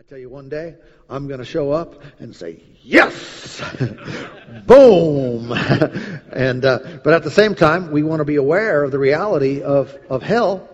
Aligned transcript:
I 0.00 0.02
tell 0.02 0.16
you, 0.16 0.30
one 0.30 0.48
day 0.48 0.76
I'm 1.10 1.28
going 1.28 1.40
to 1.40 1.44
show 1.44 1.72
up 1.72 2.02
and 2.20 2.34
say, 2.34 2.62
"Yes!" 2.80 3.60
Boom! 4.66 5.52
and 6.32 6.64
uh, 6.64 6.78
but 7.04 7.12
at 7.12 7.22
the 7.22 7.30
same 7.30 7.54
time, 7.54 7.90
we 7.90 8.02
want 8.02 8.20
to 8.20 8.24
be 8.24 8.36
aware 8.36 8.82
of 8.82 8.92
the 8.92 8.98
reality 8.98 9.60
of 9.60 9.94
of 10.08 10.22
hell. 10.22 10.66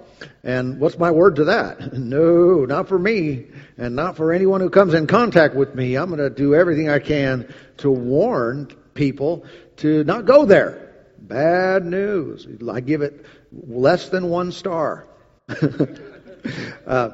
And 0.44 0.78
what's 0.78 0.96
my 0.96 1.10
word 1.10 1.34
to 1.36 1.44
that? 1.46 1.92
No, 1.98 2.66
not 2.66 2.86
for 2.86 2.96
me, 2.96 3.46
and 3.76 3.96
not 3.96 4.16
for 4.16 4.32
anyone 4.32 4.60
who 4.60 4.70
comes 4.70 4.94
in 4.94 5.08
contact 5.08 5.56
with 5.56 5.74
me. 5.74 5.97
I'm 5.97 6.06
going 6.06 6.21
to 6.21 6.31
do 6.31 6.54
everything 6.54 6.88
I 6.88 7.01
can 7.01 7.53
to 7.79 7.90
warn 7.90 8.69
people 8.95 9.45
to 9.79 10.04
not 10.04 10.27
go 10.27 10.45
there. 10.45 10.95
Bad 11.19 11.85
news. 11.85 12.47
I 12.71 12.79
give 12.79 13.03
it 13.03 13.27
less 13.51 14.08
than 14.08 14.29
one 14.29 14.53
star. 14.53 15.08
uh, 16.87 17.11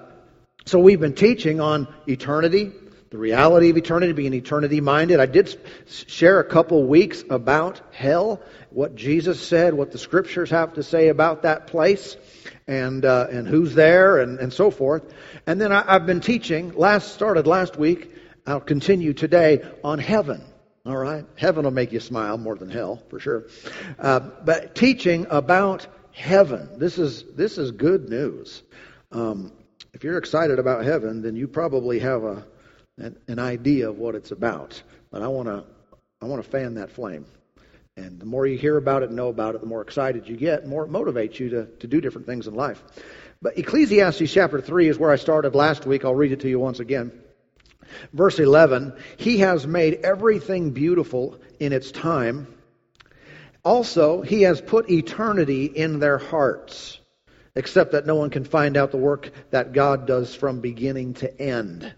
so 0.64 0.78
we've 0.78 1.00
been 1.00 1.14
teaching 1.14 1.60
on 1.60 1.88
eternity, 2.06 2.72
the 3.10 3.18
reality 3.18 3.70
of 3.70 3.76
eternity, 3.76 4.12
being 4.12 4.32
eternity 4.32 4.80
minded. 4.80 5.20
I 5.20 5.26
did 5.26 5.58
share 5.86 6.40
a 6.40 6.44
couple 6.44 6.84
weeks 6.86 7.24
about 7.28 7.80
hell, 7.90 8.40
what 8.70 8.94
Jesus 8.94 9.40
said, 9.40 9.74
what 9.74 9.90
the 9.90 9.98
scriptures 9.98 10.50
have 10.50 10.74
to 10.74 10.82
say 10.82 11.08
about 11.08 11.42
that 11.42 11.66
place, 11.66 12.16
and 12.66 13.04
uh, 13.04 13.26
and 13.30 13.46
who's 13.46 13.74
there, 13.74 14.18
and, 14.18 14.38
and 14.38 14.52
so 14.52 14.70
forth. 14.70 15.12
And 15.46 15.60
then 15.60 15.72
I, 15.72 15.84
I've 15.86 16.06
been 16.06 16.20
teaching. 16.20 16.72
Last 16.74 17.12
started 17.12 17.46
last 17.46 17.76
week. 17.76 18.10
I'll 18.46 18.60
continue 18.60 19.12
today 19.12 19.62
on 19.84 19.98
heaven. 19.98 20.42
All 20.84 20.96
right, 20.96 21.24
heaven 21.36 21.64
will 21.64 21.70
make 21.70 21.92
you 21.92 22.00
smile 22.00 22.38
more 22.38 22.56
than 22.56 22.70
hell 22.70 23.02
for 23.08 23.20
sure. 23.20 23.44
Uh, 23.98 24.20
but 24.44 24.74
teaching 24.74 25.26
about 25.28 25.86
heaven. 26.12 26.78
This 26.78 26.98
is 26.98 27.24
this 27.34 27.58
is 27.58 27.70
good 27.72 28.08
news. 28.08 28.62
Um, 29.10 29.52
if 30.02 30.06
you're 30.06 30.18
excited 30.18 30.58
about 30.58 30.84
heaven, 30.84 31.22
then 31.22 31.36
you 31.36 31.46
probably 31.46 32.00
have 32.00 32.24
a 32.24 32.44
an, 32.98 33.16
an 33.28 33.38
idea 33.38 33.88
of 33.88 33.98
what 33.98 34.16
it's 34.16 34.32
about. 34.32 34.82
But 35.12 35.22
I 35.22 35.28
want 35.28 35.46
to 35.46 35.62
I 36.20 36.24
want 36.24 36.42
to 36.42 36.50
fan 36.50 36.74
that 36.74 36.90
flame. 36.90 37.24
And 37.96 38.18
the 38.18 38.26
more 38.26 38.44
you 38.44 38.58
hear 38.58 38.76
about 38.76 39.04
it 39.04 39.10
and 39.10 39.16
know 39.16 39.28
about 39.28 39.54
it, 39.54 39.60
the 39.60 39.68
more 39.68 39.80
excited 39.80 40.28
you 40.28 40.36
get, 40.36 40.66
more 40.66 40.84
it 40.84 40.90
motivates 40.90 41.38
you 41.38 41.50
to, 41.50 41.66
to 41.66 41.86
do 41.86 42.00
different 42.00 42.26
things 42.26 42.48
in 42.48 42.54
life. 42.54 42.82
But 43.40 43.56
Ecclesiastes 43.56 44.32
chapter 44.32 44.60
3 44.60 44.88
is 44.88 44.98
where 44.98 45.12
I 45.12 45.14
started 45.14 45.54
last 45.54 45.86
week. 45.86 46.04
I'll 46.04 46.16
read 46.16 46.32
it 46.32 46.40
to 46.40 46.48
you 46.48 46.58
once 46.58 46.80
again. 46.80 47.12
Verse 48.12 48.40
11 48.40 48.94
He 49.18 49.38
has 49.38 49.68
made 49.68 50.00
everything 50.02 50.72
beautiful 50.72 51.40
in 51.60 51.72
its 51.72 51.92
time. 51.92 52.48
Also, 53.64 54.20
He 54.20 54.42
has 54.42 54.60
put 54.60 54.90
eternity 54.90 55.66
in 55.66 56.00
their 56.00 56.18
hearts 56.18 56.98
except 57.54 57.92
that 57.92 58.06
no 58.06 58.14
one 58.14 58.30
can 58.30 58.44
find 58.44 58.76
out 58.76 58.90
the 58.90 58.96
work 58.96 59.30
that 59.50 59.72
God 59.72 60.06
does 60.06 60.34
from 60.34 60.60
beginning 60.60 61.14
to 61.14 61.40
end. 61.40 61.92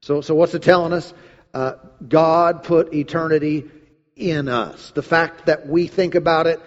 So, 0.00 0.20
so 0.20 0.34
what's 0.34 0.54
it 0.54 0.62
telling 0.62 0.92
us? 0.92 1.12
Uh, 1.54 1.74
God 2.06 2.64
put 2.64 2.92
eternity 2.92 3.70
in 4.14 4.48
us. 4.48 4.90
The 4.92 5.02
fact 5.02 5.46
that 5.46 5.66
we 5.68 5.86
think 5.86 6.14
about 6.14 6.46
it, 6.46 6.60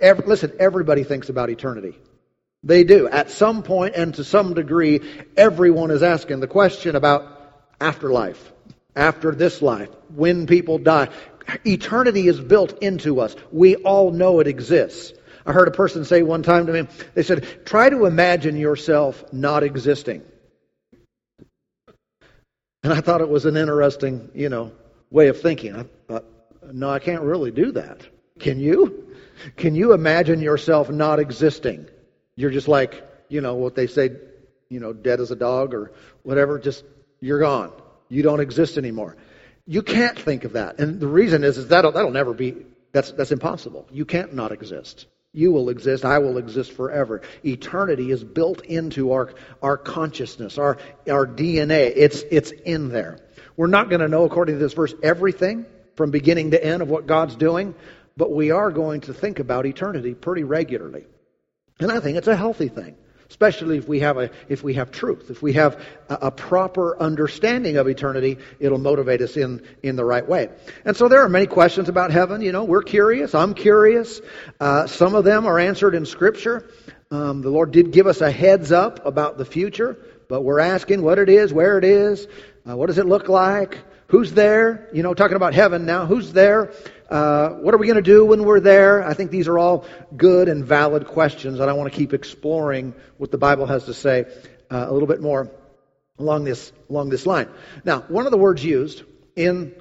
every, 0.00 0.26
listen, 0.26 0.52
everybody 0.58 1.04
thinks 1.04 1.28
about 1.28 1.50
eternity. 1.50 1.98
They 2.62 2.84
do. 2.84 3.08
At 3.08 3.30
some 3.30 3.62
point 3.62 3.94
and 3.94 4.14
to 4.14 4.24
some 4.24 4.54
degree, 4.54 5.00
everyone 5.36 5.90
is 5.90 6.02
asking 6.02 6.40
the 6.40 6.46
question 6.46 6.96
about 6.96 7.30
afterlife, 7.80 8.52
after 8.96 9.32
this 9.32 9.60
life, 9.60 9.90
when 10.14 10.46
people 10.46 10.78
die. 10.78 11.10
Eternity 11.66 12.26
is 12.26 12.40
built 12.40 12.82
into 12.82 13.20
us. 13.20 13.36
We 13.52 13.76
all 13.76 14.10
know 14.10 14.40
it 14.40 14.46
exists. 14.46 15.12
I 15.46 15.52
heard 15.52 15.68
a 15.68 15.72
person 15.72 16.04
say 16.04 16.22
one 16.22 16.42
time 16.42 16.66
to 16.66 16.72
me, 16.72 16.88
they 17.14 17.22
said, 17.22 17.66
try 17.66 17.90
to 17.90 18.06
imagine 18.06 18.56
yourself 18.56 19.24
not 19.32 19.62
existing. 19.62 20.22
And 22.82 22.92
I 22.92 23.00
thought 23.00 23.20
it 23.20 23.28
was 23.28 23.46
an 23.46 23.56
interesting, 23.56 24.30
you 24.34 24.48
know, 24.48 24.72
way 25.10 25.28
of 25.28 25.40
thinking. 25.40 25.74
I 25.74 25.84
thought, 26.08 26.24
no, 26.72 26.90
I 26.90 26.98
can't 26.98 27.22
really 27.22 27.50
do 27.50 27.72
that. 27.72 28.06
Can 28.38 28.58
you? 28.58 29.14
Can 29.56 29.74
you 29.74 29.92
imagine 29.92 30.40
yourself 30.40 30.90
not 30.90 31.18
existing? 31.18 31.86
You're 32.36 32.50
just 32.50 32.68
like, 32.68 33.02
you 33.28 33.40
know, 33.40 33.54
what 33.54 33.74
they 33.74 33.86
say, 33.86 34.10
you 34.68 34.80
know, 34.80 34.92
dead 34.92 35.20
as 35.20 35.30
a 35.30 35.36
dog 35.36 35.74
or 35.74 35.92
whatever, 36.22 36.58
just 36.58 36.84
you're 37.20 37.40
gone. 37.40 37.72
You 38.08 38.22
don't 38.22 38.40
exist 38.40 38.76
anymore. 38.76 39.16
You 39.66 39.82
can't 39.82 40.18
think 40.18 40.44
of 40.44 40.52
that. 40.52 40.78
And 40.78 41.00
the 41.00 41.06
reason 41.06 41.42
is, 41.42 41.58
is 41.58 41.68
that'll, 41.68 41.92
that'll 41.92 42.10
never 42.10 42.34
be, 42.34 42.54
that's, 42.92 43.12
that's 43.12 43.32
impossible. 43.32 43.86
You 43.90 44.04
can't 44.04 44.34
not 44.34 44.52
exist. 44.52 45.06
You 45.34 45.50
will 45.50 45.68
exist. 45.68 46.04
I 46.04 46.18
will 46.20 46.38
exist 46.38 46.72
forever. 46.72 47.20
Eternity 47.44 48.12
is 48.12 48.22
built 48.22 48.64
into 48.64 49.12
our, 49.12 49.34
our 49.60 49.76
consciousness, 49.76 50.56
our, 50.58 50.78
our 51.10 51.26
DNA. 51.26 51.92
It's, 51.94 52.22
it's 52.30 52.52
in 52.52 52.88
there. 52.88 53.18
We're 53.56 53.66
not 53.66 53.88
going 53.88 54.00
to 54.00 54.08
know, 54.08 54.24
according 54.24 54.54
to 54.54 54.58
this 54.60 54.72
verse, 54.74 54.94
everything 55.02 55.66
from 55.96 56.12
beginning 56.12 56.52
to 56.52 56.64
end 56.64 56.82
of 56.82 56.88
what 56.88 57.06
God's 57.06 57.34
doing, 57.34 57.74
but 58.16 58.32
we 58.32 58.52
are 58.52 58.70
going 58.70 59.02
to 59.02 59.12
think 59.12 59.40
about 59.40 59.66
eternity 59.66 60.14
pretty 60.14 60.44
regularly. 60.44 61.04
And 61.80 61.90
I 61.90 61.98
think 61.98 62.16
it's 62.16 62.28
a 62.28 62.36
healthy 62.36 62.68
thing 62.68 62.96
especially 63.28 63.78
if 63.78 63.88
we 63.88 64.00
have 64.00 64.16
a 64.16 64.30
if 64.48 64.62
we 64.62 64.74
have 64.74 64.90
truth. 64.90 65.30
If 65.30 65.42
we 65.42 65.54
have 65.54 65.80
a, 66.08 66.14
a, 66.14 66.30
proper 66.30 67.00
understanding 67.00 67.76
of 67.76 67.88
eternity 67.88 68.38
it'll 68.60 68.78
motivate 68.78 69.20
us 69.20 69.36
in 69.36 69.62
in 69.82 69.96
the 69.96 70.04
right 70.04 70.26
way. 70.26 70.50
And 70.84 70.96
so 70.96 71.08
there 71.08 71.22
are 71.22 71.28
many 71.28 71.46
questions 71.46 71.88
about 71.88 72.10
heaven. 72.10 72.40
You 72.40 72.52
know 72.52 72.64
we're 72.64 72.82
curious. 72.82 73.34
I'm 73.34 73.54
curious. 73.54 74.20
Uh, 74.60 74.86
some 74.86 75.14
of 75.14 75.24
them 75.24 75.46
are 75.46 75.58
answered 75.58 75.94
in 75.94 76.06
scripture. 76.06 76.68
Um, 77.10 77.42
the 77.42 77.50
lord 77.50 77.70
did 77.70 77.92
give 77.92 78.06
us 78.06 78.20
a 78.20 78.30
heads 78.30 78.72
up 78.72 79.04
about 79.06 79.38
the 79.38 79.44
future 79.44 79.98
but 80.28 80.40
we're 80.40 80.58
asking 80.58 81.02
what 81.02 81.18
it 81.18 81.28
is 81.28 81.52
where 81.52 81.78
it 81.78 81.84
is 81.84 82.26
uh, 82.68 82.76
what 82.76 82.86
does 82.86 82.98
it 82.98 83.06
look 83.06 83.28
like 83.28 83.78
who's 84.08 84.32
there? 84.32 84.88
You 84.92 85.02
know 85.02 85.14
talking 85.14 85.36
about 85.36 85.54
heaven 85.54 85.86
now 85.86 86.06
who's 86.06 86.32
there 86.32 86.72
uh, 87.10 87.50
what 87.50 87.74
are 87.74 87.78
we 87.78 87.86
going 87.86 87.96
to 87.96 88.02
do 88.02 88.24
when 88.24 88.44
we're 88.44 88.60
there? 88.60 89.04
I 89.04 89.14
think 89.14 89.30
these 89.30 89.48
are 89.48 89.58
all 89.58 89.84
good 90.16 90.48
and 90.48 90.64
valid 90.64 91.06
questions, 91.06 91.60
and 91.60 91.68
I 91.68 91.72
want 91.74 91.92
to 91.92 91.96
keep 91.96 92.14
exploring 92.14 92.94
what 93.18 93.30
the 93.30 93.38
Bible 93.38 93.66
has 93.66 93.84
to 93.84 93.94
say 93.94 94.26
uh, 94.70 94.86
a 94.88 94.92
little 94.92 95.08
bit 95.08 95.20
more 95.20 95.50
along 96.18 96.44
this 96.44 96.72
along 96.88 97.10
this 97.10 97.26
line. 97.26 97.48
Now, 97.84 98.00
one 98.08 98.24
of 98.24 98.32
the 98.32 98.38
words 98.38 98.64
used 98.64 99.02
in 99.36 99.74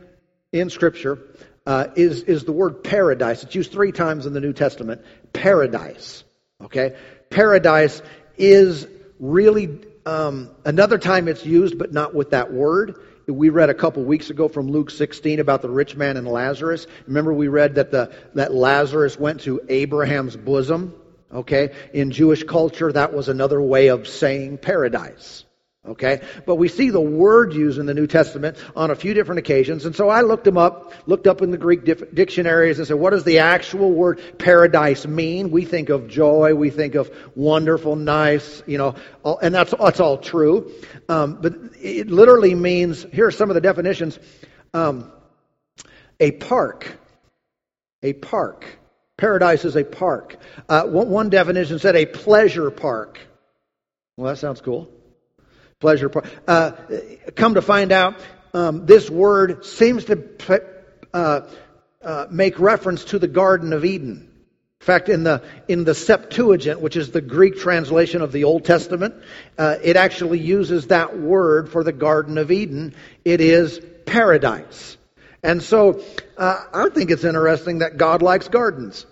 in 0.52 0.70
Scripture 0.70 1.20
uh, 1.66 1.88
is 1.96 2.24
is 2.24 2.44
the 2.44 2.52
word 2.52 2.84
paradise. 2.84 3.44
It's 3.44 3.56
used 3.56 3.72
three 3.72 3.92
times 3.92 4.26
in 4.26 4.34
the 4.34 4.42
New 4.42 4.54
Testament. 4.54 5.02
Paradise. 5.32 6.24
Okay, 6.62 6.96
paradise 7.30 8.02
is 8.38 8.88
really 9.20 9.80
um, 10.06 10.50
another 10.66 10.98
time 10.98 11.28
it's 11.28 11.46
used, 11.46 11.78
but 11.78 11.94
not 11.94 12.14
with 12.14 12.32
that 12.32 12.52
word 12.52 13.00
we 13.28 13.50
read 13.50 13.70
a 13.70 13.74
couple 13.74 14.04
weeks 14.04 14.30
ago 14.30 14.48
from 14.48 14.70
Luke 14.70 14.90
16 14.90 15.40
about 15.40 15.62
the 15.62 15.70
rich 15.70 15.96
man 15.96 16.18
and 16.18 16.28
Lazarus. 16.28 16.88
Remember 17.08 17.34
we 17.34 17.48
read 17.48 17.76
that 17.76 17.92
the 17.92 18.14
that 18.34 18.54
Lazarus 18.54 19.18
went 19.20 19.42
to 19.42 19.62
Abraham's 19.70 20.36
bosom. 20.36 20.94
Okay, 21.32 21.74
in 21.94 22.12
Jewish 22.12 22.44
culture, 22.44 22.92
that 22.92 23.14
was 23.14 23.28
another 23.28 23.60
way 23.60 23.88
of 23.88 24.08
saying 24.08 24.60
paradise. 24.60 25.46
Okay? 25.86 26.22
But 26.46 26.56
we 26.56 26.70
see 26.70 26.92
the 26.92 27.02
word 27.02 27.54
used 27.54 27.78
in 27.78 27.86
the 27.86 27.94
New 27.94 28.08
Testament 28.08 28.58
on 28.74 28.90
a 28.90 28.96
few 28.96 29.14
different 29.14 29.40
occasions. 29.40 29.86
And 29.86 29.94
so 29.94 30.08
I 30.08 30.22
looked 30.22 30.46
them 30.46 30.58
up, 30.58 30.94
looked 31.08 31.28
up 31.28 31.42
in 31.42 31.52
the 31.52 31.58
Greek 31.58 31.84
dictionaries 32.14 32.80
and 32.80 32.88
said, 32.88 32.96
what 32.96 33.10
does 33.10 33.26
the 33.26 33.40
actual 33.40 33.92
word 33.92 34.22
paradise 34.38 35.06
mean? 35.06 35.52
We 35.52 35.66
think 35.66 35.90
of 35.90 36.08
joy, 36.08 36.54
we 36.56 36.70
think 36.70 36.96
of 36.96 37.12
wonderful, 37.36 37.98
nice, 37.98 38.64
you 38.66 38.78
know, 38.78 38.96
all, 39.24 39.40
and 39.40 39.54
that's, 39.54 39.74
that's 39.78 40.00
all 40.00 40.18
true. 40.18 40.72
Um, 41.10 41.40
but 41.42 41.54
it 41.82 42.08
literally 42.08 42.56
means, 42.56 43.06
here 43.12 43.28
are 43.28 43.32
some 43.32 43.50
of 43.50 43.56
the 43.56 43.62
definitions. 43.62 44.18
Um, 44.74 45.12
a 46.22 46.32
park. 46.32 46.98
A 48.04 48.14
park. 48.14 48.66
Paradise 49.18 49.66
is 49.66 49.76
a 49.76 49.84
park. 49.84 50.38
Uh, 50.70 50.84
one, 50.84 51.10
one 51.10 51.30
definition 51.30 51.78
said 51.78 51.98
a 51.98 52.06
pleasure 52.06 52.72
park. 52.72 53.20
Well, 54.16 54.32
that 54.32 54.38
sounds 54.38 54.62
cool 54.62 54.93
pleasure. 55.80 56.12
Uh, 56.48 56.72
come 57.36 57.56
to 57.56 57.62
find 57.62 57.92
out, 57.92 58.16
um, 58.54 58.86
this 58.86 59.10
word 59.10 59.66
seems 59.66 60.06
to 60.06 60.62
uh, 61.14 61.42
uh, 62.02 62.28
make 62.30 62.60
reference 62.60 63.06
to 63.06 63.20
the 63.20 63.28
Garden 63.28 63.74
of 63.74 63.86
Eden. 63.86 64.30
In 64.82 64.86
fact, 64.86 65.08
in 65.08 65.24
the 65.24 65.42
in 65.70 65.86
the 65.86 65.96
Septuagint, 65.96 66.82
which 66.82 66.98
is 66.98 67.12
the 67.12 67.22
Greek 67.22 67.58
translation 67.58 68.22
of 68.22 68.34
the 68.34 68.44
Old 68.44 68.66
Testament, 68.66 69.16
uh, 69.58 69.78
it 69.82 69.96
actually 69.96 70.40
uses 70.40 70.88
that 70.88 71.18
word 71.18 71.70
for 71.70 71.86
the 71.86 71.94
Garden 71.94 72.38
of 72.38 72.52
Eden. 72.52 72.94
It 73.24 73.40
is 73.40 73.80
paradise. 74.06 74.98
And 75.42 75.64
so, 75.64 76.04
uh, 76.38 76.64
I 76.74 76.90
think 76.90 77.12
it's 77.12 77.24
interesting 77.24 77.80
that 77.80 77.98
God 77.98 78.22
likes 78.22 78.50
gardens. 78.50 79.06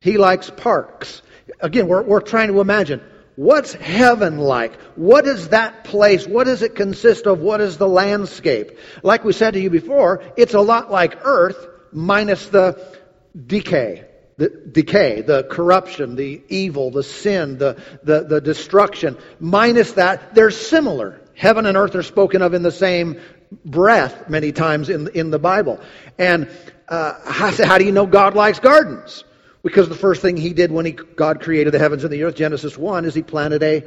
He 0.00 0.16
likes 0.16 0.50
parks. 0.50 1.20
Again, 1.60 1.86
we're, 1.86 2.02
we're 2.02 2.20
trying 2.20 2.48
to 2.48 2.60
imagine 2.60 3.02
What's 3.40 3.72
heaven 3.72 4.36
like? 4.36 4.78
What 4.96 5.26
is 5.26 5.48
that 5.48 5.84
place? 5.84 6.26
What 6.26 6.44
does 6.44 6.60
it 6.60 6.74
consist 6.74 7.26
of? 7.26 7.40
What 7.40 7.62
is 7.62 7.78
the 7.78 7.88
landscape? 7.88 8.72
Like 9.02 9.24
we 9.24 9.32
said 9.32 9.54
to 9.54 9.60
you 9.60 9.70
before, 9.70 10.22
it's 10.36 10.52
a 10.52 10.60
lot 10.60 10.90
like 10.90 11.24
earth 11.24 11.66
minus 11.90 12.48
the 12.48 12.98
decay. 13.46 14.04
The 14.36 14.50
decay, 14.50 15.22
the 15.22 15.44
corruption, 15.44 16.16
the 16.16 16.42
evil, 16.50 16.90
the 16.90 17.02
sin, 17.02 17.56
the, 17.56 17.82
the, 18.02 18.24
the 18.24 18.42
destruction. 18.42 19.16
Minus 19.38 19.92
that, 19.92 20.34
they're 20.34 20.50
similar. 20.50 21.22
Heaven 21.34 21.64
and 21.64 21.78
earth 21.78 21.94
are 21.94 22.02
spoken 22.02 22.42
of 22.42 22.52
in 22.52 22.62
the 22.62 22.70
same 22.70 23.22
breath 23.64 24.28
many 24.28 24.52
times 24.52 24.90
in, 24.90 25.08
in 25.14 25.30
the 25.30 25.38
Bible. 25.38 25.80
And 26.18 26.50
uh, 26.90 27.14
how 27.24 27.78
do 27.78 27.86
you 27.86 27.92
know 27.92 28.04
God 28.04 28.34
likes 28.34 28.58
gardens? 28.58 29.24
Because 29.62 29.88
the 29.88 29.94
first 29.94 30.22
thing 30.22 30.36
he 30.36 30.52
did 30.52 30.72
when 30.72 30.86
he, 30.86 30.92
God 30.92 31.40
created 31.40 31.74
the 31.74 31.78
heavens 31.78 32.04
and 32.04 32.12
the 32.12 32.22
earth, 32.24 32.36
Genesis 32.36 32.78
1, 32.78 33.04
is 33.04 33.14
he 33.14 33.22
planted 33.22 33.62
a 33.62 33.84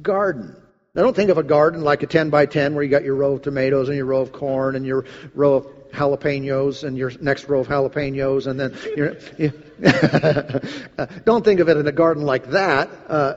garden. 0.00 0.56
Now 0.94 1.02
don't 1.02 1.16
think 1.16 1.30
of 1.30 1.38
a 1.38 1.42
garden 1.42 1.82
like 1.82 2.02
a 2.02 2.06
10 2.06 2.30
by 2.30 2.46
10 2.46 2.74
where 2.74 2.84
you 2.84 2.90
got 2.90 3.04
your 3.04 3.14
row 3.14 3.34
of 3.34 3.42
tomatoes 3.42 3.88
and 3.88 3.96
your 3.96 4.06
row 4.06 4.20
of 4.20 4.32
corn 4.32 4.76
and 4.76 4.86
your 4.86 5.04
row 5.34 5.54
of 5.54 5.66
jalapenos 5.92 6.84
and 6.84 6.96
your 6.96 7.10
next 7.20 7.48
row 7.48 7.60
of 7.60 7.68
jalapenos 7.68 8.46
and 8.46 8.60
then 8.60 8.76
you 9.38 9.52
don't 11.24 11.44
think 11.44 11.60
of 11.60 11.68
it 11.68 11.76
in 11.76 11.86
a 11.86 11.92
garden 11.92 12.24
like 12.24 12.50
that, 12.50 12.90
uh, 13.08 13.34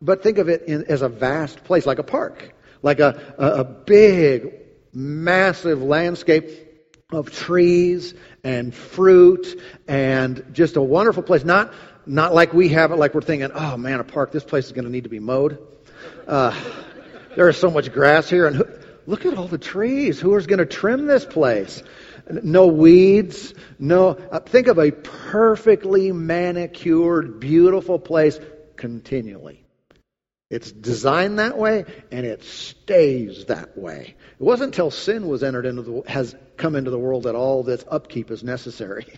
but 0.00 0.22
think 0.22 0.38
of 0.38 0.48
it 0.48 0.62
in, 0.62 0.84
as 0.84 1.02
a 1.02 1.08
vast 1.08 1.62
place, 1.64 1.86
like 1.86 1.98
a 1.98 2.02
park, 2.02 2.54
like 2.82 3.00
a, 3.00 3.34
a, 3.38 3.46
a 3.60 3.64
big, 3.64 4.54
massive 4.92 5.82
landscape 5.82 6.63
of 7.14 7.30
trees 7.32 8.14
and 8.42 8.74
fruit 8.74 9.60
and 9.88 10.44
just 10.52 10.76
a 10.76 10.82
wonderful 10.82 11.22
place. 11.22 11.44
Not, 11.44 11.72
not 12.06 12.34
like 12.34 12.52
we 12.52 12.68
have 12.70 12.92
it, 12.92 12.96
like 12.96 13.14
we're 13.14 13.22
thinking, 13.22 13.50
oh 13.52 13.76
man, 13.76 14.00
a 14.00 14.04
park, 14.04 14.32
this 14.32 14.44
place 14.44 14.66
is 14.66 14.72
going 14.72 14.84
to 14.84 14.90
need 14.90 15.04
to 15.04 15.10
be 15.10 15.20
mowed. 15.20 15.58
Uh, 16.26 16.58
there 17.36 17.48
is 17.48 17.56
so 17.56 17.70
much 17.70 17.92
grass 17.92 18.28
here, 18.28 18.46
and 18.46 18.56
who, 18.56 18.64
look 19.06 19.26
at 19.26 19.34
all 19.34 19.48
the 19.48 19.58
trees. 19.58 20.20
Who 20.20 20.36
is 20.36 20.46
going 20.46 20.58
to 20.58 20.66
trim 20.66 21.06
this 21.06 21.24
place? 21.24 21.82
No 22.30 22.68
weeds. 22.68 23.54
No. 23.78 24.10
Uh, 24.10 24.40
think 24.40 24.68
of 24.68 24.78
a 24.78 24.90
perfectly 24.90 26.12
manicured, 26.12 27.40
beautiful 27.40 27.98
place 27.98 28.38
continually. 28.76 29.64
It's 30.50 30.70
designed 30.70 31.38
that 31.38 31.58
way, 31.58 31.84
and 32.12 32.24
it 32.24 32.44
stays 32.44 33.46
that 33.46 33.76
way. 33.76 34.14
It 34.38 34.42
wasn't 34.42 34.68
until 34.68 34.90
sin 34.90 35.26
was 35.26 35.42
entered 35.42 35.66
into 35.66 35.82
the 35.82 36.02
has 36.06 36.36
come 36.56 36.76
into 36.76 36.90
the 36.90 36.98
world 36.98 37.24
that 37.24 37.34
all 37.34 37.62
this 37.62 37.84
upkeep 37.88 38.30
is 38.30 38.42
necessary. 38.42 39.06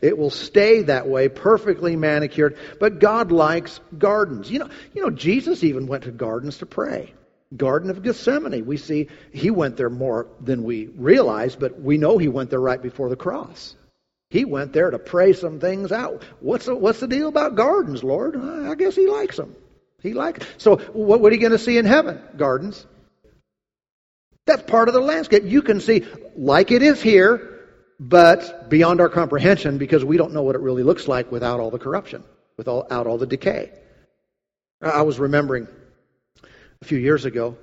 It 0.00 0.16
will 0.16 0.30
stay 0.30 0.82
that 0.82 1.08
way, 1.08 1.28
perfectly 1.28 1.96
manicured. 1.96 2.56
But 2.78 3.00
God 3.00 3.32
likes 3.32 3.80
gardens. 3.98 4.48
You 4.48 4.60
know, 4.60 4.68
you 4.94 5.02
know, 5.02 5.10
Jesus 5.10 5.64
even 5.64 5.88
went 5.88 6.04
to 6.04 6.12
gardens 6.12 6.58
to 6.58 6.66
pray. 6.66 7.12
Garden 7.56 7.90
of 7.90 8.02
Gethsemane. 8.02 8.64
We 8.64 8.76
see 8.76 9.08
he 9.32 9.50
went 9.50 9.76
there 9.76 9.90
more 9.90 10.28
than 10.40 10.62
we 10.62 10.86
realize, 10.86 11.56
but 11.56 11.80
we 11.80 11.98
know 11.98 12.18
he 12.18 12.28
went 12.28 12.50
there 12.50 12.60
right 12.60 12.80
before 12.80 13.08
the 13.08 13.16
cross. 13.16 13.74
He 14.30 14.44
went 14.44 14.72
there 14.72 14.90
to 14.90 14.98
pray 14.98 15.32
some 15.32 15.60
things 15.60 15.92
out. 15.92 16.24
What's 16.40 16.66
the, 16.66 16.74
what's 16.74 17.00
the 17.00 17.08
deal 17.08 17.28
about 17.28 17.54
gardens, 17.54 18.02
Lord? 18.02 18.36
I 18.36 18.74
guess 18.74 18.96
he 18.96 19.06
likes 19.06 19.36
them. 19.36 19.54
He 20.02 20.12
likes. 20.12 20.46
So 20.58 20.76
what, 20.76 21.20
what 21.20 21.32
are 21.32 21.34
you 21.34 21.40
going 21.40 21.52
to 21.52 21.58
see 21.58 21.78
in 21.78 21.84
heaven? 21.84 22.20
Gardens. 22.36 22.86
That's 24.46 24.62
part 24.62 24.88
of 24.88 24.94
the 24.94 25.00
landscape. 25.00 25.42
You 25.44 25.60
can 25.60 25.80
see 25.80 26.06
like 26.36 26.70
it 26.70 26.82
is 26.82 27.02
here, 27.02 27.66
but 27.98 28.70
beyond 28.70 29.00
our 29.00 29.08
comprehension 29.08 29.76
because 29.78 30.04
we 30.04 30.16
don't 30.16 30.32
know 30.32 30.42
what 30.42 30.54
it 30.54 30.60
really 30.60 30.84
looks 30.84 31.08
like 31.08 31.30
without 31.32 31.60
all 31.60 31.70
the 31.70 31.78
corruption, 31.78 32.22
without 32.56 33.06
all 33.06 33.18
the 33.18 33.26
decay. 33.26 33.72
I 34.80 35.02
was 35.02 35.18
remembering 35.18 35.66
a 36.80 36.84
few 36.84 36.98
years 36.98 37.24
ago. 37.24 37.56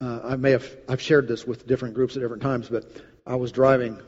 Uh, 0.00 0.20
I 0.24 0.36
may 0.36 0.50
have 0.50 0.66
I've 0.88 1.00
shared 1.00 1.26
this 1.26 1.46
with 1.46 1.66
different 1.66 1.94
groups 1.94 2.16
at 2.16 2.22
different 2.22 2.42
times, 2.42 2.68
but 2.68 2.84
I 3.26 3.36
was 3.36 3.50
driving 3.50 4.00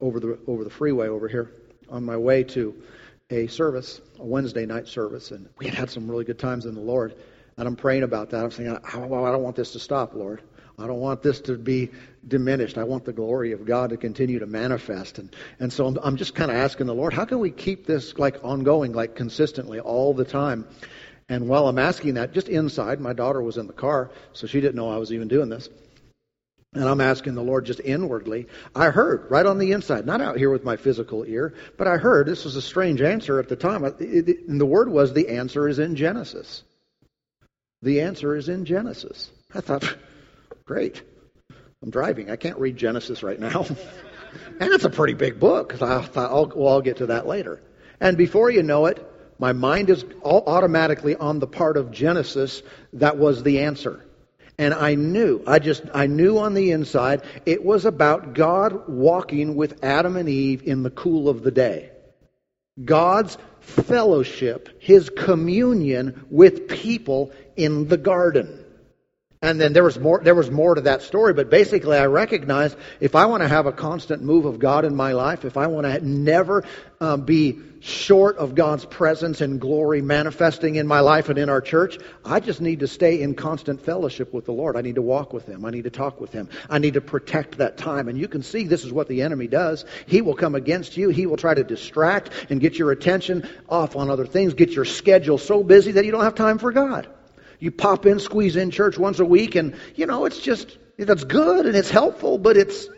over 0.00 0.20
the 0.20 0.38
over 0.46 0.64
the 0.64 0.70
freeway 0.70 1.08
over 1.08 1.28
here 1.28 1.52
on 1.88 2.04
my 2.04 2.16
way 2.16 2.44
to 2.44 2.74
a 3.30 3.46
service, 3.46 4.00
a 4.18 4.24
Wednesday 4.24 4.66
night 4.66 4.86
service, 4.86 5.30
and 5.30 5.48
we 5.58 5.66
had 5.66 5.74
had 5.74 5.90
some 5.90 6.10
really 6.10 6.24
good 6.24 6.38
times 6.38 6.66
in 6.66 6.74
the 6.74 6.80
Lord. 6.80 7.16
And 7.56 7.66
I'm 7.66 7.76
praying 7.76 8.02
about 8.02 8.30
that. 8.30 8.44
I'm 8.44 8.50
saying, 8.50 8.70
I, 8.70 8.96
I 8.96 8.98
don't 9.00 9.42
want 9.42 9.56
this 9.56 9.72
to 9.72 9.78
stop, 9.78 10.14
Lord. 10.14 10.42
I 10.82 10.86
don't 10.86 11.00
want 11.00 11.22
this 11.22 11.40
to 11.42 11.56
be 11.56 11.90
diminished. 12.26 12.76
I 12.76 12.84
want 12.84 13.04
the 13.04 13.12
glory 13.12 13.52
of 13.52 13.64
God 13.64 13.90
to 13.90 13.96
continue 13.96 14.40
to 14.40 14.46
manifest. 14.46 15.18
And, 15.18 15.34
and 15.60 15.72
so 15.72 15.86
I'm, 15.86 15.98
I'm 16.02 16.16
just 16.16 16.34
kind 16.34 16.50
of 16.50 16.56
asking 16.56 16.86
the 16.86 16.94
Lord, 16.94 17.14
how 17.14 17.24
can 17.24 17.38
we 17.38 17.50
keep 17.50 17.86
this 17.86 18.18
like 18.18 18.44
ongoing, 18.44 18.92
like 18.92 19.14
consistently 19.14 19.80
all 19.80 20.12
the 20.12 20.24
time? 20.24 20.66
And 21.28 21.48
while 21.48 21.68
I'm 21.68 21.78
asking 21.78 22.14
that, 22.14 22.32
just 22.32 22.48
inside, 22.48 23.00
my 23.00 23.12
daughter 23.12 23.40
was 23.40 23.56
in 23.56 23.66
the 23.66 23.72
car, 23.72 24.10
so 24.32 24.46
she 24.46 24.60
didn't 24.60 24.74
know 24.74 24.90
I 24.90 24.98
was 24.98 25.12
even 25.12 25.28
doing 25.28 25.48
this. 25.48 25.68
And 26.74 26.84
I'm 26.84 27.00
asking 27.02 27.34
the 27.34 27.42
Lord 27.42 27.66
just 27.66 27.80
inwardly. 27.80 28.46
I 28.74 28.86
heard 28.86 29.30
right 29.30 29.44
on 29.44 29.58
the 29.58 29.72
inside, 29.72 30.06
not 30.06 30.22
out 30.22 30.38
here 30.38 30.50
with 30.50 30.64
my 30.64 30.76
physical 30.76 31.24
ear, 31.24 31.54
but 31.76 31.86
I 31.86 31.98
heard 31.98 32.26
this 32.26 32.44
was 32.44 32.56
a 32.56 32.62
strange 32.62 33.02
answer 33.02 33.38
at 33.38 33.48
the 33.48 33.56
time. 33.56 33.84
And 33.84 34.60
the 34.60 34.66
word 34.66 34.88
was 34.88 35.12
the 35.12 35.28
answer 35.28 35.68
is 35.68 35.78
in 35.78 35.96
Genesis. 35.96 36.62
The 37.82 38.00
answer 38.00 38.36
is 38.36 38.48
in 38.48 38.64
Genesis. 38.64 39.30
I 39.54 39.60
thought, 39.60 39.96
great. 40.64 41.02
I'm 41.82 41.90
driving. 41.90 42.30
I 42.30 42.36
can't 42.36 42.58
read 42.58 42.76
Genesis 42.76 43.22
right 43.22 43.38
now. 43.38 43.66
and 44.60 44.72
it's 44.72 44.84
a 44.84 44.90
pretty 44.90 45.14
big 45.14 45.40
book. 45.40 45.74
So 45.78 45.86
I 45.86 46.02
thought, 46.02 46.30
I'll, 46.30 46.52
well, 46.54 46.74
I'll 46.74 46.80
get 46.80 46.98
to 46.98 47.06
that 47.06 47.26
later. 47.26 47.60
And 48.00 48.16
before 48.16 48.50
you 48.50 48.62
know 48.62 48.86
it, 48.86 49.08
my 49.38 49.52
mind 49.52 49.90
is 49.90 50.04
automatically 50.24 51.16
on 51.16 51.40
the 51.40 51.46
part 51.46 51.76
of 51.76 51.90
Genesis 51.90 52.62
that 52.92 53.18
was 53.18 53.42
the 53.42 53.60
answer. 53.60 54.04
And 54.58 54.74
I 54.74 54.94
knew, 54.94 55.42
I 55.46 55.58
just, 55.58 55.82
I 55.92 56.06
knew 56.06 56.38
on 56.38 56.54
the 56.54 56.70
inside, 56.70 57.22
it 57.46 57.64
was 57.64 57.84
about 57.84 58.34
God 58.34 58.88
walking 58.88 59.56
with 59.56 59.82
Adam 59.82 60.16
and 60.16 60.28
Eve 60.28 60.62
in 60.64 60.82
the 60.82 60.90
cool 60.90 61.28
of 61.28 61.42
the 61.42 61.50
day. 61.50 61.90
God's 62.84 63.38
fellowship, 63.60 64.80
His 64.80 65.10
communion 65.10 66.26
with 66.30 66.68
people 66.68 67.32
in 67.56 67.88
the 67.88 67.96
garden. 67.96 68.61
And 69.42 69.60
then 69.60 69.72
there 69.72 69.82
was 69.82 69.98
more, 69.98 70.20
there 70.22 70.36
was 70.36 70.52
more 70.52 70.76
to 70.76 70.82
that 70.82 71.02
story, 71.02 71.34
but 71.34 71.50
basically 71.50 71.98
I 71.98 72.06
recognized 72.06 72.78
if 73.00 73.16
I 73.16 73.26
want 73.26 73.42
to 73.42 73.48
have 73.48 73.66
a 73.66 73.72
constant 73.72 74.22
move 74.22 74.44
of 74.44 74.60
God 74.60 74.84
in 74.84 74.94
my 74.94 75.14
life, 75.14 75.44
if 75.44 75.56
I 75.56 75.66
want 75.66 75.84
to 75.84 76.00
never 76.00 76.62
um, 77.00 77.22
be 77.22 77.58
short 77.80 78.36
of 78.36 78.54
God's 78.54 78.84
presence 78.84 79.40
and 79.40 79.60
glory 79.60 80.00
manifesting 80.00 80.76
in 80.76 80.86
my 80.86 81.00
life 81.00 81.28
and 81.28 81.38
in 81.38 81.48
our 81.48 81.60
church, 81.60 81.98
I 82.24 82.38
just 82.38 82.60
need 82.60 82.78
to 82.80 82.86
stay 82.86 83.20
in 83.20 83.34
constant 83.34 83.82
fellowship 83.82 84.32
with 84.32 84.44
the 84.44 84.52
Lord. 84.52 84.76
I 84.76 84.80
need 84.80 84.94
to 84.94 85.02
walk 85.02 85.32
with 85.32 85.46
Him. 85.46 85.64
I 85.64 85.70
need 85.70 85.84
to 85.84 85.90
talk 85.90 86.20
with 86.20 86.30
Him. 86.30 86.48
I 86.70 86.78
need 86.78 86.94
to 86.94 87.00
protect 87.00 87.58
that 87.58 87.76
time. 87.76 88.06
And 88.06 88.16
you 88.16 88.28
can 88.28 88.44
see 88.44 88.62
this 88.62 88.84
is 88.84 88.92
what 88.92 89.08
the 89.08 89.22
enemy 89.22 89.48
does. 89.48 89.84
He 90.06 90.22
will 90.22 90.36
come 90.36 90.54
against 90.54 90.96
you. 90.96 91.08
He 91.08 91.26
will 91.26 91.36
try 91.36 91.54
to 91.54 91.64
distract 91.64 92.30
and 92.48 92.60
get 92.60 92.78
your 92.78 92.92
attention 92.92 93.48
off 93.68 93.96
on 93.96 94.08
other 94.08 94.24
things, 94.24 94.54
get 94.54 94.70
your 94.70 94.84
schedule 94.84 95.36
so 95.36 95.64
busy 95.64 95.90
that 95.92 96.04
you 96.04 96.12
don't 96.12 96.22
have 96.22 96.36
time 96.36 96.58
for 96.58 96.70
God 96.70 97.08
you 97.62 97.70
pop 97.70 98.06
in, 98.06 98.18
squeeze 98.18 98.56
in 98.56 98.72
church 98.72 98.98
once 98.98 99.20
a 99.20 99.24
week, 99.24 99.54
and, 99.54 99.76
you 99.94 100.06
know, 100.06 100.24
it's 100.24 100.40
just, 100.40 100.76
that's 100.98 101.22
good 101.22 101.64
and 101.64 101.76
it's 101.76 101.90
helpful, 101.90 102.36
but 102.36 102.56
it's, 102.56 102.88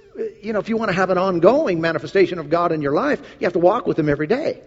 you 0.42 0.54
know, 0.54 0.58
if 0.58 0.70
you 0.70 0.78
want 0.78 0.88
to 0.88 0.94
have 0.94 1.10
an 1.10 1.18
ongoing 1.18 1.82
manifestation 1.82 2.38
of 2.38 2.48
God 2.48 2.72
in 2.72 2.80
your 2.80 2.94
life, 2.94 3.20
you 3.38 3.44
have 3.44 3.52
to 3.52 3.58
walk 3.58 3.86
with 3.86 3.98
Him 3.98 4.08
every 4.08 4.26
day. 4.26 4.62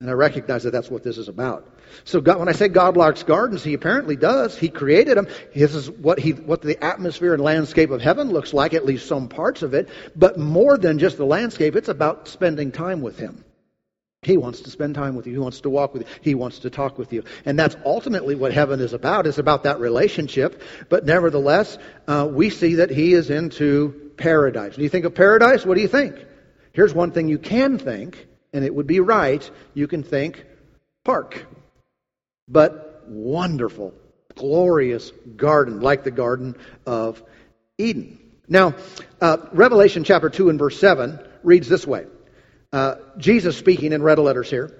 And 0.00 0.08
I 0.08 0.14
recognize 0.14 0.62
that 0.62 0.70
that's 0.70 0.90
what 0.90 1.02
this 1.02 1.18
is 1.18 1.28
about. 1.28 1.70
So 2.04 2.22
God, 2.22 2.38
when 2.38 2.48
I 2.48 2.52
say 2.52 2.68
God 2.68 2.96
likes 2.96 3.22
gardens, 3.22 3.62
He 3.62 3.74
apparently 3.74 4.16
does. 4.16 4.56
He 4.56 4.70
created 4.70 5.18
them. 5.18 5.28
This 5.54 5.74
is 5.74 5.90
what 5.90 6.18
He, 6.18 6.30
what 6.32 6.62
the 6.62 6.82
atmosphere 6.82 7.34
and 7.34 7.42
landscape 7.42 7.90
of 7.90 8.00
heaven 8.00 8.30
looks 8.30 8.54
like, 8.54 8.72
at 8.72 8.86
least 8.86 9.06
some 9.06 9.28
parts 9.28 9.62
of 9.62 9.74
it. 9.74 9.90
But 10.14 10.38
more 10.38 10.78
than 10.78 10.98
just 10.98 11.18
the 11.18 11.26
landscape, 11.26 11.76
it's 11.76 11.88
about 11.88 12.28
spending 12.28 12.72
time 12.72 13.02
with 13.02 13.18
Him. 13.18 13.44
He 14.26 14.36
wants 14.36 14.62
to 14.62 14.70
spend 14.70 14.96
time 14.96 15.14
with 15.14 15.28
you. 15.28 15.34
He 15.34 15.38
wants 15.38 15.60
to 15.60 15.70
walk 15.70 15.94
with 15.94 16.02
you. 16.02 16.08
He 16.20 16.34
wants 16.34 16.58
to 16.60 16.70
talk 16.70 16.98
with 16.98 17.12
you. 17.12 17.22
And 17.44 17.56
that's 17.56 17.76
ultimately 17.84 18.34
what 18.34 18.52
heaven 18.52 18.80
is 18.80 18.92
about. 18.92 19.24
It's 19.24 19.38
about 19.38 19.62
that 19.62 19.78
relationship. 19.78 20.62
But 20.88 21.06
nevertheless, 21.06 21.78
uh, 22.08 22.28
we 22.28 22.50
see 22.50 22.74
that 22.74 22.90
he 22.90 23.12
is 23.12 23.30
into 23.30 24.10
paradise. 24.16 24.74
When 24.74 24.82
you 24.82 24.88
think 24.88 25.04
of 25.04 25.14
paradise, 25.14 25.64
what 25.64 25.76
do 25.76 25.80
you 25.80 25.86
think? 25.86 26.16
Here's 26.72 26.92
one 26.92 27.12
thing 27.12 27.28
you 27.28 27.38
can 27.38 27.78
think, 27.78 28.26
and 28.52 28.64
it 28.64 28.74
would 28.74 28.88
be 28.88 28.98
right. 28.98 29.48
You 29.74 29.86
can 29.86 30.02
think 30.02 30.44
park. 31.04 31.46
But 32.48 33.04
wonderful, 33.06 33.94
glorious 34.34 35.12
garden, 35.36 35.80
like 35.80 36.02
the 36.02 36.10
Garden 36.10 36.56
of 36.84 37.22
Eden. 37.78 38.18
Now, 38.48 38.74
uh, 39.20 39.36
Revelation 39.52 40.02
chapter 40.02 40.30
2 40.30 40.48
and 40.48 40.58
verse 40.58 40.80
7 40.80 41.20
reads 41.44 41.68
this 41.68 41.86
way. 41.86 42.06
Uh, 42.76 42.96
Jesus 43.16 43.56
speaking 43.56 43.94
in 43.94 44.02
red 44.02 44.18
letters 44.18 44.50
here. 44.50 44.70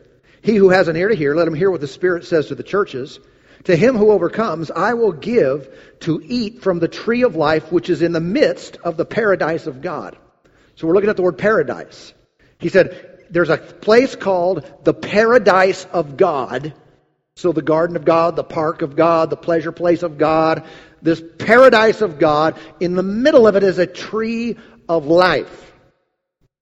He 0.42 0.54
who 0.54 0.68
has 0.68 0.86
an 0.88 0.96
ear 0.96 1.08
to 1.08 1.14
hear, 1.14 1.34
let 1.34 1.48
him 1.48 1.54
hear 1.54 1.70
what 1.70 1.80
the 1.80 1.88
Spirit 1.88 2.26
says 2.26 2.48
to 2.48 2.54
the 2.54 2.62
churches. 2.62 3.18
To 3.64 3.74
him 3.74 3.96
who 3.96 4.10
overcomes, 4.10 4.70
I 4.70 4.92
will 4.92 5.12
give 5.12 5.74
to 6.00 6.20
eat 6.22 6.62
from 6.62 6.78
the 6.78 6.88
tree 6.88 7.22
of 7.22 7.36
life 7.36 7.72
which 7.72 7.88
is 7.88 8.02
in 8.02 8.12
the 8.12 8.20
midst 8.20 8.76
of 8.84 8.98
the 8.98 9.06
paradise 9.06 9.66
of 9.66 9.80
God. 9.80 10.14
So 10.74 10.86
we're 10.86 10.92
looking 10.92 11.08
at 11.08 11.16
the 11.16 11.22
word 11.22 11.38
paradise. 11.38 12.12
He 12.58 12.68
said, 12.68 13.24
there's 13.30 13.48
a 13.48 13.56
place 13.56 14.14
called 14.14 14.70
the 14.84 14.92
paradise 14.92 15.86
of 15.90 16.18
God. 16.18 16.74
So 17.36 17.52
the 17.52 17.62
garden 17.62 17.96
of 17.96 18.04
God, 18.04 18.36
the 18.36 18.44
park 18.44 18.82
of 18.82 18.94
God, 18.94 19.30
the 19.30 19.38
pleasure 19.38 19.72
place 19.72 20.02
of 20.02 20.18
God, 20.18 20.64
this 21.00 21.22
paradise 21.38 22.02
of 22.02 22.18
God, 22.18 22.58
in 22.78 22.94
the 22.94 23.02
middle 23.02 23.46
of 23.46 23.56
it 23.56 23.62
is 23.62 23.78
a 23.78 23.86
tree 23.86 24.58
of 24.86 25.06
life. 25.06 25.72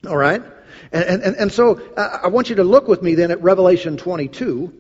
All 0.07 0.17
right? 0.17 0.45
And, 0.93 1.23
and, 1.23 1.37
and 1.37 1.53
so 1.53 1.81
uh, 1.97 2.21
I 2.25 2.29
want 2.29 2.51
you 2.51 2.57
to 2.57 2.65
look 2.65 2.89
with 2.89 3.03
me 3.03 3.15
then 3.15 3.31
at 3.31 3.43
Revelation 3.43 3.97
22. 3.97 4.73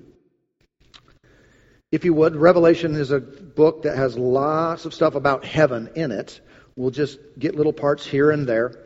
if 1.92 2.04
you 2.04 2.14
would, 2.14 2.36
Revelation 2.36 2.94
is 2.94 3.10
a 3.10 3.20
book 3.20 3.82
that 3.82 3.96
has 3.96 4.18
lots 4.18 4.84
of 4.84 4.94
stuff 4.94 5.14
about 5.14 5.44
heaven 5.44 5.90
in 5.94 6.10
it. 6.10 6.40
We'll 6.76 6.90
just 6.90 7.18
get 7.38 7.54
little 7.54 7.72
parts 7.72 8.04
here 8.04 8.30
and 8.30 8.46
there. 8.46 8.84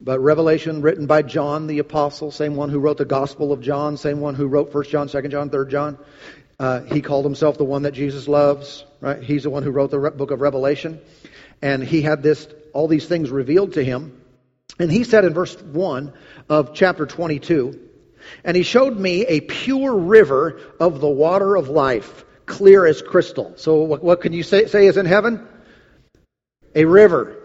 But 0.00 0.18
Revelation, 0.18 0.82
written 0.82 1.06
by 1.06 1.22
John 1.22 1.68
the 1.68 1.78
Apostle, 1.78 2.32
same 2.32 2.56
one 2.56 2.70
who 2.70 2.80
wrote 2.80 2.96
the 2.96 3.04
Gospel 3.04 3.52
of 3.52 3.60
John, 3.60 3.96
same 3.96 4.18
one 4.18 4.34
who 4.34 4.48
wrote 4.48 4.74
1 4.74 4.84
John, 4.84 5.06
2 5.06 5.28
John, 5.28 5.48
3 5.48 5.70
John. 5.70 5.98
Uh, 6.58 6.80
he 6.80 7.00
called 7.00 7.24
himself 7.24 7.56
the 7.56 7.64
one 7.64 7.82
that 7.82 7.92
Jesus 7.92 8.26
loves, 8.26 8.84
right? 9.00 9.22
He's 9.22 9.44
the 9.44 9.50
one 9.50 9.62
who 9.62 9.70
wrote 9.70 9.92
the 9.92 10.10
book 10.10 10.32
of 10.32 10.40
Revelation. 10.40 11.00
And 11.60 11.84
he 11.84 12.02
had 12.02 12.22
this, 12.22 12.48
all 12.72 12.88
these 12.88 13.06
things 13.06 13.30
revealed 13.30 13.74
to 13.74 13.84
him. 13.84 14.20
And 14.78 14.90
he 14.90 15.04
said 15.04 15.24
in 15.24 15.34
verse 15.34 15.60
1 15.60 16.12
of 16.48 16.74
chapter 16.74 17.06
22, 17.06 17.78
And 18.44 18.56
he 18.56 18.62
showed 18.62 18.96
me 18.96 19.26
a 19.26 19.40
pure 19.40 19.94
river 19.94 20.60
of 20.80 21.00
the 21.00 21.08
water 21.08 21.56
of 21.56 21.68
life, 21.68 22.24
clear 22.46 22.86
as 22.86 23.02
crystal. 23.02 23.52
So 23.56 23.82
what, 23.82 24.02
what 24.02 24.20
can 24.20 24.32
you 24.32 24.42
say, 24.42 24.66
say 24.66 24.86
is 24.86 24.96
in 24.96 25.06
heaven? 25.06 25.46
A 26.74 26.84
river. 26.84 27.36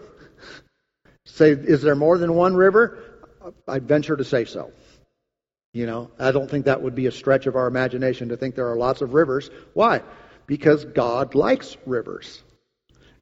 Say, 1.26 1.50
is 1.50 1.82
there 1.82 1.94
more 1.94 2.18
than 2.18 2.34
one 2.34 2.56
river? 2.56 2.98
I'd 3.66 3.86
venture 3.86 4.16
to 4.16 4.24
say 4.24 4.44
so. 4.44 4.72
You 5.74 5.86
know, 5.86 6.10
I 6.18 6.32
don't 6.32 6.50
think 6.50 6.64
that 6.64 6.82
would 6.82 6.94
be 6.94 7.06
a 7.06 7.12
stretch 7.12 7.46
of 7.46 7.54
our 7.54 7.66
imagination 7.66 8.30
to 8.30 8.36
think 8.36 8.54
there 8.54 8.70
are 8.70 8.76
lots 8.76 9.02
of 9.02 9.12
rivers. 9.12 9.50
Why? 9.74 10.02
Because 10.46 10.84
God 10.84 11.34
likes 11.34 11.76
rivers. 11.84 12.42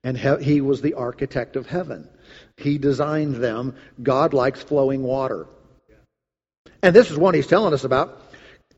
And 0.04 0.16
he, 0.16 0.36
he 0.42 0.60
was 0.60 0.80
the 0.80 0.94
architect 0.94 1.56
of 1.56 1.66
heaven. 1.66 2.08
He 2.56 2.78
designed 2.78 3.36
them. 3.36 3.76
God 4.02 4.32
likes 4.32 4.62
flowing 4.62 5.02
water. 5.02 5.46
And 6.82 6.94
this 6.94 7.10
is 7.10 7.16
one 7.16 7.34
he's 7.34 7.46
telling 7.46 7.74
us 7.74 7.84
about. 7.84 8.22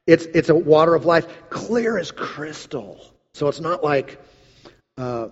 It's, 0.06 0.24
it's 0.24 0.48
a 0.48 0.54
water 0.54 0.94
of 0.94 1.04
life, 1.04 1.26
clear 1.50 1.98
as 1.98 2.10
crystal. 2.10 3.00
So 3.34 3.48
it's 3.48 3.60
not 3.60 3.84
like, 3.84 4.20
uh, 4.96 5.28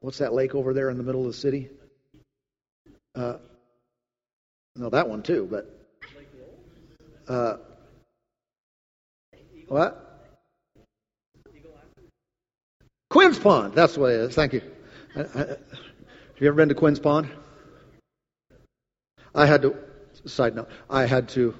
what's 0.00 0.18
that 0.18 0.32
lake 0.32 0.54
over 0.54 0.74
there 0.74 0.90
in 0.90 0.98
the 0.98 1.04
middle 1.04 1.22
of 1.22 1.28
the 1.28 1.38
city? 1.38 1.70
Uh, 3.14 3.36
no, 4.74 4.90
that 4.90 5.08
one 5.08 5.22
too, 5.22 5.48
but. 5.50 5.72
Uh, 7.28 7.56
what? 9.68 10.02
Quinn's 13.08 13.38
Pond. 13.38 13.74
That's 13.74 13.96
what 13.96 14.12
it 14.12 14.20
is. 14.20 14.34
Thank 14.34 14.52
you. 14.52 14.62
Have 15.14 15.58
you 16.38 16.48
ever 16.48 16.56
been 16.56 16.68
to 16.68 16.74
Quinn's 16.74 17.00
Pond? 17.00 17.30
I 19.36 19.46
had 19.46 19.62
to. 19.62 19.76
Side 20.24 20.56
note: 20.56 20.70
I 20.88 21.04
had 21.04 21.28
to. 21.30 21.54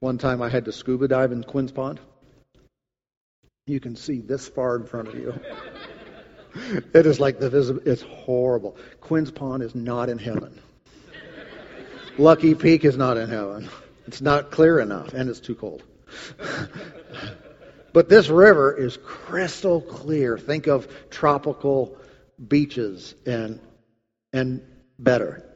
One 0.00 0.18
time, 0.18 0.40
I 0.40 0.48
had 0.48 0.64
to 0.66 0.72
scuba 0.72 1.08
dive 1.08 1.32
in 1.32 1.42
Quinn's 1.42 1.72
Pond. 1.72 1.98
You 3.66 3.80
can 3.80 3.96
see 3.96 4.20
this 4.20 4.48
far 4.48 4.76
in 4.76 4.86
front 4.86 5.08
of 5.08 5.14
you. 5.16 5.34
it 6.94 7.04
is 7.04 7.18
like 7.18 7.40
the 7.40 7.50
visible. 7.50 7.82
It's 7.84 8.02
horrible. 8.02 8.76
Quinn's 9.00 9.32
Pond 9.32 9.62
is 9.64 9.74
not 9.74 10.08
in 10.08 10.18
heaven. 10.18 10.60
Lucky 12.16 12.54
Peak 12.54 12.84
is 12.84 12.96
not 12.96 13.16
in 13.16 13.28
heaven. 13.28 13.68
It's 14.06 14.20
not 14.20 14.50
clear 14.50 14.78
enough, 14.78 15.12
and 15.12 15.28
it's 15.28 15.40
too 15.40 15.54
cold. 15.54 15.82
but 17.92 18.08
this 18.08 18.28
river 18.28 18.74
is 18.76 18.96
crystal 18.96 19.80
clear. 19.80 20.38
Think 20.38 20.68
of 20.68 20.88
tropical 21.10 21.98
beaches 22.46 23.14
and 23.26 23.60
and 24.32 24.62
better. 24.98 25.47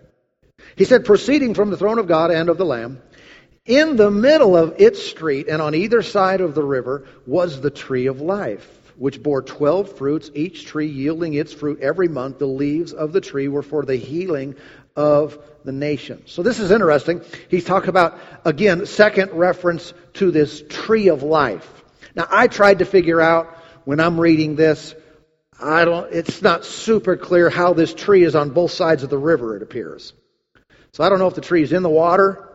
He 0.76 0.84
said, 0.84 1.04
proceeding 1.04 1.54
from 1.54 1.70
the 1.70 1.76
throne 1.76 1.98
of 1.98 2.08
God 2.08 2.30
and 2.30 2.48
of 2.48 2.58
the 2.58 2.64
Lamb, 2.64 3.02
in 3.64 3.96
the 3.96 4.10
middle 4.10 4.56
of 4.56 4.74
its 4.78 5.02
street 5.02 5.48
and 5.48 5.62
on 5.62 5.74
either 5.74 6.02
side 6.02 6.40
of 6.40 6.54
the 6.54 6.64
river 6.64 7.06
was 7.26 7.60
the 7.60 7.70
tree 7.70 8.06
of 8.06 8.20
life, 8.20 8.68
which 8.96 9.22
bore 9.22 9.42
twelve 9.42 9.96
fruits, 9.96 10.30
each 10.34 10.66
tree 10.66 10.88
yielding 10.88 11.34
its 11.34 11.52
fruit 11.52 11.80
every 11.80 12.08
month. 12.08 12.38
The 12.38 12.46
leaves 12.46 12.92
of 12.92 13.12
the 13.12 13.20
tree 13.20 13.48
were 13.48 13.62
for 13.62 13.84
the 13.84 13.96
healing 13.96 14.56
of 14.96 15.38
the 15.64 15.72
nations. 15.72 16.32
So 16.32 16.42
this 16.42 16.58
is 16.58 16.70
interesting. 16.70 17.22
He's 17.48 17.64
talking 17.64 17.88
about, 17.88 18.18
again, 18.44 18.84
second 18.84 19.30
reference 19.32 19.94
to 20.14 20.30
this 20.30 20.62
tree 20.68 21.08
of 21.08 21.22
life. 21.22 21.84
Now, 22.14 22.26
I 22.28 22.48
tried 22.48 22.80
to 22.80 22.84
figure 22.84 23.20
out 23.20 23.56
when 23.84 24.00
I'm 24.00 24.20
reading 24.20 24.56
this, 24.56 24.94
I 25.60 25.84
don't, 25.84 26.12
it's 26.12 26.42
not 26.42 26.64
super 26.64 27.16
clear 27.16 27.48
how 27.48 27.74
this 27.74 27.94
tree 27.94 28.24
is 28.24 28.34
on 28.34 28.50
both 28.50 28.72
sides 28.72 29.02
of 29.02 29.10
the 29.10 29.18
river, 29.18 29.56
it 29.56 29.62
appears. 29.62 30.12
So 30.94 31.02
I 31.02 31.08
don't 31.08 31.18
know 31.18 31.26
if 31.26 31.34
the 31.34 31.40
tree 31.40 31.62
is 31.62 31.72
in 31.72 31.82
the 31.82 31.88
water 31.88 32.50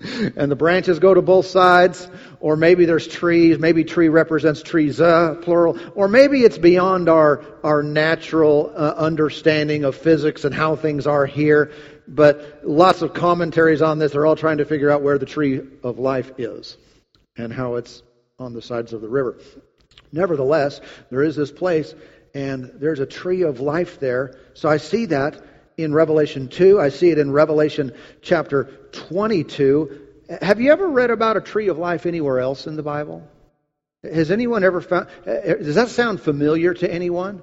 and 0.36 0.50
the 0.50 0.56
branches 0.56 0.98
go 1.00 1.12
to 1.12 1.20
both 1.20 1.44
sides, 1.44 2.08
or 2.40 2.56
maybe 2.56 2.86
there's 2.86 3.06
trees, 3.06 3.58
maybe 3.58 3.84
tree 3.84 4.08
represents 4.08 4.62
trees, 4.62 5.02
uh, 5.02 5.34
plural, 5.42 5.78
or 5.94 6.08
maybe 6.08 6.44
it's 6.44 6.56
beyond 6.56 7.10
our, 7.10 7.44
our 7.62 7.82
natural 7.82 8.72
uh, 8.74 8.94
understanding 8.96 9.84
of 9.84 9.96
physics 9.96 10.46
and 10.46 10.54
how 10.54 10.76
things 10.76 11.06
are 11.06 11.26
here. 11.26 11.72
But 12.08 12.60
lots 12.64 13.02
of 13.02 13.12
commentaries 13.12 13.82
on 13.82 13.98
this 13.98 14.14
are 14.14 14.24
all 14.24 14.36
trying 14.36 14.58
to 14.58 14.64
figure 14.64 14.90
out 14.90 15.02
where 15.02 15.18
the 15.18 15.26
tree 15.26 15.60
of 15.82 15.98
life 15.98 16.32
is 16.38 16.78
and 17.36 17.52
how 17.52 17.74
it's 17.74 18.02
on 18.38 18.54
the 18.54 18.62
sides 18.62 18.94
of 18.94 19.02
the 19.02 19.08
river. 19.10 19.38
Nevertheless, 20.10 20.80
there 21.10 21.22
is 21.22 21.36
this 21.36 21.50
place 21.50 21.94
and 22.34 22.72
there's 22.76 23.00
a 23.00 23.06
tree 23.06 23.42
of 23.42 23.60
life 23.60 24.00
there. 24.00 24.38
So 24.54 24.70
I 24.70 24.78
see 24.78 25.06
that 25.06 25.40
in 25.76 25.92
Revelation 25.92 26.48
2. 26.48 26.80
I 26.80 26.88
see 26.88 27.10
it 27.10 27.18
in 27.18 27.32
Revelation 27.32 27.92
chapter 28.22 28.64
22. 28.92 30.00
Have 30.40 30.60
you 30.60 30.72
ever 30.72 30.88
read 30.88 31.10
about 31.10 31.36
a 31.36 31.40
tree 31.40 31.68
of 31.68 31.78
life 31.78 32.06
anywhere 32.06 32.40
else 32.40 32.66
in 32.66 32.76
the 32.76 32.82
Bible? 32.82 33.26
Has 34.02 34.30
anyone 34.30 34.64
ever 34.64 34.80
found, 34.80 35.08
does 35.24 35.76
that 35.76 35.88
sound 35.88 36.20
familiar 36.20 36.74
to 36.74 36.92
anyone? 36.92 37.42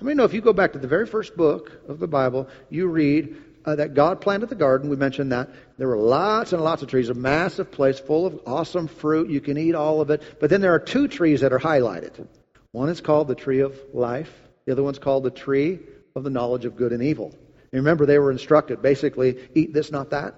I 0.00 0.04
mean, 0.04 0.16
know 0.16 0.24
if 0.24 0.32
you 0.32 0.40
go 0.40 0.52
back 0.52 0.72
to 0.72 0.78
the 0.78 0.88
very 0.88 1.06
first 1.06 1.36
book 1.36 1.82
of 1.88 1.98
the 1.98 2.08
Bible, 2.08 2.48
you 2.68 2.88
read 2.88 3.36
uh, 3.64 3.76
that 3.76 3.94
God 3.94 4.20
planted 4.20 4.48
the 4.48 4.54
garden. 4.54 4.88
We 4.88 4.96
mentioned 4.96 5.32
that. 5.32 5.50
There 5.76 5.88
were 5.88 5.98
lots 5.98 6.52
and 6.52 6.62
lots 6.62 6.82
of 6.82 6.88
trees, 6.88 7.10
a 7.10 7.14
massive 7.14 7.70
place 7.70 8.00
full 8.00 8.26
of 8.26 8.40
awesome 8.46 8.88
fruit. 8.88 9.28
You 9.28 9.40
can 9.40 9.58
eat 9.58 9.74
all 9.74 10.00
of 10.00 10.10
it. 10.10 10.22
But 10.40 10.50
then 10.50 10.62
there 10.62 10.74
are 10.74 10.78
two 10.78 11.06
trees 11.06 11.42
that 11.42 11.52
are 11.52 11.58
highlighted. 11.58 12.26
One 12.72 12.88
is 12.88 13.00
called 13.00 13.28
the 13.28 13.34
tree 13.34 13.60
of 13.60 13.78
life. 13.92 14.32
The 14.64 14.72
other 14.72 14.82
one's 14.82 14.98
called 14.98 15.24
the 15.24 15.30
tree 15.30 15.80
of 16.16 16.24
the 16.24 16.30
knowledge 16.30 16.64
of 16.64 16.76
good 16.76 16.92
and 16.92 17.02
evil. 17.02 17.34
Remember, 17.72 18.06
they 18.06 18.18
were 18.18 18.32
instructed 18.32 18.82
basically, 18.82 19.38
eat 19.54 19.72
this, 19.72 19.92
not 19.92 20.10
that. 20.10 20.34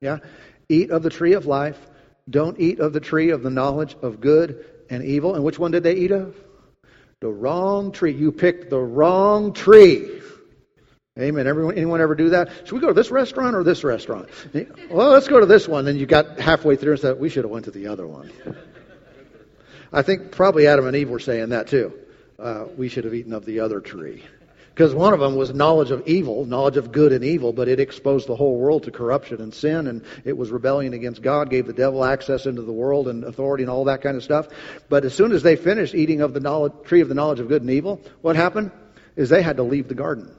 Yeah? 0.00 0.18
Eat 0.68 0.90
of 0.90 1.02
the 1.02 1.10
tree 1.10 1.32
of 1.32 1.46
life. 1.46 1.78
Don't 2.28 2.58
eat 2.58 2.80
of 2.80 2.92
the 2.92 3.00
tree 3.00 3.30
of 3.30 3.42
the 3.42 3.50
knowledge 3.50 3.96
of 4.02 4.20
good 4.20 4.64
and 4.90 5.04
evil. 5.04 5.34
And 5.34 5.44
which 5.44 5.58
one 5.58 5.70
did 5.70 5.82
they 5.82 5.94
eat 5.94 6.10
of? 6.10 6.36
The 7.20 7.28
wrong 7.28 7.92
tree. 7.92 8.12
You 8.12 8.30
picked 8.30 8.68
the 8.68 8.80
wrong 8.80 9.52
tree. 9.52 10.20
Amen. 11.18 11.46
Everyone, 11.46 11.76
anyone 11.76 12.02
ever 12.02 12.14
do 12.14 12.30
that? 12.30 12.50
Should 12.64 12.72
we 12.72 12.80
go 12.80 12.88
to 12.88 12.94
this 12.94 13.10
restaurant 13.10 13.56
or 13.56 13.64
this 13.64 13.82
restaurant? 13.84 14.28
Well, 14.90 15.10
let's 15.10 15.28
go 15.28 15.40
to 15.40 15.46
this 15.46 15.66
one. 15.66 15.86
Then 15.86 15.96
you 15.96 16.04
got 16.04 16.38
halfway 16.38 16.76
through 16.76 16.92
and 16.92 17.00
said, 17.00 17.18
we 17.18 17.30
should 17.30 17.44
have 17.44 17.50
went 17.50 17.64
to 17.64 17.70
the 17.70 17.86
other 17.86 18.06
one. 18.06 18.30
I 19.92 20.02
think 20.02 20.32
probably 20.32 20.66
Adam 20.66 20.86
and 20.86 20.94
Eve 20.94 21.08
were 21.08 21.18
saying 21.18 21.50
that 21.50 21.68
too. 21.68 21.94
Uh, 22.38 22.66
we 22.76 22.88
should 22.90 23.04
have 23.04 23.14
eaten 23.14 23.32
of 23.32 23.46
the 23.46 23.60
other 23.60 23.80
tree. 23.80 24.22
Because 24.76 24.94
one 24.94 25.14
of 25.14 25.20
them 25.20 25.36
was 25.36 25.54
knowledge 25.54 25.90
of 25.90 26.06
evil, 26.06 26.44
knowledge 26.44 26.76
of 26.76 26.92
good 26.92 27.10
and 27.10 27.24
evil, 27.24 27.54
but 27.54 27.66
it 27.66 27.80
exposed 27.80 28.28
the 28.28 28.36
whole 28.36 28.58
world 28.58 28.82
to 28.82 28.90
corruption 28.90 29.40
and 29.40 29.54
sin, 29.54 29.86
and 29.86 30.04
it 30.22 30.36
was 30.36 30.50
rebellion 30.50 30.92
against 30.92 31.22
God, 31.22 31.48
gave 31.48 31.66
the 31.66 31.72
devil 31.72 32.04
access 32.04 32.44
into 32.44 32.60
the 32.60 32.74
world 32.74 33.08
and 33.08 33.24
authority 33.24 33.64
and 33.64 33.70
all 33.70 33.84
that 33.84 34.02
kind 34.02 34.18
of 34.18 34.22
stuff. 34.22 34.48
But 34.90 35.06
as 35.06 35.14
soon 35.14 35.32
as 35.32 35.42
they 35.42 35.56
finished 35.56 35.94
eating 35.94 36.20
of 36.20 36.34
the 36.34 36.40
knowledge, 36.40 36.74
tree 36.84 37.00
of 37.00 37.08
the 37.08 37.14
knowledge 37.14 37.40
of 37.40 37.48
good 37.48 37.62
and 37.62 37.70
evil, 37.70 38.02
what 38.20 38.36
happened? 38.36 38.70
Is 39.16 39.30
they 39.30 39.40
had 39.40 39.56
to 39.56 39.62
leave 39.62 39.88
the 39.88 39.94
garden. 39.94 40.30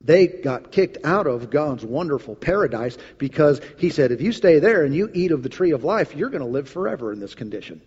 They 0.00 0.26
got 0.26 0.72
kicked 0.72 0.96
out 1.04 1.26
of 1.26 1.50
God's 1.50 1.84
wonderful 1.84 2.36
paradise 2.36 2.96
because 3.18 3.60
He 3.76 3.90
said, 3.90 4.10
if 4.10 4.22
you 4.22 4.32
stay 4.32 4.58
there 4.60 4.84
and 4.84 4.94
you 4.94 5.10
eat 5.12 5.32
of 5.32 5.42
the 5.42 5.50
tree 5.50 5.72
of 5.72 5.84
life, 5.84 6.16
you're 6.16 6.30
going 6.30 6.40
to 6.40 6.46
live 6.46 6.70
forever 6.70 7.12
in 7.12 7.20
this 7.20 7.34
condition. 7.34 7.82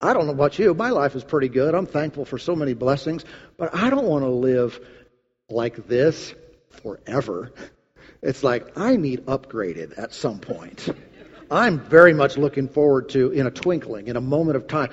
I 0.00 0.12
don't 0.12 0.26
know 0.26 0.32
about 0.32 0.58
you. 0.58 0.74
My 0.74 0.90
life 0.90 1.14
is 1.14 1.24
pretty 1.24 1.48
good. 1.48 1.74
I'm 1.74 1.86
thankful 1.86 2.24
for 2.24 2.38
so 2.38 2.54
many 2.54 2.74
blessings, 2.74 3.24
but 3.56 3.74
I 3.74 3.88
don't 3.88 4.04
want 4.04 4.24
to 4.24 4.28
live 4.28 4.78
like 5.48 5.88
this 5.88 6.34
forever. 6.82 7.52
It's 8.22 8.42
like 8.42 8.76
I 8.78 8.96
need 8.96 9.26
upgraded 9.26 9.98
at 9.98 10.12
some 10.12 10.38
point. 10.38 10.88
I'm 11.50 11.80
very 11.80 12.12
much 12.12 12.36
looking 12.36 12.68
forward 12.68 13.10
to, 13.10 13.30
in 13.30 13.46
a 13.46 13.50
twinkling, 13.50 14.08
in 14.08 14.16
a 14.16 14.20
moment 14.20 14.56
of 14.56 14.66
time, 14.66 14.90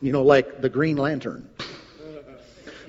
you 0.00 0.12
know, 0.12 0.22
like 0.22 0.60
the 0.60 0.68
Green 0.68 0.96
Lantern. 0.96 1.48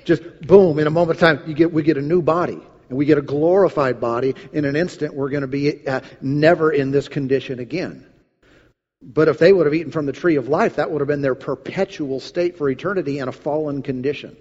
Just 0.04 0.22
boom, 0.42 0.78
in 0.78 0.86
a 0.86 0.90
moment 0.90 1.20
of 1.20 1.20
time, 1.20 1.48
you 1.48 1.54
get, 1.54 1.72
we 1.72 1.82
get 1.82 1.96
a 1.96 2.02
new 2.02 2.22
body. 2.22 2.60
And 2.88 2.98
we 2.98 3.06
get 3.06 3.18
a 3.18 3.22
glorified 3.22 4.00
body. 4.00 4.34
In 4.52 4.64
an 4.64 4.74
instant, 4.74 5.14
we're 5.14 5.30
going 5.30 5.42
to 5.42 5.46
be 5.46 5.86
uh, 5.86 6.00
never 6.20 6.72
in 6.72 6.90
this 6.90 7.08
condition 7.08 7.60
again. 7.60 8.04
But 9.02 9.28
if 9.28 9.38
they 9.38 9.52
would 9.52 9.66
have 9.66 9.74
eaten 9.74 9.92
from 9.92 10.06
the 10.06 10.12
tree 10.12 10.36
of 10.36 10.48
life, 10.48 10.76
that 10.76 10.90
would 10.90 11.00
have 11.00 11.08
been 11.08 11.22
their 11.22 11.34
perpetual 11.34 12.20
state 12.20 12.58
for 12.58 12.68
eternity 12.68 13.18
in 13.18 13.28
a 13.28 13.32
fallen 13.32 13.82
condition. 13.82 14.36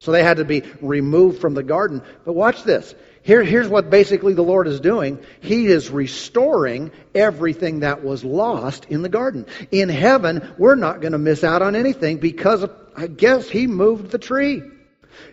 So 0.00 0.12
they 0.12 0.22
had 0.22 0.36
to 0.36 0.44
be 0.44 0.62
removed 0.82 1.40
from 1.40 1.54
the 1.54 1.62
garden. 1.62 2.02
But 2.26 2.34
watch 2.34 2.62
this. 2.64 2.94
Here, 3.22 3.42
here's 3.42 3.68
what 3.68 3.88
basically 3.88 4.34
the 4.34 4.42
Lord 4.42 4.68
is 4.68 4.80
doing. 4.80 5.18
He 5.40 5.66
is 5.66 5.88
restoring 5.88 6.92
everything 7.14 7.80
that 7.80 8.04
was 8.04 8.22
lost 8.22 8.84
in 8.90 9.00
the 9.00 9.08
garden. 9.08 9.46
In 9.70 9.88
heaven, 9.88 10.52
we're 10.58 10.74
not 10.74 11.00
going 11.00 11.12
to 11.12 11.18
miss 11.18 11.42
out 11.42 11.62
on 11.62 11.74
anything 11.74 12.18
because 12.18 12.66
I 12.94 13.06
guess 13.06 13.48
he 13.48 13.66
moved 13.66 14.10
the 14.10 14.18
tree. 14.18 14.62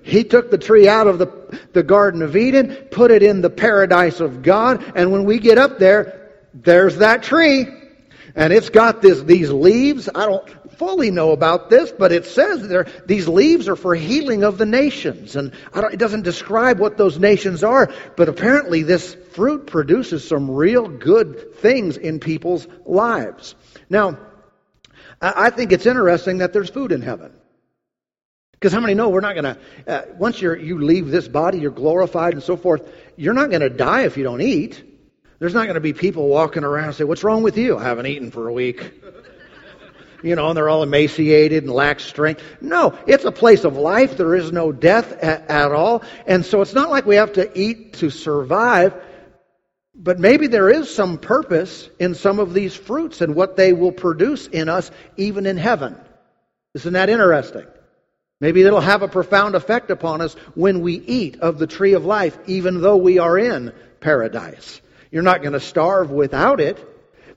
He 0.04 0.24
took 0.24 0.50
the 0.50 0.58
tree 0.58 0.88
out 0.88 1.08
of 1.08 1.20
the, 1.20 1.60
the 1.74 1.84
Garden 1.84 2.22
of 2.22 2.38
Eden, 2.38 2.74
put 2.92 3.12
it 3.12 3.24
in 3.24 3.42
the 3.42 3.50
paradise 3.50 4.22
of 4.22 4.42
God, 4.44 4.94
and 4.96 5.12
when 5.12 5.26
we 5.26 5.40
get 5.40 5.58
up 5.58 5.80
there, 5.80 6.32
there's 6.54 6.98
that 7.00 7.24
tree. 7.24 7.66
And 8.36 8.54
it's 8.54 8.70
got 8.70 9.02
this, 9.02 9.22
these 9.22 9.50
leaves. 9.50 10.10
I 10.14 10.26
don't 10.26 10.72
fully 10.78 11.12
know 11.12 11.32
about 11.32 11.70
this, 11.70 11.92
but 11.92 12.12
it 12.12 12.26
says 12.26 12.68
there 12.68 12.88
these 13.06 13.28
leaves 13.28 13.68
are 13.68 13.76
for 13.76 13.94
healing 13.94 14.44
of 14.44 14.58
the 14.58 14.66
nations, 14.66 15.36
and 15.36 15.54
it 15.76 15.98
doesn't 15.98 16.24
describe 16.24 16.80
what 16.80 16.98
those 16.98 17.20
nations 17.20 17.64
are. 17.64 17.92
But 18.16 18.30
apparently, 18.30 18.84
this 18.84 19.14
fruit 19.34 19.68
produces 19.68 20.28
some 20.28 20.50
real 20.50 20.88
good 20.88 21.56
things 21.58 21.98
in 21.98 22.20
people's 22.20 22.68
lives. 22.86 23.56
Now, 23.90 24.18
I 25.22 25.50
think 25.50 25.72
it's 25.72 25.86
interesting 25.86 26.40
that 26.40 26.54
there's 26.54 26.70
food 26.70 26.92
in 26.92 27.02
heaven. 27.02 27.34
Because 28.54 28.74
how 28.74 28.80
many 28.80 28.94
know 28.94 29.10
we're 29.10 29.22
not 29.22 29.34
going 29.34 29.56
to, 29.56 29.58
uh, 29.88 30.06
once 30.20 30.40
you 30.40 30.54
you 30.54 30.80
leave 30.80 31.10
this 31.10 31.28
body, 31.28 31.58
you're 31.58 31.72
glorified 31.72 32.34
and 32.34 32.44
so 32.44 32.56
forth, 32.56 32.88
you're 33.18 33.34
not 33.34 33.50
going 33.50 33.62
to 33.62 33.70
die 33.70 34.04
if 34.04 34.18
you 34.18 34.24
don't 34.24 34.42
eat. 34.42 34.84
There's 35.42 35.56
not 35.56 35.64
going 35.64 35.74
to 35.74 35.82
be 35.82 35.94
people 35.94 36.28
walking 36.28 36.64
around 36.64 36.86
and 36.86 36.96
say, 36.96 37.04
What's 37.04 37.24
wrong 37.24 37.42
with 37.42 37.58
you? 37.58 37.76
I 37.76 37.82
haven't 37.84 38.06
eaten 38.06 38.30
for 38.30 38.48
a 38.48 38.54
week 38.54 38.94
you 40.24 40.36
know, 40.36 40.50
and 40.50 40.56
they're 40.56 40.70
all 40.70 40.84
emaciated 40.84 41.64
and 41.64 41.74
lack 41.74 42.00
strength. 42.00 42.44
No, 42.62 42.96
it's 43.08 43.26
a 43.26 43.32
place 43.32 43.64
of 43.64 43.76
life. 43.76 44.18
There 44.18 44.36
is 44.36 44.52
no 44.52 44.72
death 44.72 45.12
at, 45.14 45.50
at 45.50 45.72
all. 45.72 46.04
And 46.28 46.46
so 46.46 46.62
it's 46.62 46.76
not 46.76 46.92
like 46.92 47.08
we 47.08 47.16
have 47.16 47.34
to 47.34 47.60
eat 47.60 47.94
to 47.94 48.12
survive, 48.12 48.94
but 49.96 50.20
maybe 50.20 50.46
there 50.46 50.70
is 50.70 50.94
some 50.94 51.18
purpose 51.18 51.90
in 51.98 52.14
some 52.14 52.38
of 52.38 52.54
these 52.54 52.76
fruits 52.76 53.22
and 53.22 53.34
what 53.34 53.58
they 53.58 53.74
will 53.74 53.92
produce 53.92 54.46
in 54.46 54.70
us, 54.70 54.92
even 55.18 55.48
in 55.48 55.58
heaven. 55.58 55.98
Isn't 56.76 56.94
that 56.94 57.10
interesting? 57.10 57.66
Maybe 58.40 58.62
it'll 58.62 58.80
have 58.80 59.02
a 59.02 59.08
profound 59.08 59.56
effect 59.56 59.90
upon 59.90 60.22
us 60.22 60.36
when 60.54 60.82
we 60.82 60.94
eat 60.94 61.40
of 61.40 61.58
the 61.58 61.66
tree 61.66 61.94
of 61.94 62.06
life, 62.06 62.38
even 62.46 62.82
though 62.82 62.98
we 62.98 63.18
are 63.18 63.40
in 63.40 63.74
paradise. 64.02 64.82
You're 65.12 65.24
not 65.24 65.42
going 65.42 65.54
to 65.54 65.60
starve 65.60 66.10
without 66.10 66.60
it, 66.60 66.80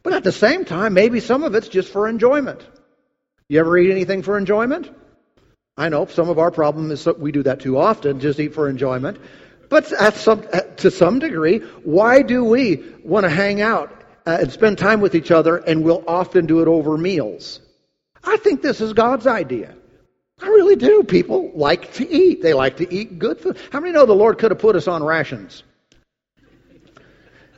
but 0.02 0.12
at 0.12 0.24
the 0.24 0.32
same 0.32 0.64
time, 0.64 0.94
maybe 0.94 1.20
some 1.20 1.42
of 1.42 1.54
it's 1.54 1.68
just 1.68 1.90
for 1.90 2.08
enjoyment. 2.08 2.64
You 3.48 3.60
ever 3.60 3.76
eat 3.76 3.90
anything 3.90 4.22
for 4.22 4.38
enjoyment? 4.38 4.90
I 5.76 5.88
know 5.88 6.06
some 6.06 6.28
of 6.28 6.38
our 6.38 6.52
problem 6.52 6.92
is 6.92 7.04
that 7.04 7.18
we 7.18 7.32
do 7.32 7.42
that 7.42 7.60
too 7.60 7.78
often, 7.78 8.20
just 8.20 8.38
eat 8.38 8.54
for 8.54 8.68
enjoyment. 8.68 9.18
But 9.68 9.86
some, 10.14 10.46
to 10.76 10.90
some 10.90 11.18
degree, 11.18 11.58
why 11.82 12.22
do 12.22 12.44
we 12.44 12.84
want 13.02 13.24
to 13.24 13.30
hang 13.30 13.60
out 13.60 13.90
uh, 14.24 14.38
and 14.40 14.52
spend 14.52 14.78
time 14.78 15.00
with 15.00 15.16
each 15.16 15.32
other 15.32 15.56
and 15.56 15.82
we'll 15.82 16.04
often 16.06 16.46
do 16.46 16.60
it 16.60 16.68
over 16.68 16.96
meals? 16.96 17.60
I 18.22 18.36
think 18.36 18.62
this 18.62 18.80
is 18.80 18.92
God's 18.92 19.26
idea. 19.26 19.74
I 20.40 20.46
really 20.46 20.76
do. 20.76 21.02
People 21.02 21.50
like 21.54 21.92
to 21.94 22.08
eat. 22.08 22.42
They 22.42 22.54
like 22.54 22.76
to 22.76 22.92
eat 22.92 23.18
good 23.18 23.40
food. 23.40 23.58
How 23.72 23.80
many 23.80 23.92
know 23.92 24.06
the 24.06 24.14
Lord 24.14 24.38
could 24.38 24.52
have 24.52 24.60
put 24.60 24.76
us 24.76 24.86
on 24.86 25.02
rations? 25.02 25.64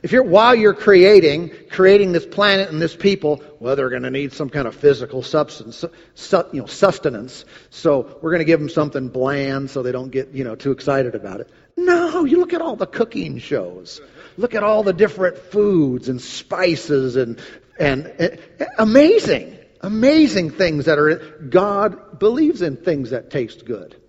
If 0.03 0.11
you're, 0.11 0.23
while 0.23 0.53
you're 0.53 0.75
creating, 0.75 1.51
creating 1.71 2.11
this 2.11 2.25
planet 2.25 2.69
and 2.69 2.79
this 2.79 2.95
people, 2.95 3.41
well, 3.59 3.75
they're 3.75 3.89
going 3.89 4.03
to 4.03 4.11
need 4.11 4.31
some 4.31 4.49
kind 4.49 4.67
of 4.67 4.75
physical 4.75 5.23
substance, 5.23 5.83
su, 6.13 6.43
you 6.53 6.61
know, 6.61 6.67
sustenance. 6.67 7.45
So 7.71 8.19
we're 8.21 8.31
going 8.31 8.39
to 8.39 8.45
give 8.45 8.59
them 8.59 8.69
something 8.69 9.09
bland 9.09 9.71
so 9.71 9.81
they 9.81 9.91
don't 9.91 10.11
get, 10.11 10.29
you 10.33 10.43
know, 10.43 10.55
too 10.55 10.71
excited 10.71 11.15
about 11.15 11.39
it. 11.39 11.49
No, 11.75 12.25
you 12.25 12.37
look 12.37 12.53
at 12.53 12.61
all 12.61 12.75
the 12.75 12.85
cooking 12.85 13.39
shows. 13.39 13.99
Look 14.37 14.53
at 14.53 14.63
all 14.63 14.83
the 14.83 14.93
different 14.93 15.37
foods 15.37 16.09
and 16.09 16.21
spices 16.21 17.15
and, 17.15 17.41
and, 17.79 18.05
and 18.05 18.39
amazing, 18.77 19.57
amazing 19.81 20.51
things 20.51 20.85
that 20.85 20.99
are, 20.99 21.17
God 21.49 22.19
believes 22.19 22.61
in 22.61 22.77
things 22.77 23.09
that 23.09 23.31
taste 23.31 23.65
good 23.65 23.99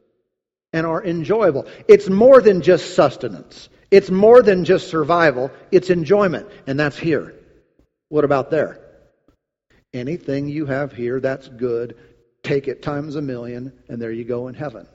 and 0.75 0.87
are 0.87 1.03
enjoyable. 1.03 1.67
It's 1.89 2.11
more 2.11 2.43
than 2.43 2.61
just 2.61 2.95
sustenance. 2.95 3.71
It's 3.91 4.11
more 4.11 4.43
than 4.43 4.65
just 4.65 4.89
survival, 4.89 5.51
it's 5.71 5.91
enjoyment, 5.91 6.49
and 6.67 6.79
that's 6.79 6.99
here. 6.99 7.35
What 8.11 8.25
about 8.25 8.51
there? 8.51 8.81
Anything 9.95 10.49
you 10.49 10.67
have 10.67 10.93
here 10.93 11.21
that's 11.21 11.49
good, 11.49 11.97
take 12.43 12.69
it 12.69 12.83
times 12.83 13.17
a 13.17 13.23
million, 13.23 13.73
and 13.89 14.01
there 14.01 14.13
you 14.13 14.25
go 14.25 14.49
in 14.49 14.55
heaven. 14.55 14.87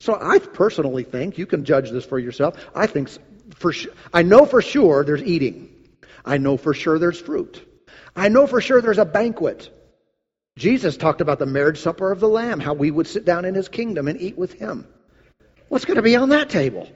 So 0.00 0.18
I 0.20 0.38
personally 0.38 1.04
think, 1.04 1.38
you 1.38 1.46
can 1.46 1.64
judge 1.64 1.90
this 1.90 2.04
for 2.04 2.18
yourself, 2.18 2.56
I 2.74 2.86
think 2.86 3.10
for 3.56 3.72
I 4.12 4.22
know 4.22 4.44
for 4.44 4.62
sure 4.62 5.04
there's 5.04 5.22
eating. 5.22 5.74
I 6.24 6.36
know 6.36 6.56
for 6.56 6.74
sure 6.74 6.98
there's 6.98 7.20
fruit. 7.20 7.64
I 8.14 8.28
know 8.28 8.46
for 8.46 8.60
sure 8.60 8.82
there's 8.82 8.98
a 8.98 9.04
banquet. 9.04 9.70
Jesus 10.58 10.96
talked 10.96 11.20
about 11.20 11.38
the 11.38 11.46
marriage 11.46 11.78
supper 11.78 12.12
of 12.12 12.20
the 12.20 12.28
Lamb, 12.28 12.60
how 12.60 12.74
we 12.74 12.90
would 12.90 13.06
sit 13.06 13.24
down 13.24 13.44
in 13.44 13.54
his 13.54 13.68
kingdom 13.68 14.08
and 14.08 14.20
eat 14.20 14.36
with 14.36 14.52
him. 14.52 14.86
What's 15.68 15.84
going 15.84 15.96
to 15.96 16.02
be 16.02 16.16
on 16.16 16.30
that 16.30 16.50
table? 16.50 16.88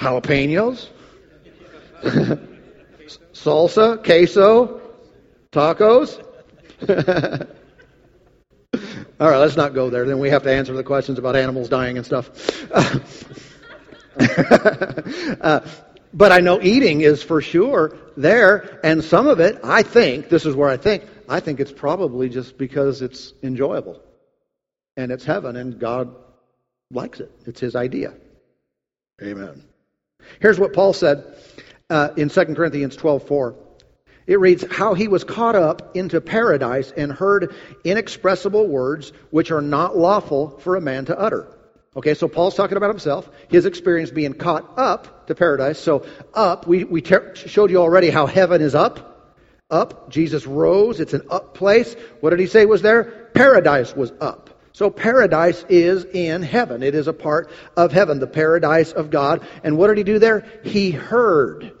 Jalapenos, 0.00 0.88
salsa, 3.34 4.02
queso, 4.02 4.80
tacos. 5.52 6.26
All 9.20 9.28
right, 9.28 9.38
let's 9.38 9.56
not 9.56 9.74
go 9.74 9.90
there. 9.90 10.06
Then 10.06 10.18
we 10.18 10.30
have 10.30 10.44
to 10.44 10.50
answer 10.50 10.72
the 10.72 10.82
questions 10.82 11.18
about 11.18 11.36
animals 11.36 11.68
dying 11.68 11.98
and 11.98 12.06
stuff. 12.06 12.30
uh, 15.40 15.60
but 16.14 16.32
I 16.32 16.40
know 16.40 16.60
eating 16.62 17.02
is 17.02 17.22
for 17.22 17.42
sure 17.42 17.98
there, 18.16 18.80
and 18.82 19.04
some 19.04 19.26
of 19.26 19.40
it, 19.40 19.60
I 19.62 19.82
think, 19.82 20.30
this 20.30 20.46
is 20.46 20.56
where 20.56 20.70
I 20.70 20.78
think, 20.78 21.04
I 21.28 21.40
think 21.40 21.60
it's 21.60 21.72
probably 21.72 22.30
just 22.30 22.56
because 22.56 23.02
it's 23.02 23.34
enjoyable. 23.42 24.00
And 24.96 25.12
it's 25.12 25.24
heaven, 25.24 25.56
and 25.56 25.78
God 25.78 26.16
likes 26.90 27.20
it. 27.20 27.30
It's 27.46 27.60
His 27.60 27.76
idea. 27.76 28.14
Amen. 29.22 29.69
Here's 30.40 30.58
what 30.58 30.72
Paul 30.72 30.92
said 30.92 31.24
uh, 31.88 32.10
in 32.16 32.28
2 32.28 32.44
Corinthians 32.54 32.96
12:4. 32.96 33.56
It 34.26 34.38
reads, 34.38 34.64
How 34.70 34.94
he 34.94 35.08
was 35.08 35.24
caught 35.24 35.56
up 35.56 35.96
into 35.96 36.20
paradise 36.20 36.92
and 36.96 37.10
heard 37.10 37.54
inexpressible 37.82 38.68
words 38.68 39.12
which 39.30 39.50
are 39.50 39.60
not 39.60 39.96
lawful 39.96 40.58
for 40.60 40.76
a 40.76 40.80
man 40.80 41.06
to 41.06 41.18
utter. 41.18 41.56
Okay, 41.96 42.14
so 42.14 42.28
Paul's 42.28 42.54
talking 42.54 42.76
about 42.76 42.90
himself, 42.90 43.28
his 43.48 43.66
experience 43.66 44.12
being 44.12 44.34
caught 44.34 44.78
up 44.78 45.26
to 45.26 45.34
paradise. 45.34 45.80
So, 45.80 46.06
up, 46.32 46.66
we, 46.66 46.84
we 46.84 47.02
ter- 47.02 47.34
showed 47.34 47.72
you 47.72 47.78
already 47.78 48.10
how 48.10 48.26
heaven 48.26 48.62
is 48.62 48.76
up. 48.76 49.34
Up, 49.68 50.10
Jesus 50.10 50.46
rose, 50.46 51.00
it's 51.00 51.14
an 51.14 51.26
up 51.30 51.54
place. 51.54 51.94
What 52.20 52.30
did 52.30 52.38
he 52.38 52.46
say 52.46 52.66
was 52.66 52.82
there? 52.82 53.30
Paradise 53.34 53.94
was 53.96 54.12
up. 54.20 54.49
So 54.72 54.90
paradise 54.90 55.64
is 55.68 56.04
in 56.04 56.42
heaven. 56.42 56.82
It 56.82 56.94
is 56.94 57.08
a 57.08 57.12
part 57.12 57.50
of 57.76 57.92
heaven, 57.92 58.20
the 58.20 58.26
paradise 58.26 58.92
of 58.92 59.10
God. 59.10 59.46
And 59.64 59.76
what 59.76 59.88
did 59.88 59.98
he 59.98 60.04
do 60.04 60.18
there? 60.18 60.46
He 60.64 60.90
heard. 60.90 61.72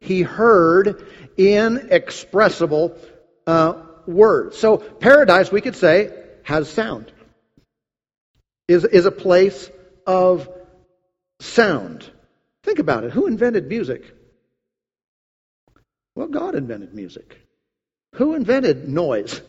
He 0.00 0.22
heard 0.22 1.06
inexpressible 1.36 2.96
uh, 3.46 3.82
words. 4.06 4.56
So 4.58 4.78
paradise, 4.78 5.50
we 5.50 5.60
could 5.60 5.76
say, 5.76 6.12
has 6.44 6.70
sound. 6.70 7.12
Is, 8.68 8.84
is 8.84 9.06
a 9.06 9.12
place 9.12 9.70
of 10.06 10.48
sound. 11.40 12.08
Think 12.64 12.78
about 12.78 13.04
it. 13.04 13.12
Who 13.12 13.26
invented 13.26 13.68
music? 13.68 14.02
Well, 16.14 16.28
God 16.28 16.54
invented 16.54 16.94
music. 16.94 17.38
Who 18.14 18.34
invented 18.34 18.88
noise? 18.88 19.40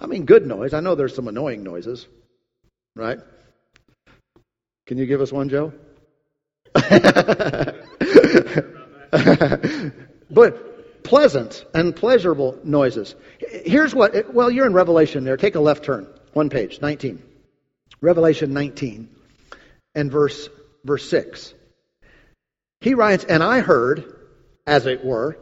I 0.00 0.06
mean, 0.06 0.24
good 0.24 0.46
noise. 0.46 0.72
I 0.72 0.80
know 0.80 0.94
there's 0.94 1.14
some 1.14 1.28
annoying 1.28 1.62
noises 1.62 2.06
right? 2.98 3.18
Can 4.86 4.98
you 4.98 5.06
give 5.06 5.20
us 5.20 5.32
one, 5.32 5.48
Joe? 5.48 5.72
but 10.30 11.04
pleasant 11.04 11.64
and 11.72 11.94
pleasurable 11.94 12.58
noises. 12.64 13.14
Here's 13.38 13.94
what, 13.94 14.34
well, 14.34 14.50
you're 14.50 14.66
in 14.66 14.74
Revelation 14.74 15.22
there. 15.24 15.36
Take 15.36 15.54
a 15.54 15.60
left 15.60 15.84
turn, 15.84 16.08
one 16.32 16.50
page, 16.50 16.80
19. 16.82 17.22
Revelation 18.00 18.52
19 18.52 19.08
and 19.94 20.10
verse, 20.10 20.48
verse 20.84 21.08
6. 21.08 21.54
He 22.80 22.94
writes, 22.94 23.24
And 23.24 23.42
I 23.42 23.60
heard, 23.60 24.12
as 24.66 24.86
it 24.86 25.04
were, 25.04 25.38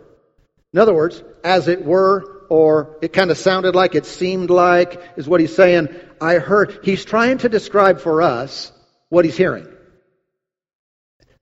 in 0.72 0.78
other 0.78 0.94
words, 0.94 1.22
as 1.42 1.68
it 1.68 1.84
were, 1.84 2.35
or 2.48 2.98
it 3.02 3.12
kind 3.12 3.30
of 3.30 3.38
sounded 3.38 3.74
like, 3.74 3.94
it 3.94 4.06
seemed 4.06 4.50
like, 4.50 5.00
is 5.16 5.28
what 5.28 5.40
he's 5.40 5.54
saying. 5.54 5.88
I 6.20 6.34
heard. 6.34 6.80
He's 6.82 7.04
trying 7.04 7.38
to 7.38 7.48
describe 7.48 8.00
for 8.00 8.22
us 8.22 8.72
what 9.08 9.24
he's 9.24 9.36
hearing. 9.36 9.66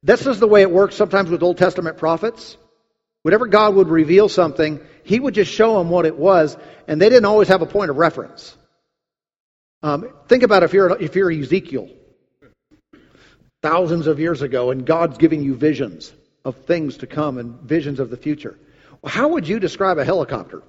This 0.02 0.26
is 0.26 0.38
the 0.38 0.48
way 0.48 0.62
it 0.62 0.70
works 0.70 0.96
sometimes 0.96 1.30
with 1.30 1.42
Old 1.42 1.58
Testament 1.58 1.96
prophets. 1.96 2.56
Whenever 3.22 3.46
God 3.46 3.74
would 3.74 3.88
reveal 3.88 4.28
something, 4.28 4.80
he 5.02 5.18
would 5.18 5.34
just 5.34 5.50
show 5.50 5.78
them 5.78 5.88
what 5.88 6.04
it 6.04 6.16
was, 6.16 6.56
and 6.86 7.00
they 7.00 7.08
didn't 7.08 7.24
always 7.24 7.48
have 7.48 7.62
a 7.62 7.66
point 7.66 7.90
of 7.90 7.96
reference. 7.96 8.54
Um, 9.82 10.10
think 10.28 10.42
about 10.42 10.62
if 10.62 10.74
you're, 10.74 11.00
if 11.00 11.16
you're 11.16 11.30
Ezekiel, 11.30 11.88
thousands 13.62 14.06
of 14.06 14.20
years 14.20 14.42
ago, 14.42 14.70
and 14.70 14.84
God's 14.84 15.16
giving 15.16 15.42
you 15.42 15.54
visions 15.54 16.12
of 16.44 16.56
things 16.66 16.98
to 16.98 17.06
come 17.06 17.38
and 17.38 17.60
visions 17.60 17.98
of 17.98 18.10
the 18.10 18.18
future. 18.18 18.58
How 19.06 19.28
would 19.28 19.48
you 19.48 19.58
describe 19.58 19.96
a 19.96 20.04
helicopter? 20.04 20.62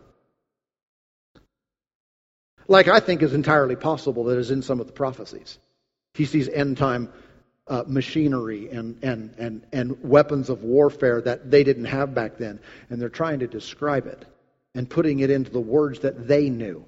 Like 2.68 2.88
I 2.88 3.00
think 3.00 3.22
is 3.22 3.34
entirely 3.34 3.76
possible 3.76 4.26
that 4.26 4.38
is 4.38 4.52
in 4.52 4.62
some 4.62 4.80
of 4.80 4.88
the 4.88 4.94
prophecies. 4.94 5.60
He 6.14 6.26
sees 6.26 6.48
end 6.48 6.78
time 6.78 7.12
uh, 7.68 7.84
machinery 7.88 8.70
and, 8.70 9.04
and, 9.04 9.34
and, 9.38 9.66
and 9.72 10.04
weapons 10.04 10.50
of 10.50 10.64
warfare 10.64 11.22
that 11.22 11.50
they 11.50 11.64
didn't 11.64 11.86
have 11.86 12.14
back 12.14 12.38
then, 12.38 12.60
and 12.90 13.02
they're 13.02 13.10
trying 13.10 13.40
to 13.40 13.48
describe 13.48 14.06
it 14.08 14.26
and 14.76 14.90
putting 14.90 15.20
it 15.20 15.30
into 15.30 15.52
the 15.52 15.60
words 15.60 16.00
that 16.02 16.28
they 16.28 16.50
knew. 16.50 16.86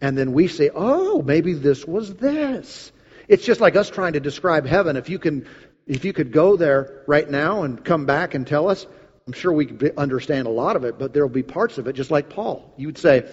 And 0.00 0.18
then 0.18 0.32
we 0.32 0.48
say, 0.48 0.70
oh, 0.74 1.22
maybe 1.22 1.54
this 1.54 1.86
was 1.86 2.14
this. 2.14 2.92
It's 3.28 3.44
just 3.44 3.60
like 3.60 3.76
us 3.76 3.88
trying 3.88 4.14
to 4.14 4.20
describe 4.20 4.66
heaven. 4.66 4.96
If 4.96 5.08
you 5.08 5.18
can, 5.18 5.46
if 5.86 6.04
you 6.04 6.12
could 6.12 6.32
go 6.32 6.56
there 6.56 7.04
right 7.06 7.28
now 7.28 7.62
and 7.62 7.82
come 7.82 8.04
back 8.04 8.34
and 8.34 8.46
tell 8.46 8.68
us, 8.68 8.86
I'm 9.26 9.32
sure 9.32 9.52
we 9.52 9.66
could 9.66 9.96
understand 9.96 10.48
a 10.48 10.50
lot 10.50 10.74
of 10.74 10.84
it, 10.84 10.98
but 10.98 11.14
there 11.14 11.24
will 11.24 11.32
be 11.32 11.44
parts 11.44 11.78
of 11.78 11.86
it, 11.86 11.94
just 11.94 12.10
like 12.10 12.28
Paul. 12.28 12.74
You 12.76 12.88
would 12.88 12.98
say, 12.98 13.24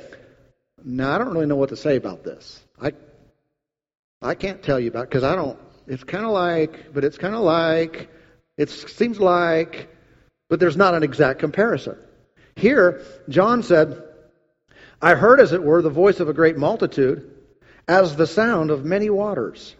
no, 0.83 1.09
I 1.09 1.17
don't 1.17 1.33
really 1.33 1.45
know 1.45 1.55
what 1.55 1.69
to 1.69 1.75
say 1.75 1.95
about 1.95 2.23
this. 2.23 2.61
I, 2.81 2.93
I 4.21 4.35
can't 4.35 4.61
tell 4.61 4.79
you 4.79 4.89
about 4.89 5.09
because 5.09 5.23
I 5.23 5.35
don't, 5.35 5.57
it's 5.87 6.03
kind 6.03 6.25
of 6.25 6.31
like, 6.31 6.93
but 6.93 7.03
it's 7.03 7.17
kind 7.17 7.35
of 7.35 7.41
like, 7.41 8.09
it 8.57 8.69
seems 8.69 9.19
like, 9.19 9.89
but 10.49 10.59
there's 10.59 10.77
not 10.77 10.93
an 10.93 11.03
exact 11.03 11.39
comparison. 11.39 11.97
Here, 12.55 13.01
John 13.29 13.63
said, 13.63 14.03
I 15.01 15.15
heard, 15.15 15.39
as 15.39 15.53
it 15.53 15.63
were, 15.63 15.81
the 15.81 15.89
voice 15.89 16.19
of 16.19 16.27
a 16.27 16.33
great 16.33 16.57
multitude, 16.57 17.31
as 17.87 18.15
the 18.15 18.27
sound 18.27 18.69
of 18.69 18.83
many 18.83 19.09
waters. 19.09 19.75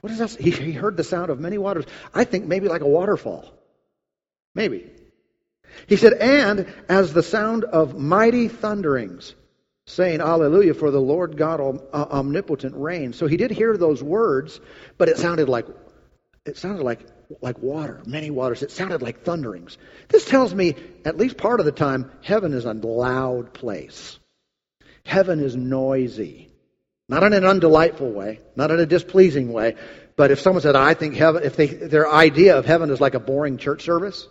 What 0.00 0.12
is 0.12 0.18
that? 0.18 0.30
He, 0.30 0.50
he 0.50 0.72
heard 0.72 0.96
the 0.96 1.04
sound 1.04 1.30
of 1.30 1.40
many 1.40 1.58
waters. 1.58 1.84
I 2.14 2.24
think 2.24 2.46
maybe 2.46 2.68
like 2.68 2.82
a 2.82 2.88
waterfall. 2.88 3.52
Maybe. 4.54 4.90
He 5.86 5.96
said, 5.96 6.14
and 6.14 6.66
as 6.88 7.12
the 7.12 7.22
sound 7.22 7.64
of 7.64 7.98
mighty 7.98 8.48
thunderings, 8.48 9.34
saying, 9.90 10.20
Alleluia, 10.20 10.74
for 10.74 10.90
the 10.90 11.00
Lord 11.00 11.36
God 11.36 11.60
uh, 11.60 12.06
omnipotent 12.10 12.74
reigns. 12.76 13.16
So 13.16 13.26
he 13.26 13.36
did 13.36 13.50
hear 13.50 13.76
those 13.76 14.02
words, 14.02 14.60
but 14.98 15.08
it 15.08 15.18
sounded 15.18 15.48
like 15.48 15.66
it 16.46 16.56
sounded 16.56 16.82
like 16.82 17.00
like 17.40 17.58
water, 17.58 18.00
many 18.06 18.30
waters. 18.30 18.62
It 18.62 18.70
sounded 18.70 19.02
like 19.02 19.22
thunderings. 19.22 19.78
This 20.08 20.24
tells 20.24 20.54
me, 20.54 20.74
at 21.04 21.16
least 21.16 21.36
part 21.36 21.60
of 21.60 21.66
the 21.66 21.72
time, 21.72 22.10
heaven 22.22 22.52
is 22.52 22.64
a 22.64 22.72
loud 22.72 23.52
place. 23.52 24.18
Heaven 25.04 25.40
is 25.40 25.54
noisy. 25.56 26.48
Not 27.08 27.24
in 27.24 27.32
an 27.32 27.42
undelightful 27.42 28.12
way, 28.12 28.40
not 28.54 28.70
in 28.70 28.78
a 28.78 28.86
displeasing 28.86 29.52
way, 29.52 29.74
but 30.16 30.30
if 30.30 30.40
someone 30.40 30.62
said, 30.62 30.76
I 30.76 30.94
think 30.94 31.16
heaven, 31.16 31.42
if 31.42 31.56
they, 31.56 31.66
their 31.66 32.08
idea 32.08 32.56
of 32.56 32.66
heaven 32.66 32.90
is 32.90 33.00
like 33.00 33.14
a 33.14 33.20
boring 33.20 33.58
church 33.58 33.82
service, 33.82 34.28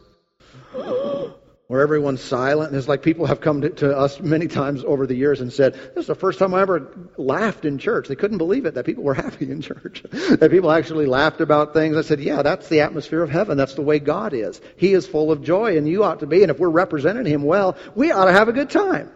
where 1.69 1.81
everyone's 1.81 2.19
silent. 2.19 2.71
And 2.71 2.79
it's 2.79 2.87
like 2.87 3.03
people 3.03 3.27
have 3.27 3.41
come 3.41 3.61
to, 3.61 3.69
to, 3.69 3.95
us 3.95 4.19
many 4.19 4.47
times 4.47 4.83
over 4.83 5.05
the 5.05 5.13
years 5.13 5.39
and 5.39 5.53
said, 5.53 5.75
This 5.75 5.97
is 5.97 6.07
the 6.07 6.15
first 6.15 6.39
time 6.39 6.55
I 6.55 6.61
ever 6.61 6.91
laughed 7.15 7.63
in 7.63 7.77
church. 7.77 8.07
They 8.07 8.15
couldn't 8.15 8.39
believe 8.39 8.65
it 8.65 8.73
that 8.73 8.87
people 8.87 9.03
were 9.03 9.13
happy 9.25 9.51
in 9.51 9.61
church, 9.61 10.01
that 10.11 10.49
people 10.49 10.71
actually 10.71 11.05
laughed 11.05 11.41
about 11.41 11.73
things. 11.73 11.95
I 11.95 12.01
said, 12.01 12.21
Yeah, 12.21 12.41
that's 12.41 12.69
the 12.69 12.81
atmosphere 12.81 13.21
of 13.21 13.29
heaven. 13.29 13.55
That's 13.55 13.75
the 13.75 13.83
way 13.83 13.99
God 13.99 14.33
is. 14.33 14.59
He 14.77 14.93
is 14.93 15.05
full 15.05 15.31
of 15.31 15.43
joy, 15.43 15.77
and 15.77 15.87
you 15.87 16.03
ought 16.03 16.21
to 16.21 16.25
be. 16.25 16.41
And 16.41 16.49
if 16.49 16.57
we're 16.57 16.69
representing 16.69 17.27
Him 17.27 17.43
well, 17.43 17.77
we 17.93 18.11
ought 18.11 18.25
to 18.25 18.31
have 18.31 18.49
a 18.49 18.53
good 18.53 18.71
time. 18.71 19.11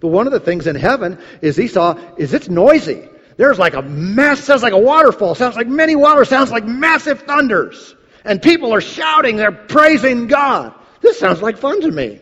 But 0.00 0.08
one 0.08 0.26
of 0.26 0.32
the 0.32 0.40
things 0.40 0.66
in 0.66 0.76
heaven 0.76 1.18
is 1.42 1.60
Esau, 1.60 1.98
is 2.16 2.32
it's 2.32 2.48
noisy. 2.48 3.06
There's 3.36 3.58
like 3.58 3.74
a 3.74 3.82
mass, 3.82 4.40
sounds 4.40 4.62
like 4.62 4.72
a 4.72 4.78
waterfall, 4.78 5.34
sounds 5.34 5.56
like 5.56 5.68
many 5.68 5.94
waters, 5.94 6.30
sounds 6.30 6.50
like 6.50 6.64
massive 6.64 7.20
thunders. 7.20 7.94
And 8.24 8.40
people 8.40 8.72
are 8.72 8.80
shouting, 8.80 9.36
they're 9.36 9.52
praising 9.52 10.26
God. 10.26 10.74
This 11.02 11.18
sounds 11.18 11.42
like 11.42 11.58
fun 11.58 11.80
to 11.82 11.90
me. 11.90 12.20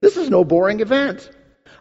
This 0.00 0.16
is 0.16 0.30
no 0.30 0.44
boring 0.44 0.80
event. 0.80 1.30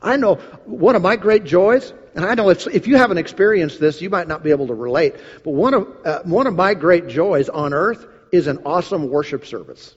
I 0.01 0.17
know 0.17 0.35
one 0.65 0.95
of 0.95 1.01
my 1.01 1.15
great 1.15 1.45
joys, 1.45 1.93
and 2.15 2.25
I 2.25 2.35
know 2.35 2.49
if, 2.49 2.87
you 2.87 2.97
haven't 2.97 3.17
experienced 3.17 3.79
this, 3.79 4.01
you 4.01 4.09
might 4.09 4.27
not 4.27 4.43
be 4.43 4.51
able 4.51 4.67
to 4.67 4.73
relate, 4.73 5.15
but 5.43 5.51
one 5.51 5.73
of, 5.73 5.87
uh, 6.05 6.21
one 6.23 6.47
of 6.47 6.55
my 6.55 6.73
great 6.73 7.07
joys 7.07 7.47
on 7.47 7.73
earth 7.73 8.05
is 8.31 8.47
an 8.47 8.59
awesome 8.65 9.09
worship 9.09 9.45
service 9.45 9.95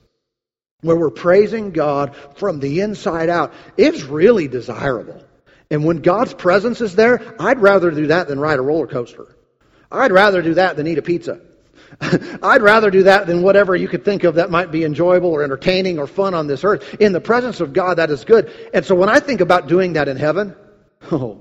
where 0.82 0.96
we're 0.96 1.10
praising 1.10 1.72
God 1.72 2.14
from 2.36 2.60
the 2.60 2.80
inside 2.80 3.28
out. 3.28 3.52
It's 3.76 4.04
really 4.04 4.46
desirable. 4.46 5.24
And 5.70 5.84
when 5.84 6.02
God's 6.02 6.34
presence 6.34 6.80
is 6.80 6.94
there, 6.94 7.34
I'd 7.40 7.60
rather 7.60 7.90
do 7.90 8.08
that 8.08 8.28
than 8.28 8.38
ride 8.38 8.58
a 8.58 8.62
roller 8.62 8.86
coaster. 8.86 9.34
I'd 9.90 10.12
rather 10.12 10.42
do 10.42 10.54
that 10.54 10.76
than 10.76 10.86
eat 10.86 10.98
a 10.98 11.02
pizza. 11.02 11.40
I'd 12.42 12.62
rather 12.62 12.90
do 12.90 13.04
that 13.04 13.26
than 13.26 13.42
whatever 13.42 13.74
you 13.76 13.88
could 13.88 14.04
think 14.04 14.24
of 14.24 14.36
that 14.36 14.50
might 14.50 14.70
be 14.70 14.84
enjoyable 14.84 15.30
or 15.30 15.42
entertaining 15.42 15.98
or 15.98 16.06
fun 16.06 16.34
on 16.34 16.46
this 16.46 16.64
earth. 16.64 16.96
In 17.00 17.12
the 17.12 17.20
presence 17.20 17.60
of 17.60 17.72
God, 17.72 17.98
that 17.98 18.10
is 18.10 18.24
good. 18.24 18.52
And 18.74 18.84
so 18.84 18.94
when 18.94 19.08
I 19.08 19.20
think 19.20 19.40
about 19.40 19.68
doing 19.68 19.94
that 19.94 20.08
in 20.08 20.16
heaven, 20.16 20.54
oh, 21.12 21.40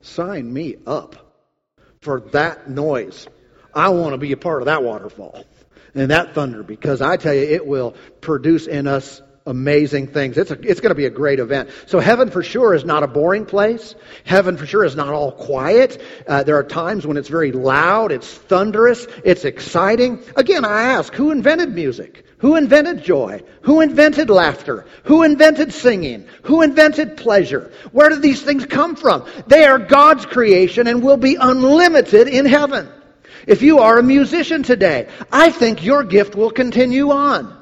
sign 0.00 0.52
me 0.52 0.76
up 0.86 1.16
for 2.00 2.20
that 2.32 2.68
noise. 2.68 3.28
I 3.74 3.90
want 3.90 4.12
to 4.12 4.18
be 4.18 4.32
a 4.32 4.36
part 4.36 4.62
of 4.62 4.66
that 4.66 4.82
waterfall 4.82 5.44
and 5.94 6.10
that 6.10 6.34
thunder 6.34 6.62
because 6.62 7.00
I 7.00 7.16
tell 7.16 7.34
you, 7.34 7.42
it 7.42 7.66
will 7.66 7.94
produce 8.20 8.66
in 8.66 8.86
us 8.86 9.22
amazing 9.46 10.06
things. 10.06 10.36
It's, 10.36 10.50
a, 10.50 10.60
it's 10.60 10.80
going 10.80 10.90
to 10.90 10.94
be 10.94 11.06
a 11.06 11.10
great 11.10 11.38
event. 11.38 11.70
So 11.86 11.98
heaven 11.98 12.30
for 12.30 12.42
sure 12.42 12.74
is 12.74 12.84
not 12.84 13.02
a 13.02 13.06
boring 13.06 13.46
place. 13.46 13.94
Heaven 14.24 14.56
for 14.56 14.66
sure 14.66 14.84
is 14.84 14.96
not 14.96 15.08
all 15.08 15.32
quiet. 15.32 16.00
Uh, 16.26 16.42
there 16.42 16.56
are 16.56 16.64
times 16.64 17.06
when 17.06 17.16
it's 17.16 17.28
very 17.28 17.52
loud, 17.52 18.12
it's 18.12 18.32
thunderous, 18.32 19.06
it's 19.24 19.44
exciting. 19.44 20.22
Again, 20.36 20.64
I 20.64 20.82
ask, 20.82 21.12
who 21.14 21.30
invented 21.30 21.74
music? 21.74 22.26
Who 22.38 22.56
invented 22.56 23.02
joy? 23.02 23.42
Who 23.62 23.80
invented 23.80 24.30
laughter? 24.30 24.86
Who 25.04 25.22
invented 25.22 25.72
singing? 25.72 26.26
Who 26.44 26.62
invented 26.62 27.16
pleasure? 27.18 27.70
Where 27.92 28.08
did 28.08 28.22
these 28.22 28.42
things 28.42 28.64
come 28.66 28.96
from? 28.96 29.26
They 29.46 29.64
are 29.64 29.78
God's 29.78 30.24
creation 30.26 30.86
and 30.86 31.02
will 31.02 31.18
be 31.18 31.36
unlimited 31.36 32.28
in 32.28 32.46
heaven. 32.46 32.88
If 33.46 33.62
you 33.62 33.80
are 33.80 33.98
a 33.98 34.02
musician 34.02 34.62
today, 34.62 35.08
I 35.32 35.50
think 35.50 35.84
your 35.84 36.04
gift 36.04 36.34
will 36.34 36.50
continue 36.50 37.10
on. 37.10 37.59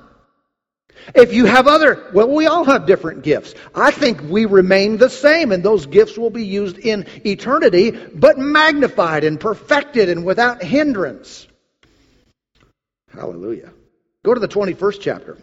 If 1.15 1.33
you 1.33 1.47
have 1.47 1.67
other, 1.67 2.11
well, 2.13 2.29
we 2.29 2.47
all 2.47 2.65
have 2.65 2.87
different 2.87 3.23
gifts. 3.23 3.55
I 3.75 3.91
think 3.91 4.23
we 4.23 4.45
remain 4.45 4.99
the 4.99 5.09
same, 5.09 5.53
and 5.53 5.63
those 5.63 5.87
gifts 5.87 6.19
will 6.19 6.31
be 6.31 6.45
used 6.45 6.79
in 6.79 7.07
eternity, 7.25 7.91
but 7.91 8.39
magnified 8.39 9.25
and 9.25 9.41
perfected 9.41 10.09
and 10.09 10.25
without 10.25 10.63
hindrance. 10.63 11.47
Hallelujah. 13.11 13.73
Go 14.25 14.35
to 14.35 14.41
the 14.41 14.49
21st 14.49 15.01
chapter. 15.01 15.39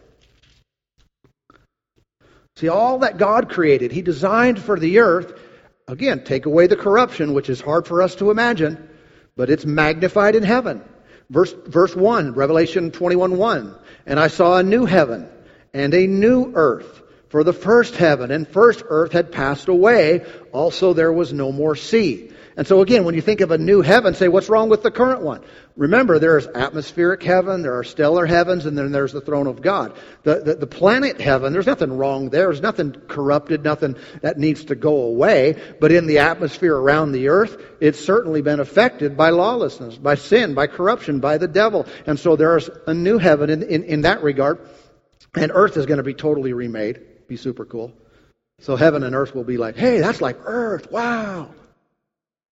See, 2.57 2.69
all 2.69 2.99
that 2.99 3.17
God 3.17 3.49
created, 3.49 3.91
He 3.91 4.01
designed 4.01 4.61
for 4.61 4.79
the 4.79 4.99
earth. 4.99 5.39
Again, 5.87 6.23
take 6.23 6.45
away 6.45 6.67
the 6.67 6.77
corruption, 6.77 7.33
which 7.33 7.49
is 7.49 7.59
hard 7.59 7.87
for 7.87 8.01
us 8.01 8.15
to 8.15 8.31
imagine, 8.31 8.89
but 9.35 9.49
it's 9.49 9.65
magnified 9.65 10.35
in 10.35 10.43
heaven. 10.43 10.83
Verse, 11.29 11.53
verse 11.65 11.95
1, 11.95 12.33
Revelation 12.33 12.91
21 12.91 13.37
1. 13.37 13.75
And 14.05 14.19
I 14.19 14.27
saw 14.27 14.57
a 14.57 14.63
new 14.63 14.85
heaven 14.85 15.27
and 15.75 15.93
a 15.93 16.07
new 16.07 16.53
earth. 16.55 17.03
For 17.27 17.43
the 17.43 17.53
first 17.53 17.97
heaven 17.97 18.31
and 18.31 18.47
first 18.47 18.81
earth 18.87 19.11
had 19.11 19.31
passed 19.31 19.67
away. 19.67 20.25
Also 20.53 20.93
there 20.93 21.11
was 21.11 21.33
no 21.33 21.51
more 21.51 21.75
sea. 21.75 22.31
And 22.57 22.65
so 22.65 22.81
again, 22.81 23.03
when 23.03 23.15
you 23.15 23.21
think 23.21 23.41
of 23.41 23.51
a 23.51 23.57
new 23.57 23.81
heaven, 23.81 24.13
say, 24.13 24.29
what's 24.29 24.47
wrong 24.47 24.69
with 24.69 24.81
the 24.81 24.91
current 24.91 25.21
one? 25.21 25.43
Remember, 25.75 26.19
there's 26.19 26.47
atmospheric 26.47 27.21
heaven, 27.21 27.61
there 27.61 27.77
are 27.77 27.83
stellar 27.83 28.25
heavens, 28.25 28.65
and 28.65 28.77
then 28.77 28.93
there's 28.93 29.11
the 29.11 29.19
throne 29.19 29.47
of 29.47 29.61
God. 29.61 29.97
The, 30.23 30.39
the, 30.39 30.55
the, 30.55 30.67
planet 30.67 31.19
heaven, 31.19 31.51
there's 31.51 31.65
nothing 31.65 31.97
wrong 31.97 32.29
there. 32.29 32.45
There's 32.45 32.61
nothing 32.61 32.93
corrupted, 33.09 33.65
nothing 33.65 33.97
that 34.21 34.37
needs 34.37 34.63
to 34.65 34.75
go 34.75 35.01
away. 35.01 35.61
But 35.81 35.91
in 35.91 36.07
the 36.07 36.19
atmosphere 36.19 36.77
around 36.77 37.11
the 37.11 37.27
earth, 37.27 37.61
it's 37.81 37.99
certainly 37.99 38.41
been 38.41 38.61
affected 38.61 39.17
by 39.17 39.31
lawlessness, 39.31 39.97
by 39.97 40.15
sin, 40.15 40.53
by 40.53 40.67
corruption, 40.67 41.19
by 41.19 41.37
the 41.37 41.49
devil. 41.49 41.85
And 42.05 42.17
so 42.17 42.37
there's 42.37 42.69
a 42.87 42.93
new 42.93 43.17
heaven 43.17 43.49
in, 43.49 43.63
in, 43.63 43.83
in 43.83 44.01
that 44.01 44.23
regard. 44.23 44.59
And 45.35 45.51
earth 45.53 45.77
is 45.77 45.85
going 45.85 45.97
to 45.97 46.03
be 46.03 46.13
totally 46.13 46.53
remade. 46.53 47.27
Be 47.27 47.37
super 47.37 47.65
cool. 47.65 47.93
So 48.59 48.75
heaven 48.75 49.03
and 49.03 49.15
earth 49.15 49.35
will 49.35 49.43
be 49.43 49.57
like, 49.57 49.75
hey, 49.75 49.99
that's 49.99 50.21
like 50.21 50.37
earth. 50.45 50.91
Wow. 50.91 51.53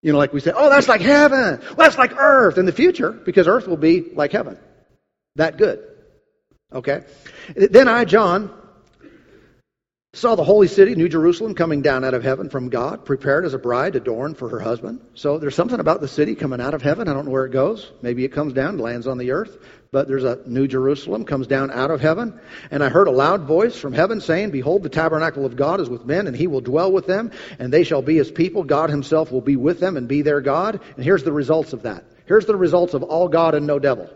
You 0.01 0.11
know, 0.11 0.17
like 0.17 0.33
we 0.33 0.41
say, 0.41 0.51
oh, 0.53 0.69
that's 0.69 0.89
like 0.89 1.01
heaven. 1.01 1.59
Well, 1.61 1.75
that's 1.77 1.97
like 1.97 2.13
earth 2.17 2.57
in 2.57 2.65
the 2.65 2.73
future 2.73 3.11
because 3.11 3.47
earth 3.47 3.67
will 3.67 3.77
be 3.77 4.01
like 4.13 4.33
heaven. 4.33 4.57
That 5.37 5.57
good. 5.57 5.81
Okay? 6.73 7.03
Then 7.55 7.87
I, 7.87 8.03
John, 8.03 8.53
saw 10.15 10.35
the 10.35 10.43
holy 10.43 10.67
city, 10.67 10.93
New 10.93 11.09
Jerusalem, 11.09 11.55
coming 11.55 11.81
down 11.81 12.03
out 12.03 12.13
of 12.13 12.23
heaven 12.23 12.47
from 12.47 12.69
God, 12.69 13.03
prepared 13.03 13.45
as 13.45 13.55
a 13.55 13.59
bride 13.59 13.95
adorned 13.95 14.37
for 14.37 14.47
her 14.49 14.59
husband. 14.59 15.01
So 15.15 15.39
there's 15.39 15.55
something 15.55 15.79
about 15.79 16.01
the 16.01 16.07
city 16.07 16.35
coming 16.35 16.61
out 16.61 16.75
of 16.75 16.83
heaven. 16.83 17.07
I 17.07 17.13
don't 17.13 17.25
know 17.25 17.31
where 17.31 17.45
it 17.45 17.51
goes. 17.51 17.91
Maybe 18.03 18.23
it 18.23 18.29
comes 18.29 18.53
down, 18.53 18.77
lands 18.77 19.07
on 19.07 19.17
the 19.17 19.31
earth. 19.31 19.57
But 19.91 20.07
there's 20.07 20.23
a 20.23 20.39
New 20.45 20.67
Jerusalem, 20.67 21.25
comes 21.25 21.47
down 21.47 21.71
out 21.71 21.89
of 21.89 21.99
heaven. 21.99 22.39
And 22.69 22.83
I 22.83 22.89
heard 22.89 23.07
a 23.07 23.11
loud 23.11 23.43
voice 23.43 23.75
from 23.75 23.93
heaven 23.93 24.21
saying, 24.21 24.51
Behold, 24.51 24.83
the 24.83 24.89
tabernacle 24.89 25.45
of 25.45 25.55
God 25.55 25.81
is 25.81 25.89
with 25.89 26.05
men, 26.05 26.27
and 26.27 26.35
he 26.35 26.45
will 26.45 26.61
dwell 26.61 26.91
with 26.91 27.07
them, 27.07 27.31
and 27.57 27.73
they 27.73 27.83
shall 27.83 28.03
be 28.03 28.15
his 28.15 28.31
people. 28.31 28.63
God 28.63 28.91
himself 28.91 29.31
will 29.31 29.41
be 29.41 29.55
with 29.55 29.79
them 29.79 29.97
and 29.97 30.07
be 30.07 30.21
their 30.21 30.41
God. 30.41 30.79
And 30.95 31.03
here's 31.03 31.23
the 31.23 31.31
results 31.31 31.73
of 31.73 31.83
that. 31.83 32.05
Here's 32.27 32.45
the 32.45 32.55
results 32.55 32.93
of 32.93 33.01
all 33.01 33.27
God 33.27 33.55
and 33.55 33.65
no 33.65 33.79
devil. 33.79 34.09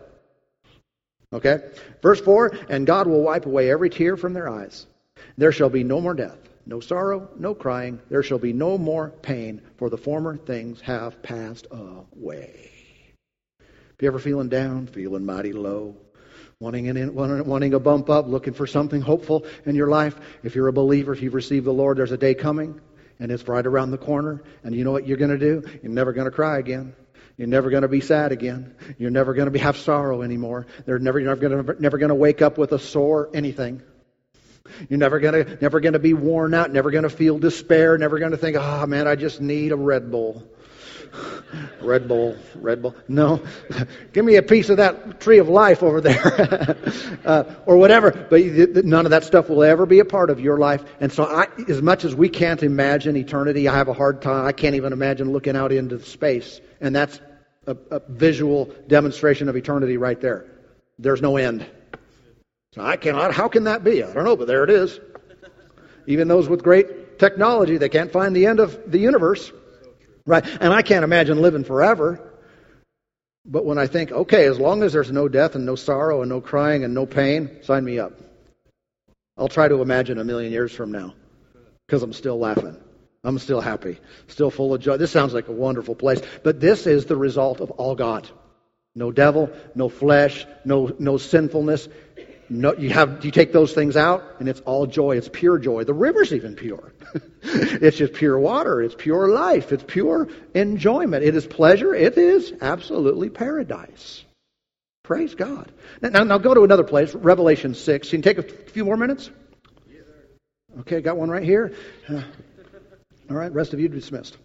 Okay? 1.32 1.58
Verse 2.02 2.20
4 2.20 2.52
And 2.68 2.86
God 2.86 3.08
will 3.08 3.22
wipe 3.22 3.46
away 3.46 3.70
every 3.70 3.90
tear 3.90 4.16
from 4.16 4.32
their 4.32 4.48
eyes. 4.48 4.86
There 5.36 5.52
shall 5.52 5.70
be 5.70 5.84
no 5.84 6.00
more 6.00 6.14
death, 6.14 6.38
no 6.66 6.80
sorrow, 6.80 7.28
no 7.38 7.54
crying. 7.54 8.00
There 8.10 8.22
shall 8.22 8.38
be 8.38 8.52
no 8.52 8.78
more 8.78 9.10
pain, 9.10 9.62
for 9.76 9.90
the 9.90 9.98
former 9.98 10.36
things 10.36 10.80
have 10.82 11.22
passed 11.22 11.66
away. 11.70 12.70
If 13.60 14.02
you 14.02 14.08
ever 14.08 14.18
feeling 14.18 14.48
down, 14.48 14.86
feeling 14.86 15.24
mighty 15.24 15.52
low, 15.52 15.96
wanting, 16.60 16.88
an, 16.88 17.14
wanting 17.14 17.74
a 17.74 17.80
bump 17.80 18.10
up, 18.10 18.28
looking 18.28 18.54
for 18.54 18.66
something 18.66 19.00
hopeful 19.00 19.44
in 19.66 19.74
your 19.74 19.88
life, 19.88 20.16
if 20.42 20.54
you're 20.54 20.68
a 20.68 20.72
believer, 20.72 21.12
if 21.12 21.22
you've 21.22 21.34
received 21.34 21.66
the 21.66 21.72
Lord, 21.72 21.98
there's 21.98 22.12
a 22.12 22.16
day 22.16 22.34
coming, 22.34 22.80
and 23.18 23.32
it's 23.32 23.46
right 23.48 23.66
around 23.66 23.90
the 23.90 23.98
corner, 23.98 24.42
and 24.62 24.74
you 24.74 24.84
know 24.84 24.92
what 24.92 25.06
you're 25.06 25.16
going 25.16 25.30
to 25.30 25.38
do? 25.38 25.64
You're 25.82 25.92
never 25.92 26.12
going 26.12 26.26
to 26.26 26.30
cry 26.30 26.58
again. 26.58 26.94
You're 27.36 27.48
never 27.48 27.70
going 27.70 27.82
to 27.82 27.88
be 27.88 28.00
sad 28.00 28.32
again. 28.32 28.74
You're 28.98 29.10
never 29.10 29.32
going 29.32 29.52
to 29.52 29.58
have 29.60 29.76
sorrow 29.76 30.22
anymore. 30.22 30.66
They're 30.86 30.98
never, 30.98 31.20
you're 31.20 31.34
never 31.34 31.48
going 31.48 31.64
to, 31.64 31.82
never 31.82 31.98
going 31.98 32.08
to 32.08 32.14
wake 32.16 32.42
up 32.42 32.58
with 32.58 32.72
a 32.72 32.78
sore 32.78 33.30
anything. 33.32 33.82
You're 34.88 34.98
never 34.98 35.20
gonna 35.20 35.58
never 35.60 35.80
gonna 35.80 35.98
be 35.98 36.14
worn 36.14 36.54
out, 36.54 36.72
never 36.72 36.90
gonna 36.90 37.10
feel 37.10 37.38
despair, 37.38 37.98
never 37.98 38.18
gonna 38.18 38.36
think, 38.36 38.56
oh 38.58 38.86
man, 38.86 39.06
I 39.06 39.16
just 39.16 39.40
need 39.40 39.72
a 39.72 39.76
Red 39.76 40.10
Bull. 40.10 40.46
Red 41.80 42.08
Bull, 42.08 42.36
Red 42.56 42.82
Bull. 42.82 42.94
No, 43.08 43.42
give 44.12 44.24
me 44.24 44.36
a 44.36 44.42
piece 44.42 44.68
of 44.68 44.76
that 44.78 45.20
tree 45.20 45.38
of 45.38 45.48
life 45.48 45.82
over 45.82 46.00
there, 46.00 46.76
uh, 47.24 47.44
or 47.66 47.76
whatever. 47.76 48.10
But 48.10 48.84
none 48.84 49.06
of 49.06 49.10
that 49.10 49.24
stuff 49.24 49.48
will 49.48 49.62
ever 49.62 49.86
be 49.86 50.00
a 50.00 50.04
part 50.04 50.30
of 50.30 50.40
your 50.40 50.58
life. 50.58 50.84
And 51.00 51.12
so, 51.12 51.24
I, 51.24 51.46
as 51.68 51.82
much 51.82 52.04
as 52.04 52.14
we 52.14 52.28
can't 52.28 52.62
imagine 52.62 53.16
eternity, 53.16 53.68
I 53.68 53.74
have 53.76 53.88
a 53.88 53.94
hard 53.94 54.22
time. 54.22 54.46
I 54.46 54.52
can't 54.52 54.74
even 54.74 54.92
imagine 54.92 55.32
looking 55.32 55.56
out 55.56 55.72
into 55.72 56.00
space, 56.00 56.60
and 56.80 56.94
that's 56.94 57.20
a, 57.66 57.76
a 57.90 58.00
visual 58.08 58.72
demonstration 58.86 59.48
of 59.48 59.56
eternity 59.56 59.96
right 59.96 60.20
there. 60.20 60.46
There's 60.98 61.22
no 61.22 61.36
end. 61.36 61.66
So 62.74 62.82
I 62.82 62.96
cannot, 62.96 63.32
how 63.32 63.48
can 63.48 63.64
that 63.64 63.82
be? 63.82 64.02
I 64.02 64.12
don't 64.12 64.24
know, 64.24 64.36
but 64.36 64.46
there 64.46 64.64
it 64.64 64.70
is. 64.70 65.00
Even 66.06 66.28
those 66.28 66.48
with 66.48 66.62
great 66.62 67.18
technology, 67.18 67.76
they 67.76 67.88
can't 67.88 68.12
find 68.12 68.34
the 68.34 68.46
end 68.46 68.60
of 68.60 68.90
the 68.90 68.98
universe. 68.98 69.52
Right? 70.26 70.44
And 70.60 70.72
I 70.72 70.82
can't 70.82 71.04
imagine 71.04 71.40
living 71.40 71.64
forever. 71.64 72.20
But 73.46 73.64
when 73.64 73.78
I 73.78 73.86
think, 73.86 74.12
okay, 74.12 74.44
as 74.44 74.58
long 74.58 74.82
as 74.82 74.92
there's 74.92 75.10
no 75.10 75.26
death 75.28 75.54
and 75.54 75.64
no 75.64 75.74
sorrow 75.74 76.20
and 76.20 76.28
no 76.28 76.40
crying 76.40 76.84
and 76.84 76.92
no 76.92 77.06
pain, 77.06 77.62
sign 77.62 77.84
me 77.84 77.98
up. 77.98 78.12
I'll 79.38 79.48
try 79.48 79.68
to 79.68 79.80
imagine 79.80 80.18
a 80.18 80.24
million 80.24 80.52
years 80.52 80.72
from 80.72 80.92
now 80.92 81.14
because 81.86 82.02
I'm 82.02 82.12
still 82.12 82.38
laughing. 82.38 82.76
I'm 83.24 83.38
still 83.38 83.60
happy, 83.60 83.98
still 84.26 84.50
full 84.50 84.74
of 84.74 84.80
joy. 84.80 84.96
This 84.96 85.10
sounds 85.10 85.32
like 85.32 85.48
a 85.48 85.52
wonderful 85.52 85.94
place. 85.94 86.20
But 86.42 86.60
this 86.60 86.86
is 86.86 87.06
the 87.06 87.16
result 87.16 87.60
of 87.60 87.70
all 87.72 87.94
God. 87.94 88.28
No 88.94 89.12
devil, 89.12 89.50
no 89.74 89.88
flesh, 89.88 90.46
no, 90.64 90.94
no 90.98 91.16
sinfulness. 91.16 91.88
No, 92.50 92.74
you 92.74 92.90
have 92.90 93.24
you 93.24 93.30
take 93.30 93.52
those 93.52 93.74
things 93.74 93.96
out, 93.96 94.36
and 94.40 94.48
it's 94.48 94.60
all 94.60 94.86
joy. 94.86 95.16
It's 95.18 95.28
pure 95.28 95.58
joy. 95.58 95.84
The 95.84 95.92
river's 95.92 96.32
even 96.32 96.54
pure. 96.54 96.94
it's 97.42 97.98
just 97.98 98.14
pure 98.14 98.38
water. 98.38 98.80
It's 98.82 98.94
pure 98.96 99.28
life. 99.28 99.70
It's 99.70 99.84
pure 99.86 100.28
enjoyment. 100.54 101.24
It 101.24 101.34
is 101.34 101.46
pleasure. 101.46 101.94
It 101.94 102.16
is 102.16 102.54
absolutely 102.60 103.28
paradise. 103.28 104.24
Praise 105.02 105.34
God. 105.34 105.70
Now, 106.00 106.24
now 106.24 106.38
go 106.38 106.54
to 106.54 106.64
another 106.64 106.84
place, 106.84 107.14
Revelation 107.14 107.74
six. 107.74 108.12
You 108.12 108.18
can 108.20 108.22
take 108.22 108.38
a 108.38 108.42
few 108.70 108.84
more 108.84 108.96
minutes. 108.96 109.30
Okay, 110.80 111.00
got 111.00 111.16
one 111.16 111.30
right 111.30 111.42
here. 111.42 111.74
Uh, 112.08 112.22
all 113.30 113.36
right, 113.36 113.52
rest 113.52 113.74
of 113.74 113.80
you 113.80 113.88
dismissed. 113.88 114.36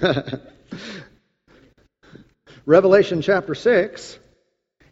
Revelation 2.66 3.20
chapter 3.22 3.54
six. 3.54 4.18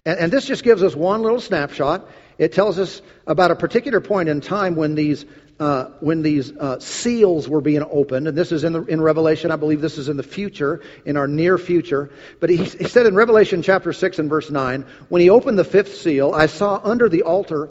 And, 0.07 0.19
and, 0.21 0.33
this 0.33 0.47
just 0.47 0.62
gives 0.62 0.83
us 0.83 0.95
one 0.95 1.21
little 1.23 1.40
snapshot. 1.40 2.09
It 2.38 2.53
tells 2.53 2.79
us 2.79 3.03
about 3.27 3.51
a 3.51 3.57
particular 3.57 4.01
point 4.01 4.29
in 4.29 4.40
time 4.40 4.77
when 4.77 4.95
these 4.95 5.27
uh, 5.59 5.87
when 6.01 6.21
these 6.21 6.53
uh, 6.53 6.79
seals 6.81 7.49
were 7.49 7.62
being 7.62 7.83
opened, 7.83 8.29
and 8.29 8.37
this 8.37 8.53
is 8.53 8.62
in, 8.62 8.75
the, 8.75 8.83
in 8.85 9.01
Revelation. 9.01 9.51
I 9.51 9.57
believe 9.57 9.81
this 9.81 9.97
is 9.97 10.11
in 10.11 10.19
the 10.19 10.23
future, 10.23 10.83
in 11.07 11.16
our 11.16 11.27
near 11.27 11.57
future. 11.57 12.11
But 12.40 12.51
he, 12.51 12.59
he 12.59 12.85
said 12.85 13.07
in 13.07 13.14
Revelation 13.14 13.62
chapter 13.62 13.92
six 13.95 14.19
and 14.19 14.29
verse 14.29 14.51
nine, 14.51 14.85
when 15.09 15.23
he 15.23 15.31
opened 15.31 15.59
the 15.59 15.64
fifth 15.64 15.97
seal, 15.97 16.33
I 16.35 16.47
saw 16.47 16.79
under 16.85 17.09
the 17.09 17.23
altar 17.23 17.71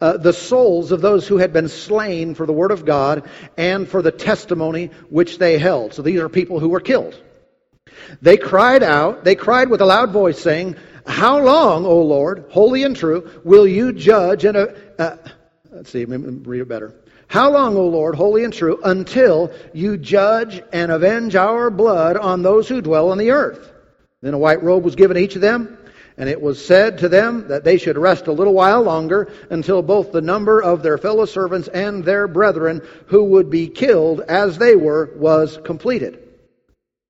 uh, 0.00 0.16
the 0.16 0.32
souls 0.32 0.92
of 0.92 1.00
those 1.00 1.26
who 1.26 1.38
had 1.38 1.52
been 1.52 1.68
slain 1.68 2.34
for 2.34 2.46
the 2.46 2.52
word 2.52 2.70
of 2.70 2.84
God 2.84 3.28
and 3.56 3.88
for 3.88 4.00
the 4.00 4.12
testimony 4.12 4.90
which 5.10 5.38
they 5.38 5.58
held. 5.58 5.94
So 5.94 6.02
these 6.02 6.20
are 6.20 6.28
people 6.28 6.60
who 6.60 6.68
were 6.68 6.80
killed. 6.80 7.20
They 8.22 8.36
cried 8.36 8.82
out, 8.82 9.24
they 9.24 9.34
cried 9.34 9.70
with 9.70 9.80
a 9.80 9.86
loud 9.86 10.12
voice, 10.12 10.38
saying, 10.38 10.76
how 11.08 11.40
long, 11.40 11.86
O 11.86 12.02
Lord, 12.02 12.44
holy 12.50 12.84
and 12.84 12.94
true, 12.94 13.28
will 13.42 13.66
you 13.66 13.92
judge 13.92 14.44
and, 14.44 14.56
uh, 14.56 14.66
uh, 14.98 15.16
let's 15.70 15.90
see, 15.90 16.04
read 16.04 16.60
it 16.60 16.68
better. 16.68 16.94
How 17.28 17.50
long, 17.50 17.76
O 17.76 17.86
Lord, 17.86 18.14
holy 18.14 18.44
and 18.44 18.52
true, 18.52 18.80
until 18.84 19.52
you 19.72 19.96
judge 19.96 20.62
and 20.72 20.92
avenge 20.92 21.34
our 21.34 21.70
blood 21.70 22.16
on 22.16 22.42
those 22.42 22.68
who 22.68 22.80
dwell 22.80 23.10
on 23.10 23.18
the 23.18 23.30
earth? 23.30 23.72
Then 24.22 24.34
a 24.34 24.38
white 24.38 24.62
robe 24.62 24.84
was 24.84 24.96
given 24.96 25.16
each 25.16 25.34
of 25.34 25.42
them, 25.42 25.78
and 26.16 26.28
it 26.28 26.40
was 26.40 26.64
said 26.64 26.98
to 26.98 27.08
them 27.08 27.48
that 27.48 27.64
they 27.64 27.78
should 27.78 27.96
rest 27.96 28.26
a 28.26 28.32
little 28.32 28.54
while 28.54 28.82
longer 28.82 29.32
until 29.50 29.82
both 29.82 30.12
the 30.12 30.20
number 30.20 30.62
of 30.62 30.82
their 30.82 30.98
fellow 30.98 31.24
servants 31.24 31.68
and 31.68 32.04
their 32.04 32.28
brethren 32.28 32.82
who 33.06 33.24
would 33.24 33.50
be 33.50 33.68
killed 33.68 34.20
as 34.20 34.58
they 34.58 34.74
were 34.74 35.10
was 35.16 35.58
completed. 35.64 36.22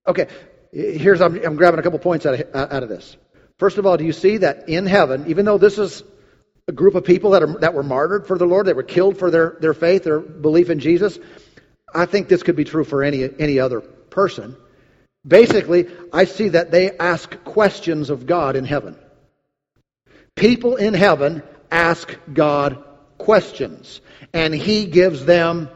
Okay, 0.07 0.29
here's, 0.73 1.21
I'm, 1.21 1.43
I'm 1.45 1.57
grabbing 1.57 1.81
a 1.81 1.83
couple 1.83 1.99
points 1.99 2.27
out 2.27 2.35
of, 2.35 2.55
out 2.55 2.83
of 2.83 2.89
this. 2.89 3.17
First 3.59 3.79
of 3.79 3.87
all, 3.87 3.97
do 3.97 4.05
you 4.05 4.13
see 4.13 4.39
that 4.39 4.69
in 4.69 4.87
heaven, 4.87 5.25
even 5.29 5.45
though 5.45 5.59
this 5.59 5.79
is 5.79 6.03
a 6.69 6.73
group 6.73 6.95
of 6.95 7.05
people 7.05 7.31
that, 7.31 7.43
are, 7.43 7.59
that 7.61 7.75
were 7.75 7.83
martyred 7.83 8.27
for 8.27 8.39
the 8.39 8.47
Lord, 8.47 8.67
that 8.67 8.77
were 8.77 8.83
killed 8.83 9.19
for 9.19 9.31
their, 9.31 9.57
their 9.61 9.75
faith, 9.75 10.05
their 10.05 10.21
belief 10.21 10.71
in 10.71 10.79
Jesus, 10.79 11.19
I 11.93 12.07
think 12.07 12.29
this 12.29 12.43
could 12.43 12.57
be 12.57 12.65
true 12.65 12.85
for 12.85 13.03
any, 13.03 13.29
any 13.39 13.59
other 13.59 13.81
person. 13.81 14.57
Basically, 15.27 15.89
I 16.13 16.25
see 16.25 16.51
that 16.51 16.71
they 16.71 16.97
ask 16.97 17.43
questions 17.45 18.11
of 18.11 18.27
God 18.27 18.55
in 18.55 18.65
heaven. 18.65 18.97
People 20.37 20.77
in 20.77 20.95
heaven 20.95 21.43
ask 21.71 22.17
God 22.33 22.85
questions, 23.17 24.01
and 24.33 24.55
He 24.55 24.87
gives 24.87 25.25
them 25.25 25.69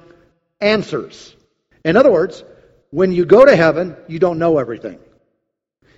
answers. 0.61 1.35
In 1.85 1.97
other 1.97 2.13
words, 2.13 2.45
when 2.91 3.11
you 3.11 3.25
go 3.25 3.45
to 3.45 3.57
heaven, 3.57 3.97
you 4.07 4.19
don't 4.19 4.39
know 4.39 4.59
everything. 4.59 5.01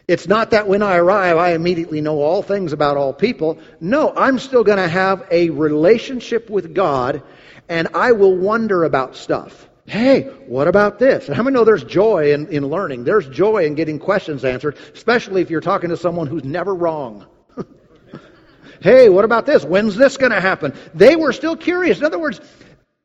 It's 0.07 0.29
not 0.29 0.51
that 0.51 0.69
when 0.69 0.83
I 0.83 0.97
arrive, 0.97 1.39
I 1.39 1.53
immediately 1.53 2.03
know 2.03 2.21
all 2.21 2.43
things 2.43 2.73
about 2.73 2.97
all 2.97 3.13
people. 3.15 3.59
No, 3.81 4.13
I'm 4.15 4.39
still 4.39 4.63
going 4.63 4.79
to 4.79 4.89
have 4.89 5.27
a 5.31 5.49
relationship 5.51 6.51
with 6.51 6.75
God, 6.75 7.23
and 7.69 7.89
I 7.95 8.13
will 8.13 8.37
wonder 8.37 8.85
about 8.85 9.17
stuff. 9.17 9.69
Hey, 9.87 10.23
what 10.47 10.69
about 10.69 10.99
this? 10.99 11.27
And 11.27 11.37
how 11.37 11.43
many 11.43 11.55
know 11.55 11.65
there's 11.65 11.85
joy 11.85 12.33
in, 12.33 12.49
in 12.49 12.67
learning? 12.67 13.05
There's 13.05 13.29
joy 13.29 13.65
in 13.65 13.75
getting 13.75 13.99
questions 13.99 14.45
answered, 14.45 14.77
especially 14.95 15.41
if 15.43 15.51
you're 15.51 15.61
talking 15.61 15.91
to 15.91 15.97
someone 15.97 16.27
who's 16.27 16.45
never 16.45 16.75
wrong. 16.75 17.27
hey, 18.81 19.09
what 19.09 19.25
about 19.25 19.47
this? 19.47 19.65
When's 19.65 19.97
this 19.97 20.17
going 20.17 20.33
to 20.33 20.41
happen? 20.41 20.75
They 20.95 21.17
were 21.17 21.33
still 21.33 21.57
curious. 21.57 21.99
In 21.99 22.05
other 22.05 22.19
words, 22.19 22.41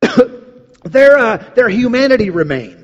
their, 0.84 1.18
uh, 1.18 1.38
their 1.56 1.70
humanity 1.70 2.30
remained 2.30 2.79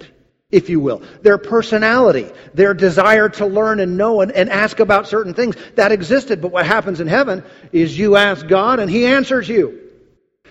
if 0.56 0.70
you 0.70 0.80
will. 0.80 1.04
Their 1.22 1.38
personality, 1.38 2.32
their 2.54 2.74
desire 2.74 3.28
to 3.28 3.46
learn 3.46 3.82
and 3.82 3.98
know 3.98 4.22
and, 4.22 4.32
and, 4.32 4.50
ask 4.50 4.80
about 4.80 5.08
certain 5.08 5.34
things, 5.34 5.58
that 5.76 5.92
existed. 5.92 6.42
But 6.42 6.54
what 6.54 6.66
happens 6.66 7.02
in 7.02 7.08
heaven 7.08 7.44
is 7.74 7.98
you 8.00 8.16
ask 8.16 8.48
God 8.48 8.80
and 8.80 8.90
He 8.90 9.06
answers 9.06 9.50
you. 9.50 9.82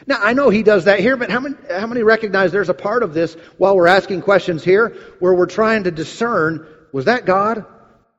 Now, 0.06 0.18
I 0.20 0.34
know 0.34 0.50
He 0.50 0.62
does 0.62 0.84
that 0.84 1.00
here, 1.00 1.16
but 1.16 1.30
how 1.30 1.40
many, 1.40 1.56
how 1.70 1.86
many 1.86 2.02
recognize 2.02 2.52
there's 2.52 2.68
a 2.68 2.74
part 2.74 3.02
of 3.02 3.14
this 3.14 3.34
while 3.56 3.74
we're 3.74 3.86
asking 3.86 4.20
questions 4.20 4.62
here 4.62 4.90
where 5.20 5.32
we're 5.32 5.46
trying 5.46 5.84
to 5.84 5.90
discern, 5.90 6.66
was 6.92 7.06
that 7.06 7.24
God 7.24 7.64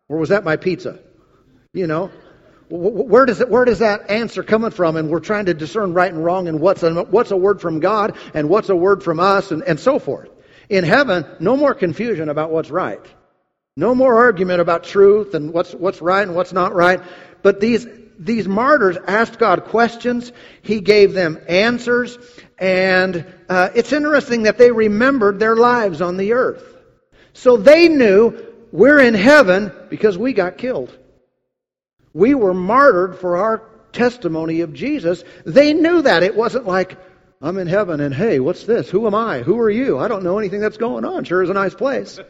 or 0.10 0.18
was 0.18 0.30
that 0.30 0.44
my 0.44 0.56
pizza? 0.56 1.00
You 1.72 1.86
know? 1.86 2.10
Where 2.68 3.28
does, 3.28 3.42
it, 3.42 3.50
where 3.50 3.64
does 3.64 3.80
that 3.80 4.10
answer 4.10 4.42
coming 4.42 4.72
from? 4.72 4.96
And 4.96 5.12
we're 5.12 5.20
trying 5.20 5.46
to 5.46 5.54
discern 5.54 5.94
right 5.94 6.12
and 6.12 6.26
wrong 6.26 6.48
and 6.48 6.60
what's 6.60 6.82
a, 6.82 7.04
what's 7.04 7.30
a 7.30 7.38
word 7.38 7.62
from 7.62 7.80
God 7.80 8.18
and 8.34 8.50
what's 8.50 8.70
a 8.70 8.76
word 8.76 9.04
from 9.04 9.20
us 9.20 9.52
and, 9.52 9.62
and 9.62 9.80
so 9.80 10.00
forth. 10.00 10.30
In 10.70 10.84
heaven, 10.84 11.26
no 11.40 11.56
more 11.56 11.74
confusion 11.74 12.30
about 12.30 12.52
what's 12.52 12.72
right. 12.72 13.06
No 13.78 13.94
more 13.94 14.18
argument 14.18 14.62
about 14.62 14.86
truth 14.86 15.34
and 15.34 15.52
what's, 15.52 15.74
what's 15.74 16.02
right 16.02 16.26
and 16.26 16.36
what's 16.36 16.54
not 16.54 16.74
right. 16.74 17.02
But 17.42 17.60
these, 17.60 17.86
these 18.18 18.48
martyrs 18.48 18.98
asked 19.08 19.38
God 19.38 19.66
questions. 19.66 20.32
He 20.62 20.80
gave 20.80 21.14
them 21.14 21.40
answers. 21.48 22.18
And 22.58 23.26
uh, 23.50 23.70
it's 23.76 23.92
interesting 23.92 24.44
that 24.44 24.58
they 24.58 24.72
remembered 24.72 25.40
their 25.40 25.56
lives 25.56 26.02
on 26.02 26.18
the 26.18 26.34
earth. 26.34 26.64
So 27.34 27.58
they 27.58 27.90
knew 27.90 28.54
we're 28.72 29.00
in 29.00 29.14
heaven 29.14 29.72
because 29.90 30.18
we 30.18 30.34
got 30.34 30.58
killed. 30.58 30.98
We 32.14 32.34
were 32.34 32.54
martyred 32.54 33.18
for 33.18 33.38
our 33.38 33.62
testimony 33.92 34.62
of 34.62 34.74
Jesus. 34.74 35.24
They 35.46 35.74
knew 35.74 36.02
that. 36.02 36.24
It 36.24 36.36
wasn't 36.36 36.66
like, 36.66 36.98
I'm 37.42 37.58
in 37.58 37.68
heaven 37.68 38.00
and 38.00 38.14
hey, 38.14 38.40
what's 38.40 38.64
this? 38.64 38.90
Who 38.90 39.08
am 39.08 39.16
I? 39.16 39.40
Who 39.42 39.60
are 39.60 39.70
you? 39.70 40.00
I 40.00 40.08
don't 40.08 40.24
know 40.24 40.40
anything 40.40 40.62
that's 40.62 40.78
going 40.78 41.06
on. 41.06 41.24
Sure 41.24 41.44
is 41.44 41.50
a 41.50 41.54
nice 41.54 41.76
place. 41.76 42.20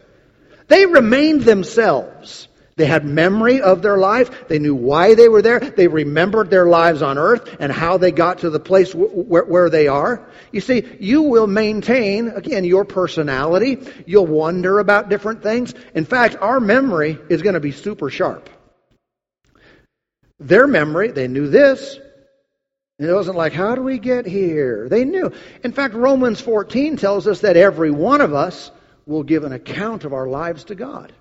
They 0.67 0.87
remained 0.87 1.41
themselves. 1.41 2.47
They 2.77 2.85
had 2.87 3.05
memory 3.05 3.61
of 3.61 3.81
their 3.81 3.97
life. 3.97 4.47
They 4.49 4.59
knew 4.59 4.75
why 4.75 5.15
they 5.15 5.29
were 5.29 5.41
there. 5.41 5.59
They 5.59 5.87
remembered 5.87 6.49
their 6.49 6.65
lives 6.65 7.01
on 7.01 7.17
earth 7.17 7.55
and 7.59 7.71
how 7.71 7.97
they 7.97 8.11
got 8.11 8.39
to 8.39 8.49
the 8.49 8.59
place 8.59 8.93
where, 8.93 9.45
where 9.45 9.69
they 9.69 9.87
are. 9.87 10.27
You 10.51 10.59
see, 10.59 10.83
you 10.99 11.21
will 11.21 11.47
maintain, 11.47 12.27
again, 12.29 12.65
your 12.65 12.83
personality. 12.83 13.77
You'll 14.05 14.27
wonder 14.27 14.79
about 14.79 15.07
different 15.07 15.41
things. 15.41 15.73
In 15.93 16.03
fact, 16.03 16.35
our 16.41 16.59
memory 16.59 17.17
is 17.29 17.41
going 17.41 17.53
to 17.53 17.61
be 17.61 17.71
super 17.71 18.09
sharp. 18.09 18.49
Their 20.39 20.67
memory, 20.67 21.11
they 21.11 21.29
knew 21.29 21.47
this. 21.47 21.97
It 22.97 23.11
wasn't 23.11 23.37
like, 23.37 23.51
how 23.51 23.75
do 23.75 23.81
we 23.81 23.99
get 23.99 24.25
here? 24.25 24.87
They 24.87 25.03
knew. 25.03 25.31
In 25.63 25.73
fact, 25.73 25.95
Romans 25.95 26.39
14 26.39 26.95
tells 26.95 27.27
us 27.27 27.41
that 27.41 27.57
every 27.57 27.91
one 27.91 28.21
of 28.21 28.33
us 28.33 28.71
will 29.05 29.23
give 29.23 29.43
an 29.43 29.51
account 29.51 30.05
of 30.05 30.13
our 30.13 30.27
lives 30.27 30.63
to 30.65 30.75
God. 30.75 31.11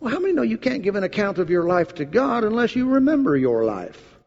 Well, 0.00 0.12
how 0.12 0.20
many 0.20 0.34
know 0.34 0.42
you 0.42 0.58
can't 0.58 0.82
give 0.82 0.96
an 0.96 1.04
account 1.04 1.38
of 1.38 1.48
your 1.48 1.64
life 1.64 1.94
to 1.94 2.04
God 2.04 2.44
unless 2.44 2.76
you 2.76 2.90
remember 2.90 3.36
your 3.36 3.64
life? 3.64 4.18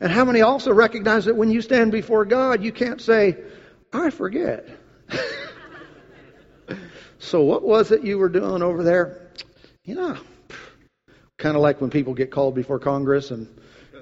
And 0.00 0.12
how 0.12 0.26
many 0.26 0.42
also 0.42 0.72
recognize 0.72 1.24
that 1.24 1.36
when 1.36 1.50
you 1.50 1.62
stand 1.62 1.92
before 1.92 2.26
God, 2.26 2.62
you 2.62 2.70
can't 2.70 3.00
say, 3.00 3.38
I 3.94 4.10
forget. 4.10 4.68
so, 7.18 7.40
what 7.42 7.62
was 7.62 7.90
it 7.90 8.02
you 8.02 8.18
were 8.18 8.28
doing 8.28 8.62
over 8.62 8.82
there? 8.82 9.30
You 9.84 9.94
know, 9.94 10.18
kind 11.38 11.56
of 11.56 11.62
like 11.62 11.80
when 11.80 11.88
people 11.88 12.12
get 12.12 12.30
called 12.30 12.54
before 12.54 12.78
Congress 12.78 13.30
and 13.30 13.48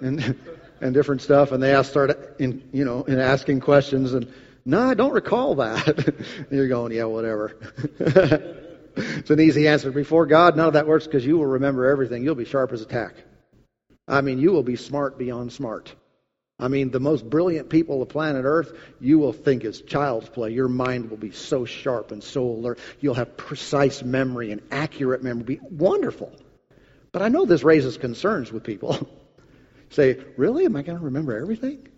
and 0.00 0.36
and 0.80 0.94
different 0.94 1.22
stuff, 1.22 1.52
and 1.52 1.62
they 1.62 1.74
ask, 1.74 1.90
start 1.90 2.36
in 2.38 2.68
you 2.72 2.84
know 2.84 3.04
in 3.04 3.18
asking 3.18 3.60
questions, 3.60 4.14
and 4.14 4.32
no, 4.64 4.80
I 4.80 4.94
don't 4.94 5.12
recall 5.12 5.56
that. 5.56 6.14
you're 6.50 6.68
going, 6.68 6.92
yeah, 6.92 7.04
whatever. 7.04 7.56
it's 8.96 9.30
an 9.30 9.40
easy 9.40 9.68
answer. 9.68 9.90
Before 9.90 10.26
God, 10.26 10.56
none 10.56 10.68
of 10.68 10.72
that 10.74 10.86
works 10.86 11.06
because 11.06 11.24
you 11.24 11.38
will 11.38 11.46
remember 11.46 11.86
everything. 11.86 12.24
You'll 12.24 12.34
be 12.34 12.44
sharp 12.44 12.72
as 12.72 12.80
a 12.80 12.86
tack. 12.86 13.14
I 14.06 14.20
mean, 14.20 14.38
you 14.38 14.52
will 14.52 14.62
be 14.62 14.76
smart 14.76 15.18
beyond 15.18 15.52
smart. 15.52 15.94
I 16.58 16.68
mean, 16.68 16.90
the 16.90 17.00
most 17.00 17.28
brilliant 17.28 17.68
people 17.68 17.98
the 17.98 18.06
planet 18.06 18.44
Earth, 18.44 18.72
you 19.00 19.18
will 19.18 19.32
think 19.32 19.64
is 19.64 19.80
child's 19.80 20.28
play. 20.28 20.50
Your 20.50 20.68
mind 20.68 21.10
will 21.10 21.16
be 21.16 21.32
so 21.32 21.64
sharp 21.64 22.12
and 22.12 22.22
so 22.22 22.44
alert. 22.44 22.78
You'll 23.00 23.14
have 23.14 23.36
precise 23.36 24.02
memory 24.02 24.52
and 24.52 24.62
accurate 24.70 25.22
memory. 25.22 25.44
Be 25.44 25.60
wonderful. 25.62 26.32
But 27.10 27.22
I 27.22 27.28
know 27.28 27.44
this 27.44 27.64
raises 27.64 27.98
concerns 27.98 28.52
with 28.52 28.62
people. 28.62 29.08
Say, 29.94 30.18
really? 30.36 30.64
Am 30.64 30.76
I 30.76 30.82
going 30.82 30.98
to 30.98 31.04
remember 31.04 31.36
everything? 31.36 31.88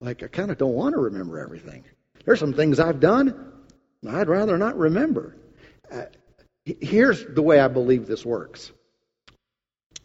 Like, 0.00 0.22
I 0.22 0.26
kind 0.26 0.50
of 0.50 0.58
don't 0.58 0.74
want 0.74 0.94
to 0.94 1.00
remember 1.00 1.38
everything. 1.38 1.84
There's 2.24 2.40
some 2.40 2.52
things 2.52 2.78
I've 2.78 3.00
done 3.00 3.52
I'd 4.06 4.28
rather 4.28 4.56
not 4.58 4.78
remember. 4.78 5.34
Uh, 5.90 6.04
Here's 6.80 7.24
the 7.24 7.42
way 7.42 7.58
I 7.58 7.68
believe 7.68 8.06
this 8.06 8.26
works. 8.26 8.70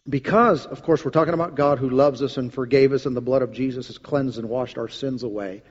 Because, 0.08 0.66
of 0.66 0.82
course, 0.84 1.04
we're 1.04 1.12
talking 1.12 1.34
about 1.34 1.56
God 1.56 1.78
who 1.78 1.90
loves 1.90 2.22
us 2.22 2.38
and 2.38 2.54
forgave 2.54 2.94
us, 2.94 3.06
and 3.06 3.16
the 3.16 3.22
blood 3.22 3.42
of 3.42 3.52
Jesus 3.52 3.88
has 3.88 3.98
cleansed 3.98 4.38
and 4.38 4.50
washed 4.50 4.78
our 4.78 4.88
sins 4.88 5.24
away. 5.24 5.62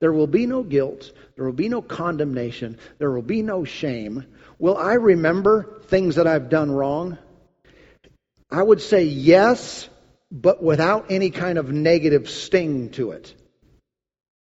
There 0.00 0.12
will 0.12 0.28
be 0.28 0.46
no 0.46 0.62
guilt. 0.62 1.10
There 1.34 1.44
will 1.44 1.52
be 1.52 1.68
no 1.68 1.82
condemnation. 1.82 2.78
There 2.98 3.10
will 3.10 3.22
be 3.22 3.42
no 3.42 3.64
shame. 3.64 4.26
Will 4.60 4.76
I 4.76 4.94
remember 4.94 5.80
things 5.86 6.16
that 6.16 6.28
I've 6.28 6.50
done 6.50 6.70
wrong? 6.70 7.18
I 8.50 8.62
would 8.62 8.80
say 8.80 9.04
yes, 9.04 9.88
but 10.30 10.62
without 10.62 11.10
any 11.10 11.30
kind 11.30 11.58
of 11.58 11.70
negative 11.70 12.28
sting 12.28 12.90
to 12.90 13.12
it. 13.12 13.34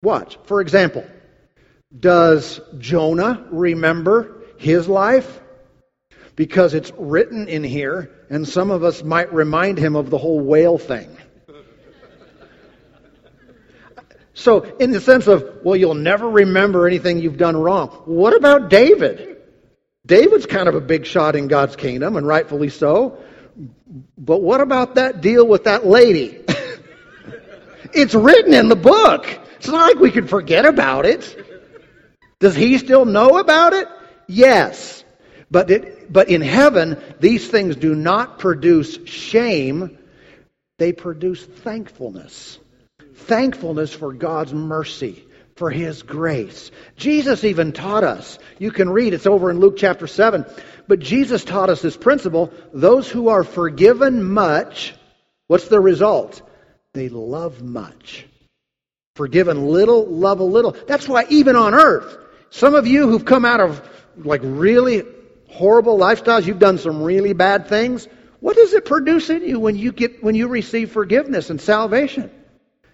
Watch. 0.03 0.39
For 0.45 0.61
example, 0.61 1.05
does 1.97 2.61
Jonah 2.79 3.47
remember 3.51 4.43
his 4.59 4.89
life? 4.89 5.41
because 6.41 6.73
it's 6.73 6.91
written 6.97 7.49
in 7.49 7.63
here, 7.63 8.11
and 8.31 8.49
some 8.49 8.71
of 8.71 8.83
us 8.83 9.03
might 9.03 9.31
remind 9.31 9.77
him 9.77 9.95
of 9.95 10.09
the 10.09 10.17
whole 10.17 10.41
whale 10.41 10.79
thing. 10.79 11.15
So, 14.33 14.63
in 14.79 14.91
the 14.91 15.03
sense 15.03 15.27
of, 15.27 15.59
well, 15.63 15.77
you'll 15.77 15.93
never 15.93 16.27
remember 16.27 16.87
anything 16.87 17.19
you've 17.19 17.37
done 17.37 17.59
wrong. 17.59 17.89
What 18.07 18.35
about 18.35 18.71
David? 18.71 19.37
David's 20.07 20.47
kind 20.47 20.67
of 20.67 20.75
a 20.75 20.81
big 20.81 21.05
shot 21.05 21.37
in 21.37 21.47
God's 21.47 21.77
kingdom, 21.77 22.17
and 22.17 22.27
rightfully 22.27 22.71
so. 22.71 23.23
But 24.19 24.43
what 24.43 24.61
about 24.61 24.95
that 24.97 25.21
deal 25.21 25.47
with 25.47 25.65
that 25.65 25.87
lady? 25.87 26.39
it's 27.93 28.15
written 28.15 28.55
in 28.55 28.69
the 28.69 28.77
book. 28.77 29.27
It's 29.57 29.69
not 29.69 29.93
like 29.93 30.01
we 30.01 30.11
can 30.11 30.27
forget 30.27 30.65
about 30.65 31.07
it. 31.07 31.47
Does 32.39 32.55
he 32.55 32.79
still 32.79 33.05
know 33.05 33.39
about 33.39 33.75
it? 33.75 33.89
Yes. 34.27 35.05
But, 35.51 35.71
it, 35.71 36.13
but 36.13 36.29
in 36.29 36.41
heaven, 36.41 37.03
these 37.19 37.49
things 37.49 37.77
do 37.77 37.95
not 37.95 38.39
produce 38.39 39.05
shame, 39.05 39.99
they 40.79 40.93
produce 40.93 41.45
thankfulness. 41.45 42.59
Thankfulness 43.15 43.93
for 43.93 44.13
God's 44.13 44.55
mercy, 44.55 45.25
for 45.61 45.71
His 45.71 46.03
grace. 46.03 46.71
Jesus 46.97 47.45
even 47.45 47.73
taught 47.73 48.03
us. 48.03 48.39
You 48.59 48.71
can 48.71 48.89
read, 48.89 49.13
it's 49.13 49.27
over 49.27 49.51
in 49.51 49.61
Luke 49.61 49.75
chapter 49.77 50.07
7. 50.07 50.47
But 50.89 51.01
Jesus 51.01 51.45
taught 51.45 51.69
us 51.69 51.83
this 51.83 51.99
principle 51.99 52.51
those 52.73 53.11
who 53.11 53.29
are 53.29 53.45
forgiven 53.45 54.25
much, 54.25 54.95
what's 55.49 55.69
the 55.69 55.79
result? 55.79 56.41
They 56.95 57.11
love 57.11 57.61
much. 57.61 58.27
Forgiven 59.17 59.67
little, 59.67 60.07
love 60.07 60.41
a 60.41 60.45
little. 60.45 60.75
That's 60.89 61.07
why 61.07 61.27
even 61.29 61.57
on 61.57 61.75
earth, 61.75 62.17
some 62.49 62.75
of 62.75 62.87
you 62.87 63.11
who've 63.11 63.27
come 63.27 63.45
out 63.45 63.61
of 63.61 63.87
like 64.17 64.41
really 64.43 65.03
horrible 65.51 65.99
lifestyles, 65.99 66.47
you've 66.47 66.59
done 66.59 66.79
some 66.79 67.03
really 67.03 67.35
bad 67.35 67.69
things. 67.69 68.09
What 68.41 68.57
does 68.57 68.73
it 68.73 68.87
produce 68.87 69.29
in 69.29 69.47
you 69.47 69.61
when 69.61 69.77
you 69.77 69.93
get 69.93 70.25
when 70.25 70.35
you 70.35 70.49
receive 70.49 70.91
forgiveness 70.91 71.51
and 71.51 71.61
salvation? 71.61 72.31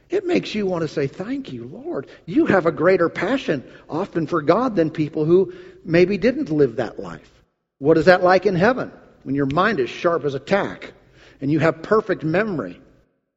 It 0.08 0.24
makes 0.24 0.54
you 0.54 0.66
want 0.66 0.82
to 0.82 0.88
say, 0.88 1.06
Thank 1.06 1.52
you, 1.52 1.64
Lord. 1.64 2.08
You 2.26 2.46
have 2.46 2.66
a 2.66 2.72
greater 2.72 3.08
passion 3.08 3.64
often 3.88 4.26
for 4.26 4.42
God 4.42 4.76
than 4.76 4.90
people 4.90 5.24
who 5.24 5.52
maybe 5.84 6.16
didn't 6.18 6.50
live 6.50 6.76
that 6.76 6.98
life. 6.98 7.30
What 7.78 7.98
is 7.98 8.06
that 8.06 8.22
like 8.22 8.46
in 8.46 8.54
heaven? 8.54 8.92
When 9.24 9.34
your 9.34 9.46
mind 9.46 9.80
is 9.80 9.90
sharp 9.90 10.24
as 10.24 10.34
a 10.34 10.40
tack 10.40 10.92
and 11.40 11.50
you 11.50 11.58
have 11.58 11.82
perfect 11.82 12.22
memory. 12.22 12.80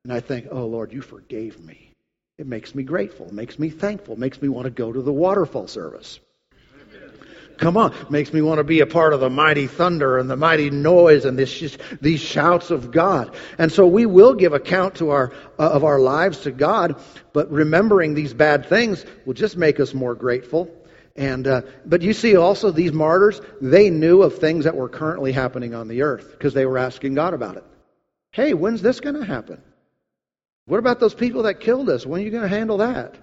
And 0.04 0.14
I 0.14 0.20
think, 0.20 0.48
Oh 0.52 0.66
Lord, 0.66 0.94
you 0.94 1.02
forgave 1.02 1.60
me. 1.60 1.94
It 2.38 2.48
makes 2.48 2.74
me 2.74 2.84
grateful, 2.84 3.34
makes 3.34 3.60
me 3.60 3.70
thankful, 3.70 4.16
makes 4.16 4.42
me 4.42 4.48
want 4.48 4.66
to 4.66 4.72
go 4.72 4.94
to 4.94 5.02
the 5.02 5.12
waterfall 5.12 5.68
service. 5.68 6.20
Come 7.60 7.76
on. 7.76 7.94
Makes 8.10 8.32
me 8.32 8.42
want 8.42 8.60
to 8.60 8.64
be 8.64 8.80
a 8.80 8.88
part 8.88 9.14
of 9.14 9.20
the 9.20 9.30
mighty 9.30 9.68
thunder 9.68 10.18
and 10.18 10.30
the 10.30 10.38
mighty 10.38 10.70
noise 10.70 11.26
and 11.26 11.38
this, 11.38 11.78
these 12.02 12.22
shouts 12.22 12.72
of 12.72 12.92
God. 12.92 13.36
And 13.58 13.70
so 13.72 13.86
we 13.86 14.06
will 14.06 14.34
give 14.34 14.54
account 14.54 14.96
to 14.96 15.10
our, 15.10 15.34
uh, 15.60 15.70
of 15.70 15.84
our 15.84 16.00
lives 16.00 16.40
to 16.42 16.52
God, 16.52 16.96
but 17.34 17.52
remembering 17.52 18.14
these 18.14 18.34
bad 18.34 18.66
things 18.68 19.06
will 19.26 19.34
just 19.34 19.58
make 19.58 19.80
us 19.82 19.94
more 19.94 20.16
grateful. 20.16 20.72
And, 21.18 21.48
uh, 21.48 21.64
but 21.86 22.02
you 22.02 22.14
see 22.14 22.38
also 22.38 22.72
these 22.72 22.94
martyrs, 22.94 23.42
they 23.60 23.90
knew 23.90 24.22
of 24.22 24.38
things 24.38 24.64
that 24.64 24.78
were 24.78 24.88
currently 24.88 25.34
happening 25.34 25.76
on 25.76 25.90
the 25.90 26.04
earth 26.04 26.32
because 26.32 26.54
they 26.54 26.66
were 26.66 26.78
asking 26.78 27.16
God 27.16 27.34
about 27.34 27.58
it. 27.58 27.66
Hey, 28.32 28.54
when's 28.54 28.82
this 28.82 29.02
going 29.02 29.16
to 29.16 29.26
happen? 29.26 29.62
What 30.66 30.78
about 30.78 31.02
those 31.02 31.16
people 31.16 31.44
that 31.44 31.60
killed 31.60 31.90
us? 31.90 32.06
When 32.06 32.22
are 32.22 32.24
you 32.24 32.32
going 32.32 32.44
to 32.44 32.48
handle 32.48 32.78
that? 32.78 33.16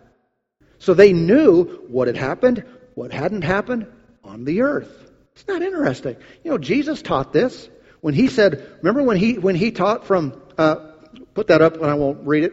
So 0.79 0.93
they 0.93 1.15
knew 1.15 1.65
what 1.89 2.07
had 2.07 2.19
happened, 2.19 2.65
what 2.97 3.13
hadn't 3.13 3.43
happened, 3.43 3.87
on 4.27 4.45
the 4.45 4.63
earth. 4.63 4.91
It's 5.35 5.47
not 5.47 5.63
interesting. 5.63 6.17
You 6.45 6.53
know, 6.53 6.59
Jesus 6.59 7.03
taught 7.03 7.33
this 7.33 7.69
when 8.01 8.15
he 8.15 8.29
said, 8.29 8.79
remember 8.79 9.03
when 9.03 9.17
he 9.17 9.39
when 9.39 9.55
he 9.55 9.71
taught 9.71 10.07
from 10.07 10.41
uh, 10.57 10.77
put 11.35 11.49
that 11.49 11.63
up 11.63 11.75
and 11.75 11.87
I 11.87 11.95
won't 11.95 12.27
read 12.27 12.53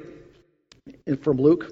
it 1.05 1.23
from 1.23 1.37
Luke. 1.37 1.71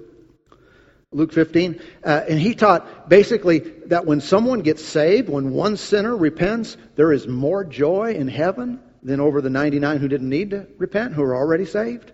Luke 1.10 1.32
15. 1.32 1.80
Uh, 2.02 2.22
and 2.28 2.40
he 2.40 2.54
taught 2.54 3.08
basically 3.08 3.58
that 3.86 4.06
when 4.06 4.22
someone 4.22 4.60
gets 4.60 4.82
saved, 4.82 5.28
when 5.28 5.50
one 5.50 5.76
sinner 5.76 6.16
repents, 6.16 6.76
there 6.96 7.12
is 7.12 7.28
more 7.28 7.64
joy 7.64 8.14
in 8.14 8.28
heaven 8.28 8.80
than 9.02 9.20
over 9.20 9.42
the 9.42 9.50
99 9.50 9.98
who 9.98 10.08
didn't 10.08 10.30
need 10.30 10.50
to 10.50 10.66
repent, 10.78 11.12
who 11.12 11.22
are 11.22 11.36
already 11.36 11.66
saved 11.66 12.12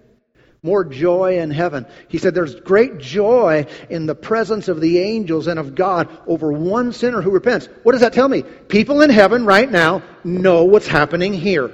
more 0.63 0.85
joy 0.85 1.39
in 1.39 1.51
heaven. 1.51 1.87
He 2.09 2.19
said 2.19 2.35
there's 2.35 2.55
great 2.57 2.99
joy 2.99 3.67
in 3.89 4.07
the 4.07 4.15
presence 4.15 4.69
of 4.69 4.81
the 4.81 4.99
angels 4.99 5.47
and 5.47 5.59
of 5.59 5.75
God 5.75 6.09
over 6.27 6.53
one 6.53 6.93
sinner 6.93 7.23
who 7.23 7.31
repents. 7.31 7.69
What 7.83 7.93
does 7.93 8.01
that 8.01 8.13
tell 8.13 8.29
me? 8.29 8.43
People 8.43 9.03
in 9.03 9.11
heaven 9.11 9.47
right 9.47 9.71
now 9.71 10.03
know 10.25 10.65
what's 10.65 10.89
happening 10.89 11.33
here. 11.33 11.71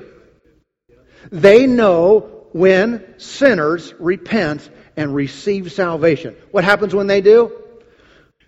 They 1.31 1.67
know 1.67 2.47
when 2.53 3.19
sinners 3.19 3.95
repent 3.99 4.69
and 4.97 5.15
receive 5.15 5.73
salvation. 5.73 6.37
What 6.51 6.65
happens 6.65 6.95
when 6.95 7.07
they 7.07 7.21
do? 7.21 7.53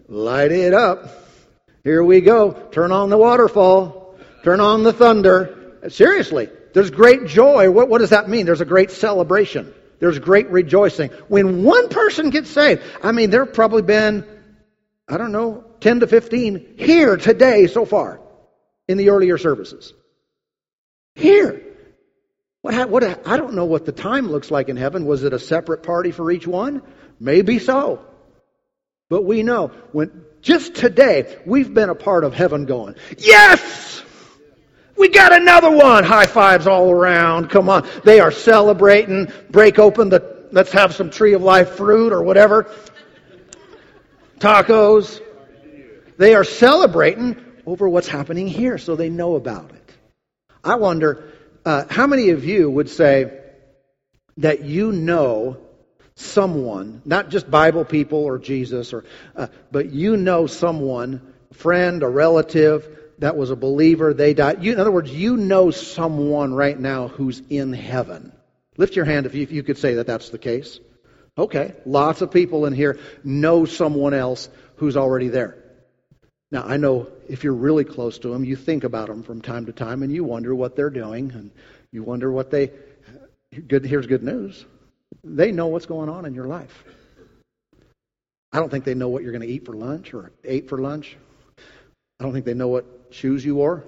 Light 0.09 0.53
it 0.53 0.75
up. 0.75 1.25
Here 1.83 2.05
we 2.05 2.21
go. 2.21 2.53
Turn 2.53 2.93
on 2.93 3.11
the 3.11 3.19
waterfall. 3.19 4.17
Turn 4.45 4.61
on 4.61 4.83
the 4.83 4.93
thunder. 4.93 5.79
Seriously, 5.89 6.49
there's 6.75 6.91
great 6.91 7.27
joy. 7.27 7.71
What, 7.71 7.89
what 7.89 7.99
does 7.99 8.11
that 8.11 8.29
mean? 8.29 8.47
There's 8.47 8.61
a 8.61 8.67
great 8.67 8.91
celebration. 8.91 9.73
There's 9.99 10.19
great 10.19 10.51
rejoicing. 10.51 11.11
When 11.29 11.65
one 11.65 11.89
person 11.89 12.31
gets 12.31 12.51
saved, 12.51 12.83
I 13.03 13.13
mean, 13.13 13.31
there 13.31 13.45
have 13.45 13.55
probably 13.55 13.83
been, 13.83 14.27
I 15.09 15.17
don't 15.17 15.33
know, 15.33 15.65
10 15.81 16.01
to 16.01 16.07
15 16.07 16.75
here 16.79 17.17
today 17.17 17.67
so 17.67 17.85
far 17.85 18.21
in 18.89 18.99
the 18.99 19.11
earlier 19.11 19.39
services. 19.39 19.93
Here. 21.15 21.63
What, 22.63 22.91
what, 22.91 23.27
I 23.27 23.37
don't 23.37 23.55
know 23.55 23.65
what 23.65 23.87
the 23.87 23.93
time 23.93 24.29
looks 24.29 24.51
like 24.51 24.69
in 24.69 24.77
heaven. 24.77 25.07
Was 25.07 25.23
it 25.23 25.33
a 25.33 25.39
separate 25.39 25.83
party 25.83 26.11
for 26.11 26.31
each 26.31 26.47
one? 26.47 26.83
Maybe 27.19 27.59
so. 27.59 28.05
But 29.09 29.23
we 29.23 29.43
know 29.43 29.69
when 29.93 30.25
just 30.43 30.75
today 30.75 31.39
we've 31.47 31.73
been 31.73 31.91
a 31.91 31.95
part 31.95 32.25
of 32.25 32.35
heaven 32.35 32.67
going, 32.67 32.97
yes! 33.19 34.03
We 34.97 35.09
got 35.09 35.33
another 35.33 35.71
one! 35.71 36.05
High 36.05 36.27
fives 36.27 36.67
all 36.67 36.91
around. 36.91 37.51
Come 37.51 37.69
on. 37.69 37.87
They 38.05 38.21
are 38.21 38.31
celebrating. 38.31 39.31
Break 39.51 39.79
open 39.79 40.09
the, 40.09 40.49
let's 40.53 40.73
have 40.73 40.95
some 40.95 41.11
tree 41.11 41.35
of 41.35 41.43
life 41.43 41.71
fruit 41.71 42.13
or 42.13 42.23
whatever. 42.23 42.71
Tacos. 44.39 45.21
They 46.19 46.35
are 46.35 46.45
celebrating 46.45 47.37
over 47.67 47.89
what's 47.89 48.09
happening 48.09 48.47
here 48.47 48.79
so 48.79 48.97
they 48.97 49.11
know 49.11 49.35
about 49.35 49.73
it. 49.73 49.93
I 50.65 50.77
wonder, 50.77 51.33
uh, 51.65 51.85
how 51.91 52.07
many 52.07 52.31
of 52.31 52.45
you 52.45 52.71
would 52.71 52.89
say 52.89 53.39
that 54.39 54.65
you 54.65 54.93
know 54.93 55.59
someone, 56.15 57.03
not 57.05 57.29
just 57.29 57.51
Bible 57.51 57.85
people 57.85 58.25
or 58.25 58.39
Jesus, 58.39 58.93
or, 58.93 59.05
uh, 59.35 59.49
but 59.71 59.91
you 59.91 60.17
know 60.17 60.47
someone, 60.47 61.35
friend, 61.53 62.03
a 62.03 62.09
relative, 62.09 62.89
that 63.19 63.37
was 63.37 63.51
a 63.51 63.57
believer, 63.57 64.13
they 64.13 64.35
died. 64.35 64.63
You, 64.63 64.73
in 64.73 64.81
other 64.81 64.93
words, 64.93 65.11
you 65.11 65.37
know 65.37 65.71
someone 65.71 66.53
right 66.53 66.79
now 66.79 67.09
who's 67.09 67.43
in 67.49 67.73
heaven. 67.73 68.33
Lift 68.77 68.97
your 68.97 69.05
hand 69.05 69.27
if 69.27 69.35
you, 69.35 69.43
if 69.43 69.53
you 69.53 69.63
could 69.63 69.79
say 69.79 69.95
that 69.95 70.07
that's 70.07 70.31
the 70.31 70.39
case. 70.39 70.81
Okay, 71.39 71.75
lots 71.85 72.23
of 72.23 72.31
people 72.31 72.67
in 72.67 72.73
here 72.73 72.99
know 73.23 73.65
someone 73.65 74.15
else 74.15 74.49
who's 74.77 74.97
already 74.97 75.29
there. 75.29 75.57
Now, 76.51 76.65
I 76.65 76.77
know 76.77 77.09
if 77.29 77.45
you're 77.45 77.55
really 77.55 77.85
close 77.85 78.19
to 78.21 78.29
them, 78.29 78.45
you 78.45 78.57
think 78.57 78.85
about 78.85 79.09
them 79.09 79.23
from 79.23 79.43
time 79.43 79.67
to 79.67 79.73
time 79.73 80.03
and 80.03 80.13
you 80.13 80.25
wonder 80.25 80.55
what 80.55 80.77
they're 80.77 80.91
doing 80.91 81.33
and 81.33 81.51
you 81.93 82.03
wonder 82.03 82.31
what 82.31 82.51
they. 82.51 82.71
Good, 83.67 83.85
here's 83.85 84.07
good 84.07 84.23
news. 84.23 84.65
They 85.25 85.53
know 85.53 85.67
what's 85.67 85.87
going 85.87 86.09
on 86.09 86.25
in 86.25 86.35
your 86.35 86.47
life. 86.47 86.85
I 88.53 88.59
don't 88.59 88.71
think 88.71 88.85
they 88.85 88.95
know 88.95 89.09
what 89.09 89.23
you're 89.23 89.33
going 89.33 89.47
to 89.47 89.53
eat 89.53 89.67
for 89.67 89.75
lunch 89.75 90.15
or 90.15 90.33
ate 90.45 90.69
for 90.69 90.79
lunch. 90.79 91.17
I 92.19 92.25
don't 92.25 92.33
think 92.33 92.45
they 92.45 92.55
know 92.55 92.69
what 92.69 92.87
shoes 93.11 93.45
you 93.45 93.55
wore. 93.57 93.85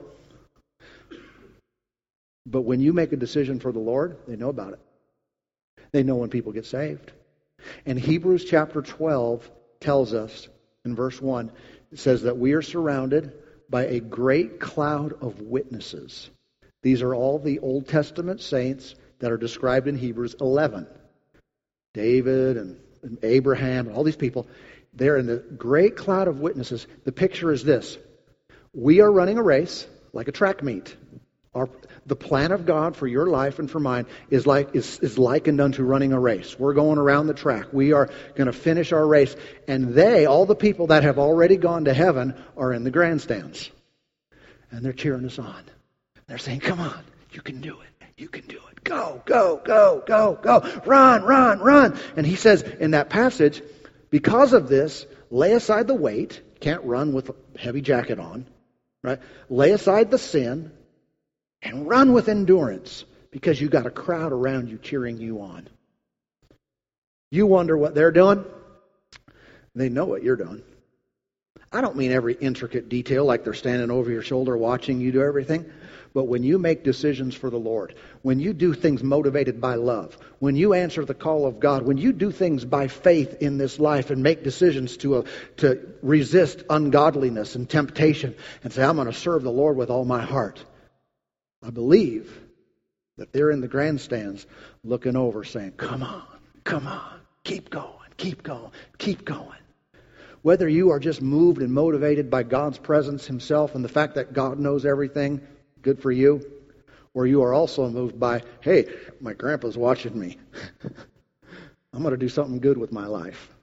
But 2.47 2.63
when 2.63 2.81
you 2.81 2.93
make 2.93 3.13
a 3.13 3.17
decision 3.17 3.61
for 3.61 3.73
the 3.73 3.79
Lord, 3.79 4.17
they 4.27 4.37
know 4.37 4.49
about 4.49 4.73
it. 4.73 4.81
They 5.93 6.03
know 6.03 6.17
when 6.17 6.31
people 6.31 6.53
get 6.53 6.67
saved. 6.67 7.13
And 7.85 7.99
Hebrews 7.99 8.45
chapter 8.45 8.83
12 8.83 9.51
tells 9.81 10.15
us 10.15 10.49
in 10.85 10.95
verse 10.95 11.21
1 11.21 11.51
it 11.93 11.99
says 11.99 12.23
that 12.23 12.39
we 12.39 12.53
are 12.53 12.63
surrounded 12.63 13.33
by 13.69 13.85
a 13.87 14.01
great 14.01 14.61
cloud 14.61 15.15
of 15.23 15.41
witnesses. 15.41 16.31
These 16.83 17.03
are 17.03 17.15
all 17.15 17.39
the 17.39 17.59
Old 17.59 17.89
Testament 17.89 18.41
saints 18.41 18.95
that 19.19 19.33
are 19.33 19.37
described 19.37 19.89
in 19.89 19.97
Hebrews 19.97 20.37
11. 20.41 20.87
David 21.95 22.57
and, 22.57 22.81
and 23.03 23.19
Abraham 23.23 23.89
and 23.89 23.97
all 23.97 24.05
these 24.05 24.17
people. 24.17 24.47
They're 24.95 25.17
in 25.17 25.27
the 25.27 25.37
great 25.37 25.97
cloud 25.97 26.29
of 26.29 26.41
witnesses. 26.41 26.87
The 27.05 27.13
picture 27.13 27.53
is 27.53 27.65
this 27.65 27.99
We 28.73 29.01
are 29.01 29.11
running 29.11 29.39
a 29.39 29.43
race 29.43 29.87
like 30.13 30.29
a 30.29 30.33
track 30.33 30.63
meet. 30.63 30.97
Our, 31.55 31.69
the 32.07 32.17
plan 32.17 32.53
of 32.53 32.67
God 32.67 32.97
for 32.97 33.07
your 33.07 33.27
life 33.27 33.59
and 33.59 33.71
for 33.71 33.81
mine 33.81 34.07
is 34.31 34.47
like 34.47 34.75
is, 34.75 34.99
is 35.01 35.19
likened 35.19 35.61
unto 35.61 35.83
running 35.83 36.13
a 36.13 36.21
race. 36.21 36.59
We're 36.59 36.75
going 36.75 36.99
around 36.99 37.27
the 37.27 37.35
track. 37.35 37.73
We 37.73 37.93
are 37.93 38.11
going 38.35 38.47
to 38.47 38.53
finish 38.53 38.93
our 38.93 39.07
race, 39.07 39.35
and 39.67 39.95
they, 39.95 40.27
all 40.27 40.47
the 40.47 40.55
people 40.55 40.89
that 40.89 41.03
have 41.03 41.19
already 41.19 41.57
gone 41.57 41.87
to 41.87 41.95
heaven, 41.95 42.35
are 42.57 42.73
in 42.73 42.85
the 42.85 42.91
grandstands, 42.91 43.71
and 44.71 44.85
they're 44.85 44.93
cheering 44.93 45.25
us 45.25 45.39
on. 45.39 45.65
They're 46.27 46.39
saying, 46.39 46.61
"Come 46.61 46.81
on, 46.81 47.03
you 47.33 47.41
can 47.41 47.61
do 47.61 47.79
it. 47.81 48.07
You 48.17 48.29
can 48.29 48.47
do 48.47 48.61
it. 48.71 48.85
Go, 48.85 49.23
go, 49.25 49.61
go, 49.65 50.05
go, 50.07 50.39
go. 50.41 50.81
Run, 50.85 51.23
run, 51.25 51.61
run." 51.61 51.99
And 52.17 52.27
he 52.27 52.37
says 52.37 52.63
in 52.63 52.93
that 52.93 53.09
passage, 53.09 53.63
because 54.11 54.53
of 54.53 54.69
this, 54.69 55.07
lay 55.31 55.53
aside 55.53 55.87
the 55.87 55.95
weight. 55.95 56.43
Can't 56.61 56.85
run 56.85 57.13
with 57.13 57.31
a 57.31 57.35
heavy 57.59 57.81
jacket 57.81 58.19
on, 58.19 58.47
right? 59.03 59.21
Lay 59.49 59.73
aside 59.73 60.11
the 60.11 60.19
sin 60.19 60.73
and 61.63 61.89
run 61.89 62.13
with 62.13 62.29
endurance 62.29 63.05
because 63.31 63.61
you 63.61 63.69
got 63.69 63.87
a 63.87 63.91
crowd 63.91 64.33
around 64.33 64.69
you 64.69 64.79
cheering 64.79 65.19
you 65.19 65.41
on. 65.41 65.69
You 67.31 67.47
wonder 67.47 67.77
what 67.77 67.95
they're 67.95 68.13
doing? 68.13 68.45
They 69.75 69.89
know 69.89 70.07
what 70.07 70.23
you're 70.23 70.37
doing. 70.37 70.63
I 71.71 71.83
don't 71.83 71.97
mean 71.97 72.13
every 72.13 72.35
intricate 72.35 72.89
detail 72.89 73.25
like 73.25 73.45
they're 73.45 73.55
standing 73.55 73.91
over 73.91 74.11
your 74.11 74.23
shoulder 74.23 74.57
watching 74.57 75.01
you 75.01 75.13
do 75.13 75.23
everything. 75.23 75.71
But 76.19 76.27
when 76.27 76.43
you 76.43 76.59
make 76.59 76.83
decisions 76.83 77.37
for 77.37 77.49
the 77.49 77.61
Lord, 77.61 77.95
when 78.23 78.41
you 78.41 78.53
do 78.53 78.75
things 78.75 79.05
motivated 79.05 79.61
by 79.61 79.77
love, 79.77 80.19
when 80.41 80.57
you 80.57 80.75
answer 80.75 81.05
the 81.05 81.15
call 81.15 81.47
of 81.47 81.61
God, 81.61 81.83
when 81.83 81.97
you 81.97 82.13
do 82.13 82.33
things 82.33 82.65
by 82.65 82.89
faith 82.89 83.41
in 83.41 83.57
this 83.57 83.79
life 83.79 84.11
and 84.11 84.21
make 84.21 84.43
decisions 84.43 84.97
to, 84.97 85.19
uh, 85.19 85.23
to 85.59 85.79
resist 86.03 86.65
ungodliness 86.69 87.55
and 87.55 87.71
temptation 87.71 88.35
and 88.65 88.73
say, 88.73 88.83
I'm 88.83 88.97
going 88.97 89.07
to 89.07 89.13
serve 89.13 89.45
the 89.45 89.53
Lord 89.53 89.77
with 89.77 89.91
all 89.91 90.05
my 90.05 90.21
heart, 90.21 90.65
I 91.63 91.71
believe 91.71 92.37
that 93.19 93.33
they're 93.33 93.53
in 93.53 93.61
the 93.61 93.69
grandstands 93.69 94.45
looking 94.83 95.15
over 95.15 95.45
saying, 95.45 95.75
Come 95.77 96.03
on, 96.03 96.25
come 96.65 96.89
on, 96.89 97.21
keep 97.45 97.71
going, 97.71 98.11
keep 98.17 98.43
going, 98.43 98.73
keep 98.99 99.25
going. 99.25 99.61
Whether 100.43 100.69
you 100.69 100.91
are 100.91 100.99
just 100.99 101.23
moved 101.23 101.63
and 101.63 101.73
motivated 101.73 102.29
by 102.29 102.43
God's 102.43 102.79
presence 102.79 103.25
Himself 103.25 103.77
and 103.77 103.85
the 103.85 103.89
fact 103.89 104.17
that 104.17 104.33
God 104.33 104.59
knows 104.59 104.85
everything, 104.85 105.43
good 105.89 106.03
for 106.03 106.13
you. 106.13 106.45
Or 107.15 107.27
you 107.27 107.43
are 107.43 107.55
also 107.55 107.89
moved 107.89 108.21
by, 108.21 108.43
hey, 108.61 108.87
my 109.23 109.33
grandpa's 109.33 109.79
watching 109.79 110.19
me. 110.19 110.37
I'm 111.95 112.03
going 112.03 112.13
to 112.13 112.19
do 112.19 112.29
something 112.29 112.61
good 112.61 112.77
with 112.77 112.93
my 112.93 113.07
life. 113.07 113.55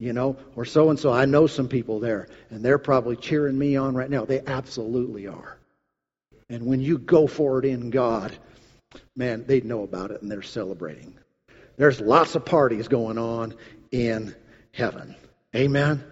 You 0.00 0.12
know, 0.12 0.36
or 0.56 0.64
so 0.64 0.90
and 0.90 0.98
so. 0.98 1.12
I 1.12 1.24
know 1.24 1.46
some 1.46 1.68
people 1.68 2.00
there, 2.00 2.28
and 2.50 2.62
they're 2.62 2.76
probably 2.76 3.16
cheering 3.16 3.56
me 3.56 3.76
on 3.76 3.94
right 3.94 4.10
now. 4.10 4.24
They 4.26 4.40
absolutely 4.40 5.26
are. 5.26 5.56
And 6.50 6.66
when 6.66 6.80
you 6.80 6.98
go 6.98 7.26
forward 7.26 7.64
in 7.64 7.90
God, 7.90 8.36
man, 9.14 9.44
they 9.46 9.60
know 9.60 9.84
about 9.84 10.10
it 10.10 10.20
and 10.20 10.30
they're 10.30 10.42
celebrating. 10.42 11.16
There's 11.76 12.00
lots 12.00 12.34
of 12.34 12.44
parties 12.44 12.88
going 12.88 13.16
on 13.16 13.54
in 13.90 14.34
heaven. 14.72 15.14
Amen. 15.54 16.04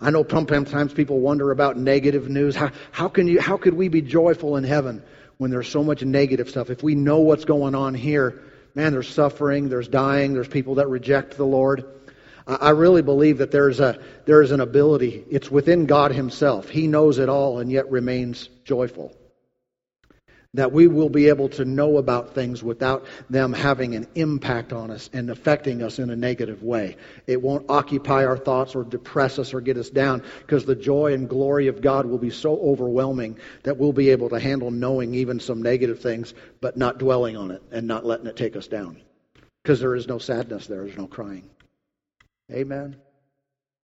I 0.00 0.10
know 0.10 0.26
sometimes 0.28 0.92
people 0.92 1.20
wonder 1.20 1.50
about 1.50 1.76
negative 1.76 2.28
news. 2.28 2.54
How, 2.54 2.70
how, 2.92 3.08
can 3.08 3.26
you, 3.26 3.40
how 3.40 3.56
could 3.56 3.74
we 3.74 3.88
be 3.88 4.00
joyful 4.00 4.56
in 4.56 4.64
heaven 4.64 5.02
when 5.38 5.50
there's 5.50 5.68
so 5.68 5.82
much 5.82 6.02
negative 6.02 6.48
stuff? 6.48 6.70
If 6.70 6.82
we 6.82 6.94
know 6.94 7.18
what's 7.18 7.44
going 7.44 7.74
on 7.74 7.94
here, 7.94 8.40
man, 8.74 8.92
there's 8.92 9.08
suffering, 9.08 9.68
there's 9.68 9.88
dying, 9.88 10.34
there's 10.34 10.48
people 10.48 10.76
that 10.76 10.88
reject 10.88 11.36
the 11.36 11.46
Lord. 11.46 11.84
I 12.46 12.70
really 12.70 13.02
believe 13.02 13.38
that 13.38 13.50
there's 13.50 13.78
a 13.78 13.98
there 14.24 14.40
is 14.40 14.52
an 14.52 14.60
ability. 14.60 15.22
It's 15.30 15.50
within 15.50 15.84
God 15.84 16.12
Himself. 16.12 16.70
He 16.70 16.86
knows 16.86 17.18
it 17.18 17.28
all 17.28 17.58
and 17.58 17.70
yet 17.70 17.90
remains 17.90 18.48
joyful 18.64 19.14
that 20.54 20.72
we 20.72 20.86
will 20.86 21.10
be 21.10 21.28
able 21.28 21.48
to 21.50 21.64
know 21.64 21.98
about 21.98 22.34
things 22.34 22.62
without 22.62 23.04
them 23.28 23.52
having 23.52 23.94
an 23.94 24.06
impact 24.14 24.72
on 24.72 24.90
us 24.90 25.10
and 25.12 25.28
affecting 25.28 25.82
us 25.82 25.98
in 25.98 26.08
a 26.08 26.16
negative 26.16 26.62
way. 26.62 26.96
It 27.26 27.42
won't 27.42 27.66
occupy 27.68 28.24
our 28.24 28.38
thoughts 28.38 28.74
or 28.74 28.82
depress 28.82 29.38
us 29.38 29.52
or 29.52 29.60
get 29.60 29.76
us 29.76 29.90
down 29.90 30.22
because 30.40 30.64
the 30.64 30.74
joy 30.74 31.12
and 31.12 31.28
glory 31.28 31.66
of 31.66 31.82
God 31.82 32.06
will 32.06 32.18
be 32.18 32.30
so 32.30 32.58
overwhelming 32.60 33.38
that 33.64 33.76
we'll 33.76 33.92
be 33.92 34.08
able 34.08 34.30
to 34.30 34.40
handle 34.40 34.70
knowing 34.70 35.14
even 35.14 35.38
some 35.38 35.60
negative 35.60 36.00
things, 36.00 36.32
but 36.62 36.78
not 36.78 36.98
dwelling 36.98 37.36
on 37.36 37.50
it 37.50 37.62
and 37.70 37.86
not 37.86 38.06
letting 38.06 38.26
it 38.26 38.36
take 38.36 38.56
us 38.56 38.68
down. 38.68 38.96
Because 39.62 39.80
there 39.80 39.94
is 39.94 40.08
no 40.08 40.18
sadness 40.18 40.66
there, 40.66 40.84
there's 40.84 40.96
no 40.96 41.06
crying. 41.06 41.50
Amen. 42.50 42.96